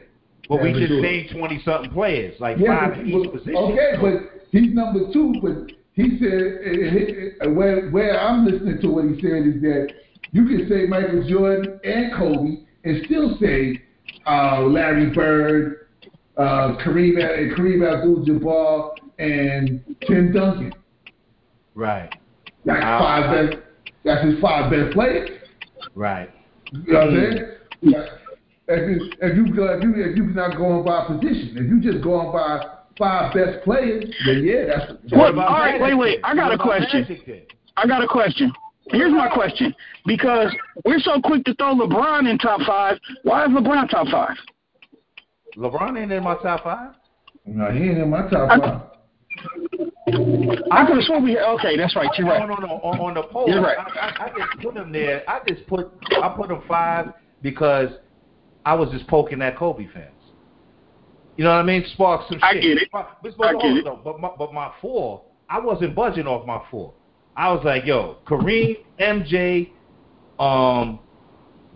[0.48, 1.00] But we just sure.
[1.00, 3.56] named twenty something players, like Yeah, five but, each position.
[3.56, 5.34] okay, but he's number two.
[5.42, 9.60] But he said uh, uh, uh, where where I'm listening to what he said is
[9.62, 9.88] that
[10.32, 13.80] you can say Michael Jordan and Kobe and still say
[14.26, 15.86] uh, Larry Bird,
[16.36, 17.16] uh, Kareem
[17.56, 20.72] Kareem Abdul-Jabbar, and Tim Duncan.
[21.74, 22.12] right.
[22.64, 23.62] That's Uh, five best.
[24.04, 25.30] That's his five best players.
[25.94, 26.30] Right.
[26.72, 27.44] You know what I'm saying?
[27.82, 28.08] Like,
[28.66, 31.80] If you if you go- if you if you're not going by position, if you
[31.82, 32.64] just going by
[32.98, 36.20] five best players, then yeah, that's What that's- all right, wait, wait.
[36.24, 37.42] I got a What about question.
[37.76, 38.50] I got a question.
[38.90, 39.74] Here's my question.
[40.06, 40.54] Because
[40.84, 44.36] we're so quick to throw LeBron in top five, why is LeBron top five?
[45.56, 46.94] LeBron ain't in my top five.
[47.46, 48.80] No, he ain't in my top I- five.
[50.70, 52.46] I could have sworn we okay, that's right, you're right.
[52.46, 52.74] no, no.
[52.82, 53.76] On, on the poll, You're right.
[53.78, 55.22] I, I, I just put him there.
[55.28, 55.90] I just put
[56.22, 57.12] I put him five
[57.42, 57.88] because
[58.66, 60.10] I was just poking at Kobe fans.
[61.36, 61.84] You know what I mean?
[61.94, 62.44] Spark some shit.
[62.44, 62.88] I get it.
[62.92, 63.84] But, but, I get it.
[63.84, 66.94] though, But my, but my four, I wasn't budging off my four.
[67.36, 69.70] I was like, yo, Kareem, MJ,
[70.38, 71.00] um,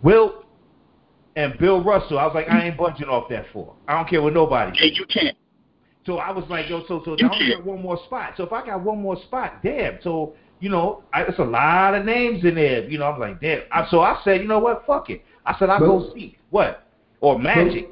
[0.01, 0.45] Wilt,
[1.35, 2.17] and Bill Russell.
[2.19, 3.75] I was like, I ain't budging off that four.
[3.87, 4.77] I don't care what nobody.
[4.77, 5.37] Hey, you can't.
[6.05, 7.57] So I was like, yo, so so You I only can't.
[7.63, 8.33] got one more spot.
[8.37, 9.99] So if I got one more spot, damn.
[10.01, 12.83] So you know, I, it's a lot of names in there.
[12.89, 13.61] You know, I'm like, damn.
[13.71, 14.83] I, so I said, you know what?
[14.85, 15.23] Fuck it.
[15.45, 16.87] I said I'll go But- see what
[17.21, 17.89] or Magic.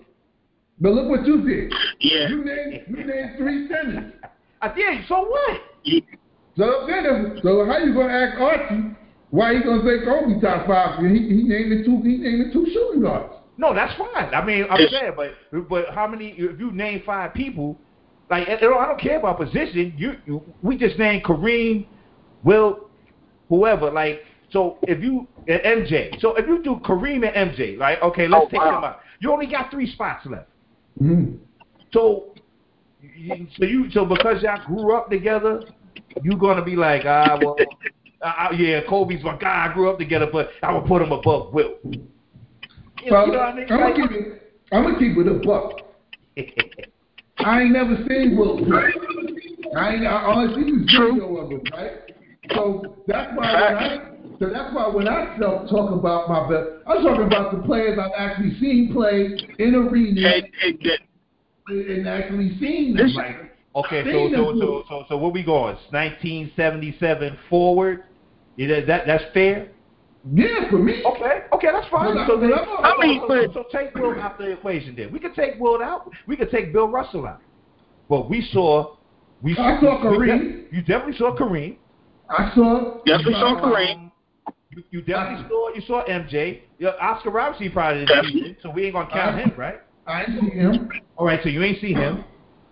[0.80, 1.74] But look what you did.
[2.00, 2.28] Yeah.
[2.30, 4.14] You named you named three centers.
[4.62, 5.06] I did.
[5.08, 5.62] So what?
[5.84, 6.02] You,
[6.58, 8.96] So then, so how you gonna ask Archie
[9.30, 11.00] why he gonna say Kobe top five?
[11.00, 12.02] He, he named the two.
[12.02, 13.34] He named the two shooting guards.
[13.58, 14.34] No, that's fine.
[14.34, 15.34] I mean, I'm saying, but
[15.70, 16.30] but how many?
[16.38, 17.78] If you name five people,
[18.30, 19.94] like I don't care about position.
[19.98, 21.86] You, you we just named Kareem,
[22.44, 22.90] Wilt,
[23.50, 23.92] whoever.
[23.92, 26.20] Like so, if you and MJ.
[26.22, 28.72] So if you do Kareem and MJ, like okay, let's Oh, take wow.
[28.72, 29.00] them out.
[29.20, 30.50] You only got three spots left.
[31.02, 31.36] Mm-hmm.
[31.94, 32.34] So,
[33.58, 35.64] so you so because y'all grew up together,
[36.24, 37.58] you gonna be like, ah, well,
[38.22, 39.68] uh, yeah, Kobe's my guy.
[39.70, 41.80] I grew up together, but I would put him above Wilt.
[41.84, 42.08] You,
[43.04, 43.68] you know what I mean?
[43.72, 44.42] I'm gonna keep it.
[44.72, 45.80] I'm gonna keep it a buck.
[47.40, 48.90] I ain't never seen Wilt play.
[49.76, 50.06] I ain't.
[50.08, 51.14] I only seen the True.
[51.14, 51.92] video of him, right?
[52.54, 54.12] So that's why when I.
[54.40, 57.98] So that's why when I talk talk about my best, I'm talking about the players
[58.00, 61.00] I've actually seen play in arena hey, hey, that-
[61.70, 63.08] and actually seen them.
[63.08, 65.76] This- Like, Okay, so Seen so so so so where we going?
[65.92, 68.04] 1977 forward.
[68.58, 69.70] Is that, that that's fair?
[70.34, 71.04] yeah, for me.
[71.06, 72.16] Okay, okay, that's fine.
[72.16, 74.96] Well, So, then, I- mean, so, but- so take Wilt out of the equation.
[74.96, 76.10] Then we could take Wilt out.
[76.28, 77.40] We could take Bill Russell out.
[78.10, 78.96] But we saw,
[79.44, 80.70] we I saw Kareem.
[80.72, 81.78] de- you definitely saw Kareem.
[82.30, 82.98] I saw.
[83.06, 84.12] Definitely saw Kareem.
[84.72, 86.62] You, you definitely saw you saw MJ.
[86.80, 89.82] Yeah, Oscar Robertson you probably didn't see him, so we ain't gonna count him, right?
[90.08, 90.90] I ain't see him.
[91.16, 92.24] All right, so you ain't see him,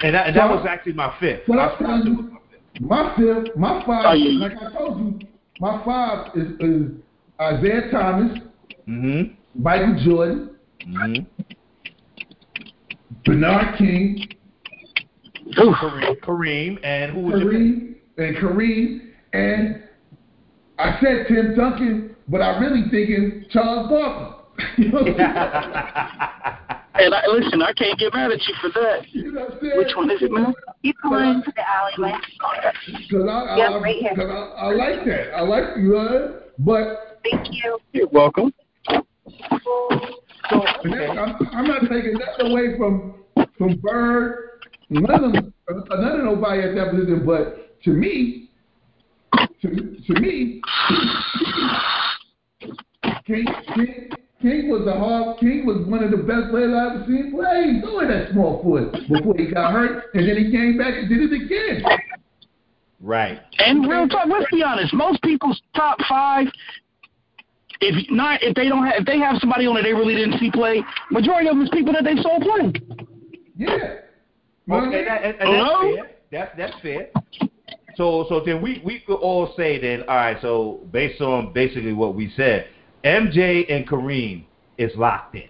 [0.02, 1.42] and that, and that Well, was actually my fifth.
[1.48, 2.82] But I'm Oscar telling you, my fifth.
[2.82, 3.16] my
[3.46, 4.40] fifth, my five, Oh, yeah.
[4.48, 5.20] like I told you,
[5.60, 6.92] my five is, is
[7.40, 8.40] Isiah Thomas,
[8.88, 9.34] Mm-hmm.
[9.62, 10.50] Michael Jordan,
[10.88, 11.44] Mm-hmm.
[13.26, 14.28] Bernard King,
[15.60, 15.76] oof.
[15.76, 17.52] Kareem, Kareem, and who was your?
[17.54, 19.00] Kareem, and Kareem,
[19.34, 19.84] and
[20.78, 24.36] I said Tim Duncan, but I really thinking Charles Barkley.
[24.78, 26.72] you know what I'm saying?
[26.98, 29.14] And I, listen, I can't get mad at you for that.
[29.14, 29.78] You know what I'm saying?
[29.78, 30.54] Which one is it, man?
[30.82, 32.18] You come into the alleyway.
[33.10, 34.16] Because I, I, Yeah, right here.
[34.16, 35.34] 'cause I, I like that.
[35.36, 37.80] I like you know, but Thank you.
[37.92, 38.54] You're welcome.
[38.90, 39.02] So
[40.54, 41.08] okay.
[41.08, 43.16] I'm, I'm not taking nothing away from
[43.58, 47.26] from Bird, none of uh, none of nobody at that position.
[47.26, 48.50] But to me,
[49.62, 50.62] to, to me,
[53.26, 54.10] King, King,
[54.42, 55.40] King was a hard.
[55.40, 57.74] King was one of the best players I ever seen play.
[57.74, 61.10] He doing that small foot before he got hurt, and then he came back and
[61.10, 61.84] did it again.
[63.00, 63.40] Right.
[63.60, 64.94] And real talk, let's be honest.
[64.94, 66.48] Most people's top five,
[67.82, 70.40] if not, if they don't have, if they have somebody on it they really didn't
[70.40, 72.74] see play, majority of them is people that they saw play.
[73.58, 73.68] Yeah.
[73.68, 75.06] You know what I Okay, mean?
[75.06, 75.96] that, and, and Hello?
[75.96, 76.12] that's fair.
[76.32, 77.08] That's that's fair.
[77.96, 80.38] So so then we we could all say then all right.
[80.42, 82.68] So based on basically what we said,
[83.06, 84.46] MJ and Kareem
[84.78, 85.48] is locked in.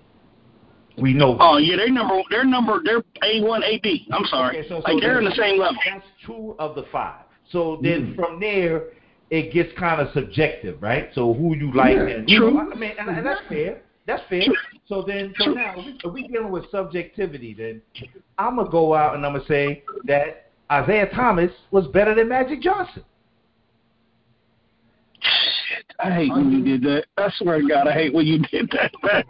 [0.97, 1.37] We know.
[1.39, 4.07] Oh yeah, they're number, they're number, they're A one, A B.
[4.11, 5.77] I'm sorry, Okay, so- so like they're in the same level.
[5.85, 7.23] That's two of the five.
[7.51, 8.15] So then Mm.
[8.15, 8.83] from there,
[9.29, 11.09] it gets kind of subjective, right?
[11.13, 12.07] So who you like Yeah.
[12.07, 12.51] and you True.
[12.51, 13.81] know, I mean, and, and that's fair.
[14.05, 14.43] That's fair.
[14.87, 17.81] So then, so now if we, if we dealing with subjectivity, then
[18.37, 22.61] I'm gonna go out and I'm gonna say that Isiah Thomas was better than Magic
[22.61, 23.03] Johnson.
[25.99, 27.05] I hate when you did that.
[27.17, 28.91] I swear to God, I hate when you did that.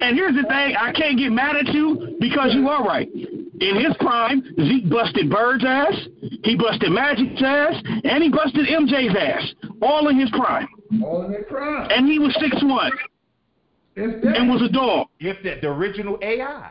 [0.00, 3.08] and here's the thing: I can't get mad at you because you are right.
[3.14, 5.94] In his prime, Zeke busted Bird's ass,
[6.44, 7.74] he busted Magic's ass,
[8.04, 9.52] and he busted MJ's ass,
[9.82, 10.66] all in his prime.
[11.04, 11.88] All in their prime.
[11.90, 12.90] And he was six one
[13.96, 14.36] It's that.
[14.36, 15.08] and was a dog.
[15.20, 16.70] If that the original AI.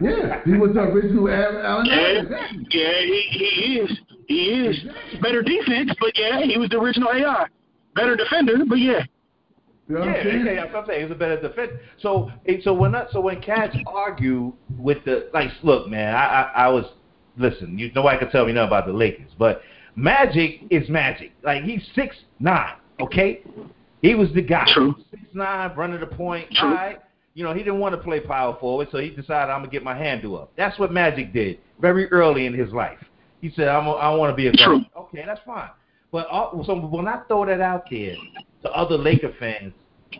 [0.00, 2.32] yeah, he was the original Al- Allen Yeah, Iverson.
[2.32, 2.66] Exactly.
[2.70, 3.98] yeah, he, he is.
[4.26, 5.20] He is.
[5.22, 7.46] Better defense, but yeah, he was the original AI.
[7.96, 9.00] Better defender, but yeah.
[9.88, 10.46] You know what Yeah, I'm saying?
[10.46, 11.02] yeah, that's what I'm saying.
[11.02, 11.80] He's a better defender.
[12.00, 12.30] So,
[12.62, 16.68] so when that, so when cats argue with the like, look, man, I, I, I
[16.68, 16.84] was
[17.38, 17.78] listen.
[17.78, 19.62] You nobody can tell me nothing about the Lakers, but
[19.94, 21.32] Magic is Magic.
[21.42, 23.42] Like he's six nine, okay?
[24.02, 24.66] He was the guy.
[24.74, 24.94] True.
[25.10, 26.50] Six nine, running the point.
[26.52, 26.68] True.
[26.68, 27.00] All right.
[27.34, 29.82] You know, he didn't want to play power forward, so he decided I'm gonna get
[29.84, 30.52] my handle up.
[30.56, 32.98] That's what Magic did very early in his life.
[33.42, 34.80] He said, I'm a, I want to be a True.
[34.80, 34.86] guard.
[34.96, 35.68] Okay, that's fine.
[36.12, 38.14] But uh, so when I throw that out there
[38.62, 39.72] to other Laker fans,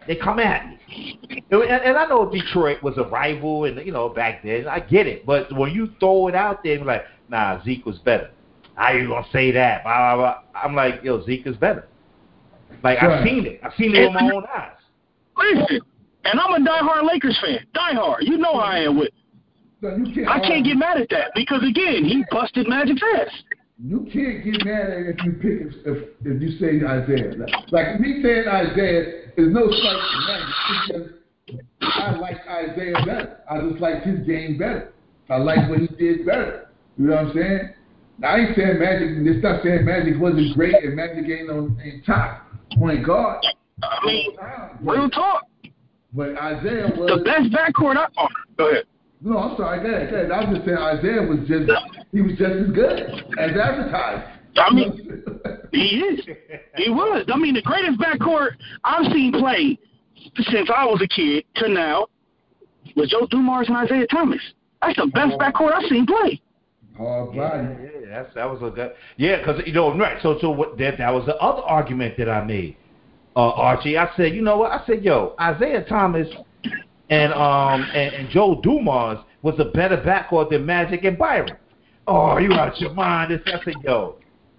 [0.06, 1.18] they come at me.
[1.50, 5.06] And, and I know Detroit was a rival, and you know back then I get
[5.06, 5.24] it.
[5.24, 8.30] But when you throw it out there, like, nah, Zeke was better.
[8.74, 9.84] How you gonna say that?
[9.84, 10.60] Blah, blah, blah.
[10.60, 11.86] I'm like, yo, Zeke is better.
[12.82, 13.60] Like I've seen it.
[13.62, 14.72] I've seen it with my own eyes.
[15.38, 15.80] Listen,
[16.24, 17.66] and I'm a diehard Lakers fan.
[17.74, 18.18] Diehard.
[18.20, 19.10] You know how I am with.
[19.80, 23.30] So you can't I can't get mad at that because again, he busted Magic's ass.
[23.78, 27.46] You can't get mad at if you pick if if, you say Isiah.
[27.70, 29.02] Like, me saying Isiah
[29.36, 30.48] is no slight
[30.88, 31.10] because
[31.82, 33.40] I like Isiah better.
[33.50, 34.94] I just like his game better.
[35.28, 36.70] I like what he did better.
[36.96, 37.74] You know what I'm saying?
[38.24, 39.08] I ain't saying Magic.
[39.26, 42.46] It's not saying Magic wasn't great and Magic ain't on ain't top
[42.78, 43.44] point guard.
[43.82, 44.36] I mean,
[44.80, 45.44] real talk.
[46.14, 47.98] But Isiah was The best backcourt.
[47.98, 48.84] I, oh, go ahead.
[49.20, 49.80] No, I'm sorry.
[49.80, 50.30] Go ahead, go ahead.
[50.30, 51.70] I was just saying Isiah was just
[52.12, 53.00] he was just as good
[53.38, 54.32] as advertised.
[54.56, 55.22] I mean,
[55.72, 56.26] he is.
[56.76, 57.26] He was.
[57.32, 58.50] I mean, the greatest backcourt
[58.84, 59.78] I've seen play
[60.50, 62.06] since I was a kid to now
[62.94, 64.40] was Joe Dumars and Isiah Thomas.
[64.80, 66.40] That's the best backcourt I've seen play.
[66.96, 67.68] hard Yeah, body.
[67.82, 68.92] yeah, that's that was a good.
[69.16, 70.18] Yeah, because you know, right.
[70.22, 70.78] So, so what?
[70.78, 72.76] That that was the other argument that I made,
[73.34, 73.98] uh, Archie.
[73.98, 74.72] I said, you know what?
[74.72, 76.28] I said, yo, Isiah Thomas
[77.10, 81.56] and um and, and Joe Dumars was a better backcourt than Magic and Byron.
[82.08, 83.32] Oh, you out your mind?
[83.32, 84.16] This, I said, yo,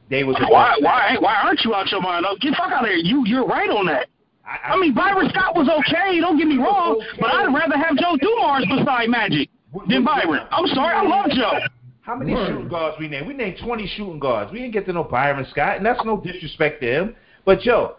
[0.09, 0.35] they was.
[0.39, 0.75] a Why?
[0.79, 1.17] better Why?
[1.19, 2.25] Why aren't you out your mind?
[2.27, 2.97] Oh, Get the fuck out of here.
[2.97, 4.07] You you're right on that.
[4.45, 6.19] I, I mean, Byron Scott was okay.
[6.19, 9.49] Don't get me wrong, but I'd rather have Joe Dumars beside Magic
[9.89, 10.47] than Byron.
[10.51, 11.59] I'm sorry, I love Joe.
[12.01, 12.47] How many Word.
[12.47, 13.27] shooting guards we named?
[13.27, 14.49] We named 20 shooting guards.
[14.53, 17.15] We didn't get to know Byron Scott, and that's no disrespect to him.
[17.43, 17.97] But, yo,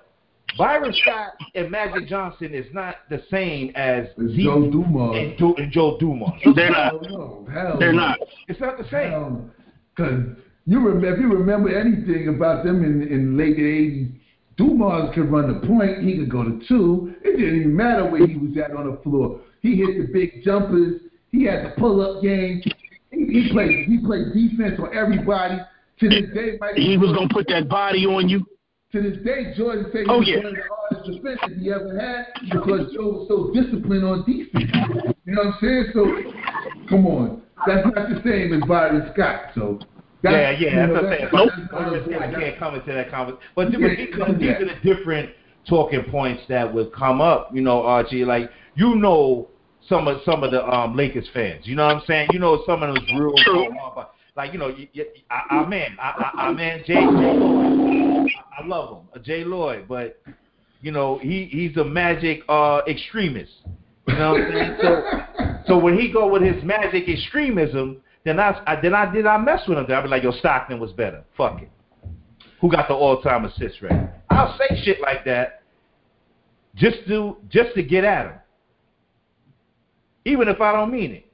[0.57, 5.16] Byron Scott and Magic Johnson is not the same as It's Zeke Joe Dumars.
[5.16, 6.41] and, Du- and Joe Dumars.
[6.57, 6.93] They're not.
[6.93, 7.47] Hell no.
[7.53, 8.09] Hell They're no.
[8.09, 8.19] not.
[8.49, 9.51] It's not the same.
[9.95, 14.11] Because you remember, if you remember anything about them in in the late '80s,
[14.57, 16.03] Dumars could run the point.
[16.03, 17.15] He could go to two.
[17.23, 19.41] It didn't even matter where he was at on the floor.
[19.62, 21.01] He hit the big jumpers.
[21.31, 22.62] He had the pull-up game.
[23.11, 23.87] He, he played.
[23.87, 25.59] He played defense on everybody.
[26.01, 28.47] To this day, Michael He was gonna put that body on you.
[28.93, 30.36] To this day, Jordan said he Oh, was yeah.
[30.39, 34.70] one of the hardest defenders he ever had because Joe was so disciplined on defense.
[35.27, 35.85] You know what I'm saying?
[35.93, 36.23] So,
[36.89, 39.51] come on, that's not the same as Byron Scott.
[39.55, 39.78] So,
[40.23, 41.28] that's, yeah, yeah, that's what I'm that- saying.
[41.32, 43.48] that's But other Byron Scott can't come into that conversation.
[43.55, 45.31] But, You but can't these, come these are the different
[45.69, 48.24] talking points that would come up, you know, Archie.
[48.24, 49.48] Like, you know
[49.86, 51.66] some of some of the um Lakers fans.
[51.66, 52.28] You know what I'm saying?
[52.32, 53.69] You know some of those real True.
[54.39, 54.73] Like you know,
[55.31, 58.31] I, I man, I, I, I man, Jay, Lloyd.
[58.56, 60.23] I, love him, Jay Lloyd, but
[60.81, 63.51] you know he he's a Magic uh extremist.
[64.06, 64.77] You know what I'm saying?
[64.81, 65.02] So
[65.66, 69.39] so when he go with his Magic extremism, then I, I then I did I
[69.39, 69.86] mess with him.
[69.89, 71.24] Then I be like, yo, Stockton was better.
[71.36, 71.70] Fuck it.
[72.60, 74.09] Who got the all time assist rate?
[74.31, 75.62] I'll say shit like that
[76.77, 78.39] just to just to get at him,
[80.24, 81.24] even if I don't mean it.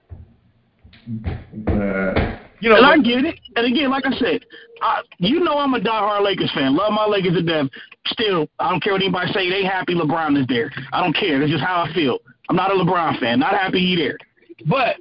[1.68, 3.38] Uh, You know, And I get it.
[3.56, 4.42] And again, like I said,
[4.80, 6.74] I, you know I'm a diehard Lakers fan.
[6.74, 7.66] Love my Lakers to death.
[8.06, 9.50] Still, I don't care what anybody say.
[9.50, 10.72] They happy LeBron is there.
[10.90, 11.38] I don't care.
[11.38, 12.20] That's just how I feel.
[12.48, 13.38] I'm not a LeBron fan.
[13.38, 14.16] Not happy he there.
[14.64, 14.96] But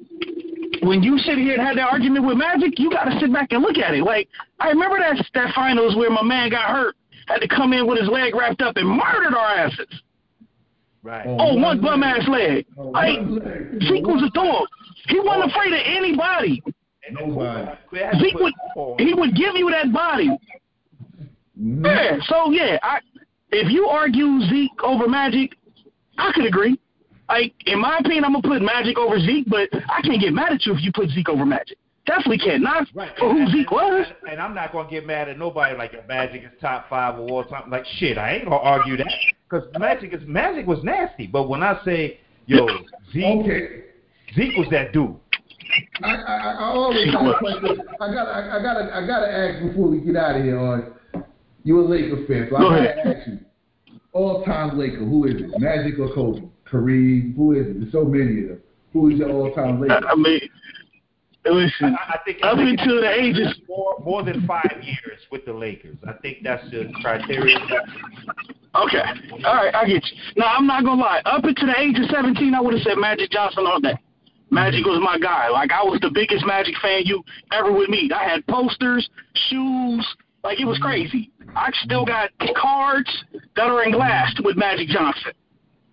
[0.81, 3.53] when you sit here and have that argument with Magic, you got to sit back
[3.53, 4.03] and look at it.
[4.03, 4.27] Like
[4.59, 7.97] I remember that that finals where my man got hurt, had to come in with
[7.97, 10.01] his leg wrapped up and murdered our asses.
[11.01, 11.25] right.
[11.25, 12.65] Oh, one bum ass leg.
[12.77, 13.81] Oh, Like leg.
[13.87, 14.67] Zeke was a dog.
[15.07, 16.61] He wasn't afraid of anybody.
[17.11, 17.71] Nobody.
[18.19, 18.53] Zeke would
[18.99, 20.29] he would give you that body.
[21.59, 21.85] Mhm.
[21.85, 22.17] Yeah.
[22.27, 22.99] So yeah, I
[23.51, 25.55] if you argue Zeke over Magic,
[26.17, 26.79] I could agree.
[27.29, 30.53] Like in my opinion, I'm gonna put Magic over Zeke, but I can't get mad
[30.53, 31.77] at you if you put Zeke over Magic.
[32.05, 32.61] Definitely can't.
[32.61, 33.11] Not Right.
[33.17, 34.07] for who and, Zeke was.
[34.23, 37.17] And, and I'm not gonna get mad at nobody like if Magic is top five
[37.19, 37.69] or all time.
[37.69, 39.13] Like shit, I ain't gonna argue that
[39.49, 41.27] because Magic is Magic was nasty.
[41.27, 42.67] But when I say yo
[43.13, 43.67] Zeke, Okay.
[44.35, 45.15] Zeke was that dude.
[46.03, 47.81] I, I, I always got a question.
[47.99, 50.57] I got I, I gotta I gotta ask before we get out of here.
[50.59, 50.93] On
[51.63, 53.17] You're a Laker fan, so I Go gotta ahead.
[53.17, 53.39] ask you.
[54.13, 55.59] All time Laker, who is it?
[55.59, 56.41] Magic or Kobe?
[56.69, 57.35] Kareem?
[57.35, 57.79] Who is it?
[57.79, 58.59] There's so many of them.
[58.93, 60.01] Who is your all time Laker?
[60.07, 60.41] I mean,
[61.45, 61.95] listen.
[61.99, 65.45] I, I think Up I until the it's ages- more more than five years with
[65.45, 65.97] the Lakers.
[66.07, 67.57] I think that's the criteria.
[68.75, 69.01] Okay.
[69.45, 70.17] All right, I get you.
[70.37, 71.21] Now I'm not gonna lie.
[71.25, 73.93] Up until the age of 17, I would have said Magic Johnson all day.
[74.49, 75.49] Magic was my guy.
[75.49, 78.11] Like I was the biggest Magic fan you ever would meet.
[78.11, 79.09] I had posters,
[79.49, 80.05] shoes,
[80.43, 81.31] like it was crazy.
[81.55, 83.09] I still got cards
[83.55, 85.31] that are in glass with Magic Johnson.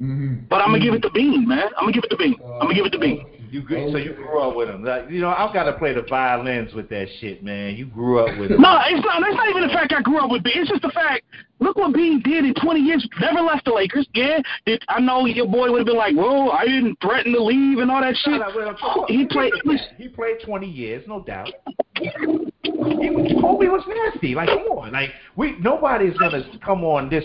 [0.00, 0.46] Mm-hmm.
[0.48, 1.68] But I'm gonna give it to Bean, man.
[1.76, 2.36] I'm gonna give it to Bean.
[2.42, 3.26] I'm gonna give it to Bean.
[3.50, 4.22] You grew, so you oh.
[4.22, 4.84] grew up with him.
[4.84, 7.74] Like, you know, I've got to play the violins with that shit, man.
[7.74, 8.60] You grew up with him.
[8.60, 9.22] No, it's not.
[9.22, 10.54] It's not even the fact I grew up with Bean.
[10.56, 11.24] It's just the fact.
[11.58, 13.06] Look what Bean did in 20 years.
[13.20, 14.08] Never left the Lakers.
[14.14, 17.42] Yeah, did, I know your boy would have been like, "Whoa, I didn't threaten to
[17.42, 19.52] leave and all that shit." No, no, well, He played.
[19.98, 21.50] He played 20 years, no doubt.
[21.96, 24.34] He was, Kobe was nasty.
[24.34, 24.92] Like, come on.
[24.92, 27.24] Like, we nobody's gonna come on this.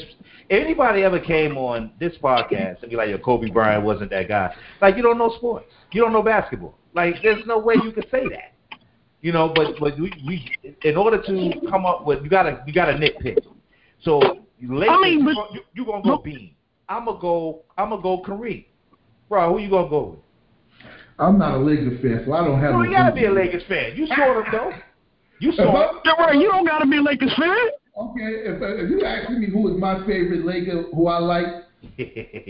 [0.50, 4.54] Anybody ever came on this podcast and be like, "Yo, Kobe Bryant wasn't that guy."
[4.82, 5.72] Like, you don't know sports.
[5.96, 6.78] You don't know basketball.
[6.94, 8.52] Like, there's no way you could say that.
[9.22, 10.52] You know, but but we, we
[10.84, 13.38] in order to come up with, you gotta you gotta nitpick.
[14.02, 14.20] So,
[14.62, 16.52] Lakers, I mean, but- you, you, you gonna go Bean.
[16.90, 17.62] I'm gonna go.
[17.78, 18.66] I'm gonna go Kareem.
[19.30, 20.20] Bro, who you gonna go with?
[21.18, 22.72] I'm not a Lakers fan, so I don't have.
[22.72, 23.96] You no ain't gotta be a Lakers fan.
[23.96, 24.72] You saw them though.
[25.40, 26.02] You If saw I- them.
[26.04, 27.56] Don't worry, you don't gotta be a Lakers fan.
[27.98, 31.46] Okay, if, if you asking me who is my favorite Laker, who I like,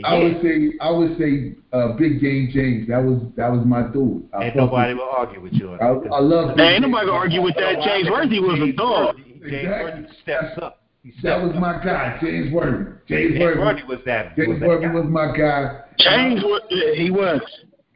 [0.04, 2.88] I would say I would say uh, Big Game James.
[2.88, 4.28] That was that was my dude.
[4.34, 6.12] I Ain't nobody with- will argue with you on I, that.
[6.14, 6.58] I love.
[6.58, 7.82] Hey, ain't nobody gonna argue with that.
[7.84, 9.16] James Worthy was a dog.
[9.48, 10.82] James Worthy steps up.
[11.04, 11.60] Steps That was up.
[11.62, 12.92] my guy, James Worthy.
[13.08, 13.60] James James Worthy.
[13.60, 14.36] Worthy was that.
[14.36, 14.94] James was that Worthy guy.
[14.94, 15.82] was my guy.
[16.00, 16.60] James, wa-
[16.96, 17.42] he was.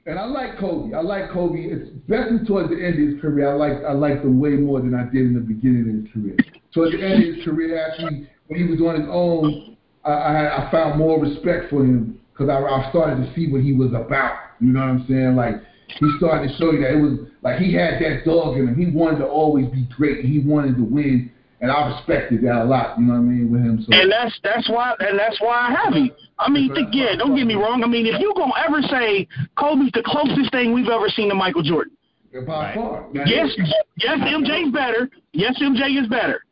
[0.06, 0.96] And I like Kobe.
[0.96, 3.50] I like Kobe, especially towards the end of his career.
[3.50, 6.14] I like I liked him way more than I did in the beginning of his
[6.14, 6.38] career.
[6.74, 9.76] Towards the end of his career, actually, when he was on his own,
[10.10, 13.62] I, I, I found more respect for him because I, I started to see what
[13.62, 14.36] he was about.
[14.60, 15.36] You know what I'm saying?
[15.36, 15.56] Like
[15.88, 18.76] he started to show you that it was like he had that dog in him.
[18.76, 20.26] He wanted to always be great.
[20.26, 21.32] He wanted to win,
[21.62, 23.00] and I respected that a lot.
[23.00, 23.82] You know what I mean with him.
[23.82, 26.12] So And that's that's why and that's why I have him.
[26.38, 27.84] I mean, th- yeah, don't get me wrong.
[27.84, 29.28] I mean, if you gonna ever say
[29.58, 31.94] Kobe's the closest thing we've ever seen to Michael Jordan,
[32.32, 32.76] by Right.
[32.76, 33.28] far, man.
[33.28, 33.50] yes,
[33.98, 35.10] yes, MJ's better.
[35.34, 36.44] Yes, MJ is better.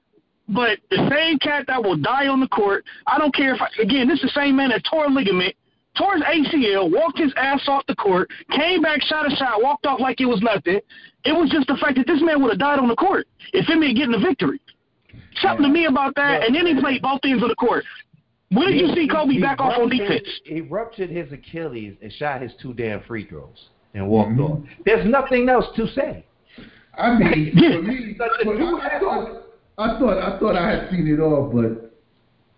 [0.49, 3.67] But the same cat that will die on the court, I don't care if I,
[3.81, 5.53] again, this is the same man that tore a ligament,
[5.97, 9.85] tore his ACL, walked his ass off the court, came back, shot a shot, walked
[9.85, 10.79] off like it was nothing.
[11.25, 13.65] It was just the fact that this man would have died on the court if
[13.67, 14.61] him ain't getting the victory.
[15.41, 17.83] Something to me about that, and then he played both ends of the court.
[18.49, 20.27] When did you see Kobe back off on ruptured- defense?
[20.45, 24.49] He ruptured his Achilles and shot his two damn free throws and walked Mhm.
[24.49, 24.59] off.
[24.85, 26.23] There's nothing else to say.
[26.97, 27.71] I mean, Yeah.
[27.75, 29.43] for me, But the for- dude I, had thought,
[29.77, 31.93] I thought I thought I had seen it all, but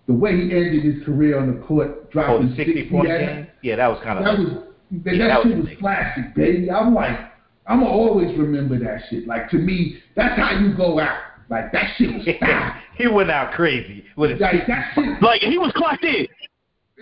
[0.08, 3.48] the way he ended his career on the court, Oh, dropping the 60 point game?
[3.62, 4.26] Yeah, that was kind of.
[4.26, 4.64] that was
[5.04, 5.80] that, Yeah, that that shit was big.
[5.80, 6.72] classic, baby.
[6.72, 7.20] I'm like,
[7.68, 9.28] I'm gonna always remember that shit.
[9.28, 11.20] Like to me, that's how you go out.
[11.50, 12.74] Like that shit was style.
[12.96, 14.40] he went out crazy with his.
[14.40, 15.06] like that shit.
[15.22, 16.28] Like he was clocked in.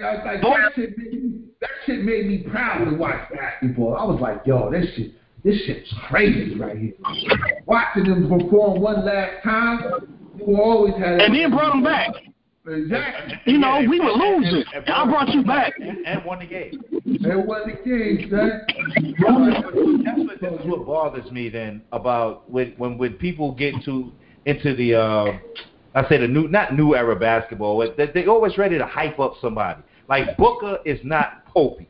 [0.02, 0.58] Like, like Boy.
[0.58, 0.98] that shit.
[0.98, 3.96] Made me, that shit made me proud to watch basketball.
[3.96, 5.12] I was like, yo, this shit.
[5.48, 6.92] This shit's crazy right here.
[7.66, 9.80] Watching them perform one last time,
[10.46, 11.22] you always had.
[11.22, 12.10] And then brought him back.
[12.68, 13.40] Exactly.
[13.46, 14.64] You know, Yeah, we were and- and- losing.
[14.76, 15.80] and- And I brought you back.
[15.80, 16.82] And, and won the game.
[17.06, 18.66] They won the game, son.
[20.04, 24.12] That's what, that's what bothers me then about when when when people get to
[24.46, 25.32] into the uh,
[25.96, 27.88] I say the new not new era basketball.
[27.96, 29.82] They, they always ready to hype up somebody.
[30.10, 31.86] Like Booker is not Kobe,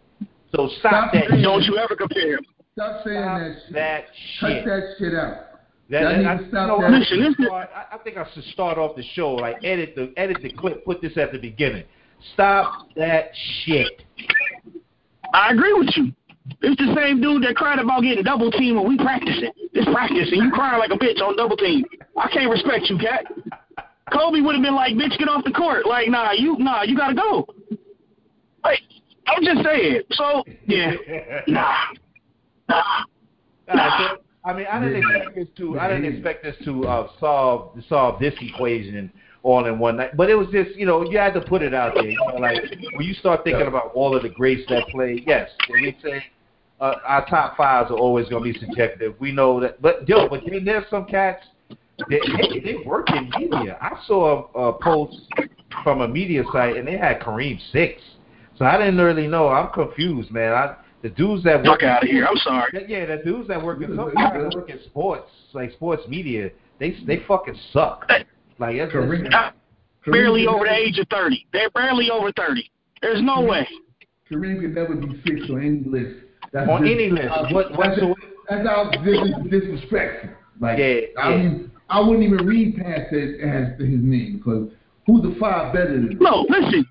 [0.56, 1.42] so stop, Stop that.
[1.42, 2.46] Don't you ever compare him.
[2.78, 3.74] Stop saying Stop that shit.
[3.74, 4.06] that
[4.40, 5.38] Cut that shit out.
[5.90, 6.86] That, Y'all that- I, to you know, that.
[6.86, 9.32] I, Listen, should this is- start, I, I think I should start off the show
[9.34, 11.86] like edit the edit the clip, put this at the beginning.
[12.34, 13.32] Stop that
[13.64, 14.04] shit.
[15.34, 16.12] I agree with you.
[16.62, 19.52] It's the same dude that cried about getting double teamed when we practicing.
[19.74, 21.84] It's practice, and you crying like a bitch on double team.
[22.16, 23.26] I can't respect you, cat.
[24.14, 25.86] Kobe would have been like, bitch, get off the court.
[25.86, 27.46] Like, nah, you, nah, you gotta go.
[28.64, 28.80] Like,
[29.28, 30.02] I'm just saying.
[30.12, 30.94] So, yeah,
[31.48, 31.76] nah,
[32.70, 32.84] nah.
[33.68, 35.80] Nah, so, I mean, I didn't expect this to.
[35.80, 39.12] I didn't expect this to uh, solve solve this equation
[39.44, 40.16] all in one night.
[40.16, 42.10] But it was just, you know, you had to put it out there.
[42.10, 42.64] You know, like
[42.94, 45.24] when you start thinking about all of the greats that played.
[45.28, 46.24] Yes, when we say
[46.80, 49.16] uh, our top fives are always going to be subjective.
[49.20, 49.82] We know that.
[49.82, 51.46] But yo, but then there's some cats.
[52.10, 53.78] They, they, they work in media.
[53.82, 55.18] I saw a, a post
[55.84, 58.02] from a media site, and they had Kareem six.
[58.58, 59.50] So I didn't really know.
[59.50, 60.54] I'm confused, man.
[60.54, 62.26] I the dudes that Fuck out of here.
[62.26, 62.70] I'm sorry.
[62.74, 66.50] yeah, yeah, the dudes that work in that work in sports, like sports media,
[66.80, 68.08] they they fucking suck.
[68.60, 69.56] Like that's, Kareem- that's
[70.10, 71.48] Barely over the age of 30.
[71.52, 72.72] They're barely over 30.
[73.02, 73.68] There's no way.
[74.32, 76.20] Kareem could never be six on any list.
[76.54, 77.28] That's On dis- any list.
[77.30, 78.16] uh, What- that's, what's the-
[78.50, 80.30] that's how dis- disrespectful.
[80.62, 81.38] Like, Yeah, I yeah.
[81.38, 84.70] mean, I wouldn't even read past it as his name because
[85.06, 86.18] who's the five better than?
[86.20, 86.86] No, listen.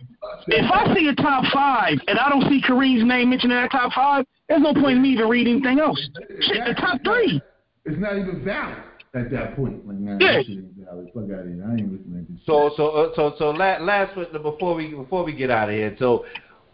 [0.48, 3.70] If I see a top five and I don't see Kareem's name mentioned in that
[3.70, 6.00] top five, there's no point in me even reading anything else.
[6.40, 7.40] Shit, the top three.
[7.84, 8.78] It's not even valid
[9.14, 9.86] at that point.
[9.86, 10.36] Like, nah, Yeah.
[10.38, 11.08] that shit ain't valid.
[11.14, 11.64] Fuck out of here.
[11.66, 12.42] I ain't listening to this.
[12.46, 15.74] So so uh, so so la- last one before we before we get out of
[15.74, 15.96] here.
[15.98, 16.24] So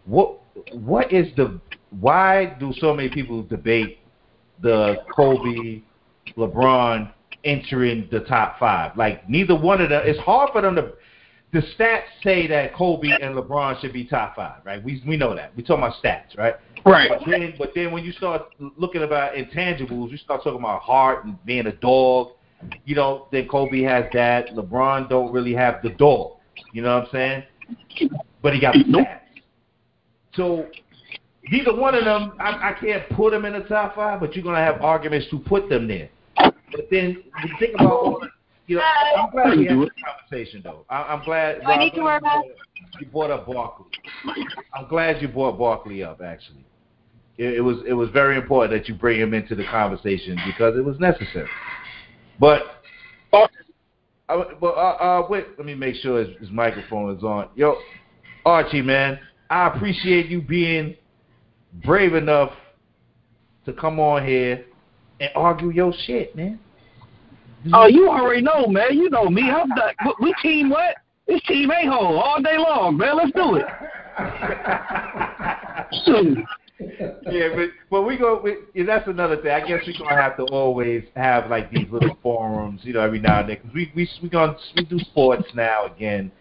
[0.05, 0.39] what
[0.71, 1.59] what is the
[1.99, 3.99] why do so many people debate
[4.61, 5.81] the Kobe,
[6.37, 7.11] LeBron
[7.43, 8.97] entering the top five?
[8.97, 10.01] Like neither one of them.
[10.05, 10.93] It's hard for them to.
[11.53, 14.83] The stats say that Kobe and LeBron should be top five, right?
[14.83, 15.55] We we know that.
[15.55, 16.55] We talking about stats, right?
[16.85, 17.09] Right.
[17.09, 18.41] But then, but then when you start
[18.77, 22.31] looking about intangibles, you start talking about heart and being a dog.
[22.85, 24.49] You know, then Kobe has that.
[24.49, 26.37] LeBron don't really have the dog.
[26.71, 27.43] You know what I'm saying?
[28.41, 29.07] But he got the Nope.
[29.07, 29.19] stats.
[30.35, 30.65] So
[31.51, 34.19] neither one of them, I, I can't put them in the top five.
[34.19, 36.09] But you're gonna have arguments to put them there.
[36.35, 38.29] But then you think about all the,
[38.67, 38.83] you know,
[39.17, 40.85] I'm glad we had this conversation though.
[40.89, 41.61] I, I'm glad.
[41.61, 42.47] Do I need to I'm wear a glad mask?
[42.99, 43.85] You brought up Barkley.
[44.73, 46.21] I'm glad you brought Barkley up.
[46.21, 46.65] Actually,
[47.37, 50.77] it, it was it was very important that you bring him into the conversation because
[50.77, 51.49] it was necessary.
[52.39, 52.61] But,
[53.31, 53.47] uh,
[54.27, 57.49] but uh, uh, wait, let me make sure his, his microphone is on.
[57.55, 57.75] Yo,
[58.45, 59.19] Archie, man,
[59.49, 60.95] I appreciate you being
[61.85, 62.51] brave enough
[63.65, 64.65] to come on here
[65.19, 66.59] and argue your shit, man.
[67.67, 67.95] Oh, mm-hmm.
[67.95, 68.97] you already know, man.
[68.97, 69.49] You know me.
[69.49, 70.95] I'm the, we- we team what?
[71.27, 73.15] This team a hole all day long, man.
[73.17, 73.65] Let's do it.
[77.31, 78.41] Yeah, but but we go.
[78.43, 79.51] We, yeah, that's another thing.
[79.51, 83.19] I guess we're gonna have to always have like these little forums, you know, every
[83.19, 83.57] now and then.
[83.57, 86.31] Cause we we we gonna we do sports now again,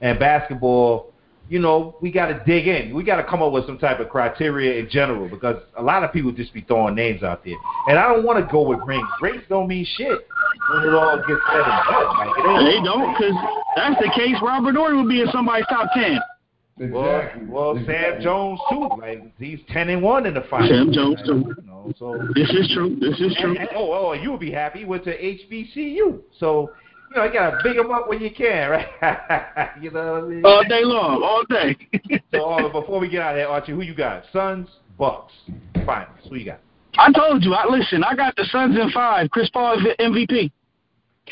[0.00, 1.12] and basketball.
[1.48, 2.92] You know, we got to dig in.
[2.94, 6.02] We got to come up with some type of criteria in general because a lot
[6.02, 7.54] of people just be throwing names out there,
[7.88, 9.06] and I don't want to go with rings.
[9.20, 10.26] Rings don't mean shit
[10.72, 12.16] when it all gets said and done.
[12.18, 13.34] Like, They don't, because
[13.76, 14.34] that's the case.
[14.42, 16.18] Robert Horry would be in somebody's top ten.
[16.78, 17.46] Well, Exactly.
[17.48, 18.24] well, Sam Exactly.
[18.24, 18.88] Jones too.
[18.98, 20.70] Like he's ten and one in the finals.
[20.70, 21.54] Sam Jones, too.
[21.62, 22.96] You know, so This is true.
[23.00, 23.50] This is true.
[23.52, 24.80] And, and- oh, oh, you would be happy.
[24.80, 26.20] He went to HBCU.
[26.38, 26.72] So,
[27.10, 28.70] you know, you got to big them up when you can,
[29.02, 29.70] right?
[29.80, 30.44] you know what I mean?
[30.44, 31.76] All day long, all day.
[32.32, 34.24] so, uh, before we get out of here, Archie, who you got?
[34.32, 34.68] Suns,
[34.98, 35.32] Bucks,
[35.84, 36.18] finals.
[36.28, 36.60] Who you got?
[36.98, 37.52] I told you.
[37.54, 38.02] I listen.
[38.02, 39.30] I got the Suns in five.
[39.30, 40.50] Chris Paul is MVP.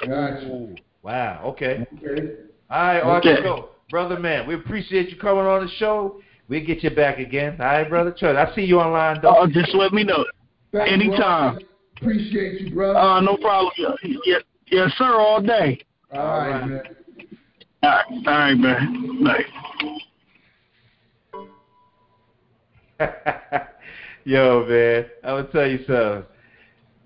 [0.01, 0.47] Gotcha.
[0.47, 1.43] Ooh, wow.
[1.47, 1.87] Okay.
[2.03, 2.33] Okay.
[2.71, 3.43] All right, Archie, Okay.
[3.43, 6.21] so, brother, man, we appreciate you coming on the show.
[6.49, 7.57] We'll get you back again.
[7.61, 8.11] All right, brother.
[8.11, 8.37] Trust.
[8.37, 9.35] I see you online, though.
[9.39, 10.25] Oh, just let me know.
[10.73, 11.55] Thanks, Anytime.
[11.55, 11.67] brother.
[11.97, 12.99] Appreciate you, brother.
[12.99, 13.73] Uh, no problem.
[14.27, 15.15] Yes, yes, sir.
[15.21, 15.81] All day.
[16.13, 16.67] All right, right.
[16.69, 16.83] man.
[17.83, 19.25] All right, all right, man.
[19.25, 19.45] Bye.
[24.25, 26.23] Yo, man, I'm gonna tell you something.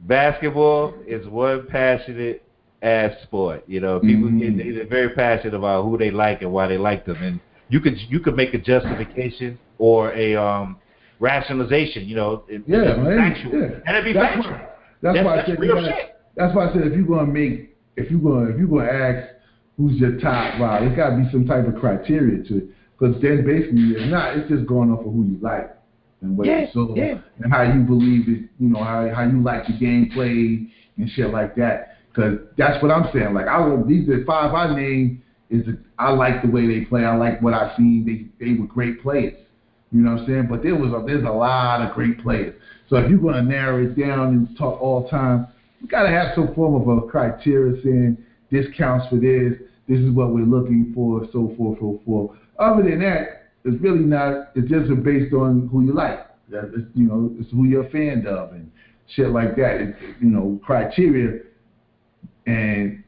[0.01, 2.45] Basketball is one passionate
[2.83, 3.65] ass sport.
[3.67, 4.57] You know, people Mhm.
[4.59, 7.81] get they're very passionate about who they like and why they like them, and you
[7.81, 10.77] could you could make a justification or a um
[11.19, 12.07] rationalization.
[12.07, 13.17] You know, it, Yeah, man.
[13.35, 13.67] factual, Yeah.
[13.87, 14.53] and it'd be That's factual.
[14.53, 14.69] why-
[15.01, 16.15] That's, That's- why I that's said real you gotta, shit.
[16.39, 19.29] That's why I said if you're gonna make if you're gonna if you're gonna ask
[19.77, 22.65] who's your top, wow, there's gotta be some type of criteria to it.
[22.99, 25.77] Because then basically it's not it's just going off of who you like
[26.23, 27.19] and what Yeah, you saw yeah.
[27.43, 31.11] and how you believe it, you know, how how you like the game played and
[31.11, 31.97] shit like that.
[32.09, 33.35] Because that's what I'm saying.
[33.35, 35.21] Like I these are five I named
[35.51, 37.05] is the, I like the way they play.
[37.05, 38.05] I like what I seen.
[38.07, 39.35] They they were great players.
[39.91, 40.47] You know what I'm saying?
[40.51, 42.55] But there was a, there's a lot of great players.
[42.89, 45.47] So if you're going to narrow it down and talk all time,
[45.81, 48.19] you got to have some form of a criteria saying
[48.51, 49.55] this counts for this.
[49.89, 52.37] This is what we're looking for, so forth, so forth.
[52.59, 54.51] Other than that, it's really not.
[54.55, 56.27] It's just based on who you like.
[56.51, 58.71] It's, you know, it's who you're a fan of and
[59.15, 59.81] shit like that.
[59.81, 61.41] It's, you know, criteria
[62.47, 63.03] and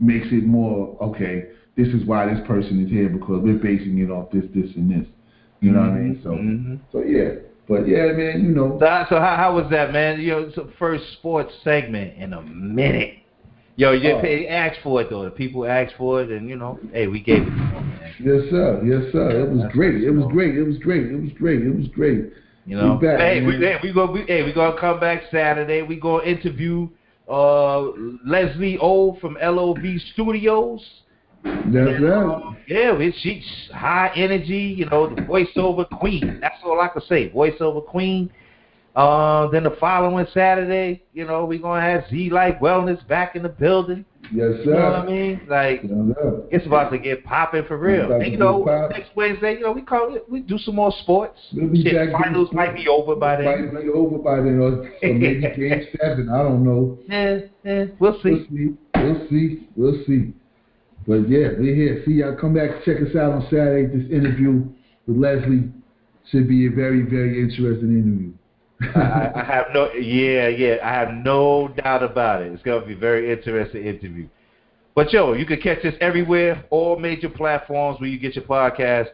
[0.00, 1.48] makes it more okay.
[1.76, 4.90] This is why this person is here because we're basing it off this, this, and
[4.90, 5.06] this.
[5.60, 6.20] You know what I mean?
[6.22, 6.78] So, Mhm.
[6.92, 7.40] so yeah.
[7.68, 8.76] But yeah, man, you know.
[8.78, 10.20] So, how- so how, how was that, man?
[10.20, 13.14] You know, it's the first sports segment in a minute.
[13.78, 14.22] Yo, you Oh.
[14.22, 15.24] they asked for it though.
[15.24, 18.12] The people asked for it, and you know, hey, we gave it to them, man.
[18.18, 18.80] Yes, sir.
[18.84, 19.30] Yes, sir.
[19.42, 20.02] It was great.
[20.02, 20.56] It was great.
[20.56, 21.06] It was great.
[21.06, 21.60] It was great.
[21.62, 22.32] It was great.
[22.64, 23.60] You know, back, hey, man.
[23.60, 25.82] we, hey, we go, we, hey, we gonna come back Saturday.
[25.82, 26.88] We gonna interview
[27.28, 27.80] uh
[28.26, 29.84] Leslie O from LOB
[30.14, 30.80] Studios.
[31.46, 32.56] That's right.
[32.68, 34.74] Yeah, it, she's high energy.
[34.76, 36.38] You know, the voiceover queen.
[36.40, 37.30] That's all I can say.
[37.30, 38.30] Voiceover queen.
[38.96, 43.42] Uh, then the following Saturday, you know, we're gonna have Z Life Wellness back in
[43.42, 44.06] the building.
[44.32, 44.64] Yes, sir.
[44.64, 45.40] You know what I mean?
[45.48, 46.16] Like Yes,
[46.50, 48.10] it's about to get popping for real.
[48.10, 51.38] And, you know, next Wednesday, you know, we call it, we do some more sports.
[51.52, 53.74] We'll be Shit, back finals might be over by then.
[53.74, 56.30] Might be over by then, or, maybe game seven.
[56.30, 56.98] I don't know.
[57.06, 58.46] Yeah, yeah, we'll see.
[58.48, 58.76] We'll see.
[58.94, 59.68] We'll see.
[59.76, 60.32] We'll see.
[61.06, 62.02] But yeah, we're here.
[62.04, 62.36] See y'all.
[62.36, 62.70] Come back.
[62.70, 63.86] To check us out on Saturday.
[63.86, 64.64] This interview
[65.06, 65.70] with Leslie
[66.30, 68.32] should be a very, very interesting interview.
[68.94, 72.52] I, I have no, yeah, yeah, I have no doubt about it.
[72.52, 74.28] It's gonna be a very interesting interview.
[74.94, 79.08] But yo, you can catch us everywhere, all major platforms where you get your podcast.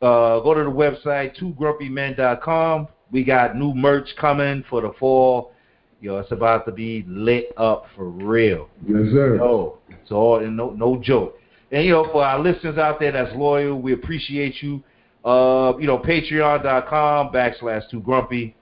[0.00, 2.88] Uh, go to the website, twogrumpymen.com.
[3.10, 5.52] We got new merch coming for the fall.
[6.00, 8.68] Yo, it's about to be lit up for real.
[8.86, 9.36] Yes, sir.
[9.36, 11.38] Yo, it's all no no joke.
[11.72, 14.84] And you know, for our listeners out there that's loyal, we appreciate you.
[15.24, 18.54] Uh, you know, patreon.com backslash two grumpy.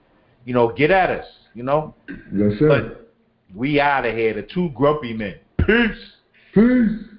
[0.45, 1.93] You know, get at us, you know.
[2.33, 2.67] Yes, sir.
[2.67, 3.11] But
[3.53, 5.35] we out of here, the two grumpy men.
[5.57, 5.97] Peace.
[6.53, 7.12] Peace.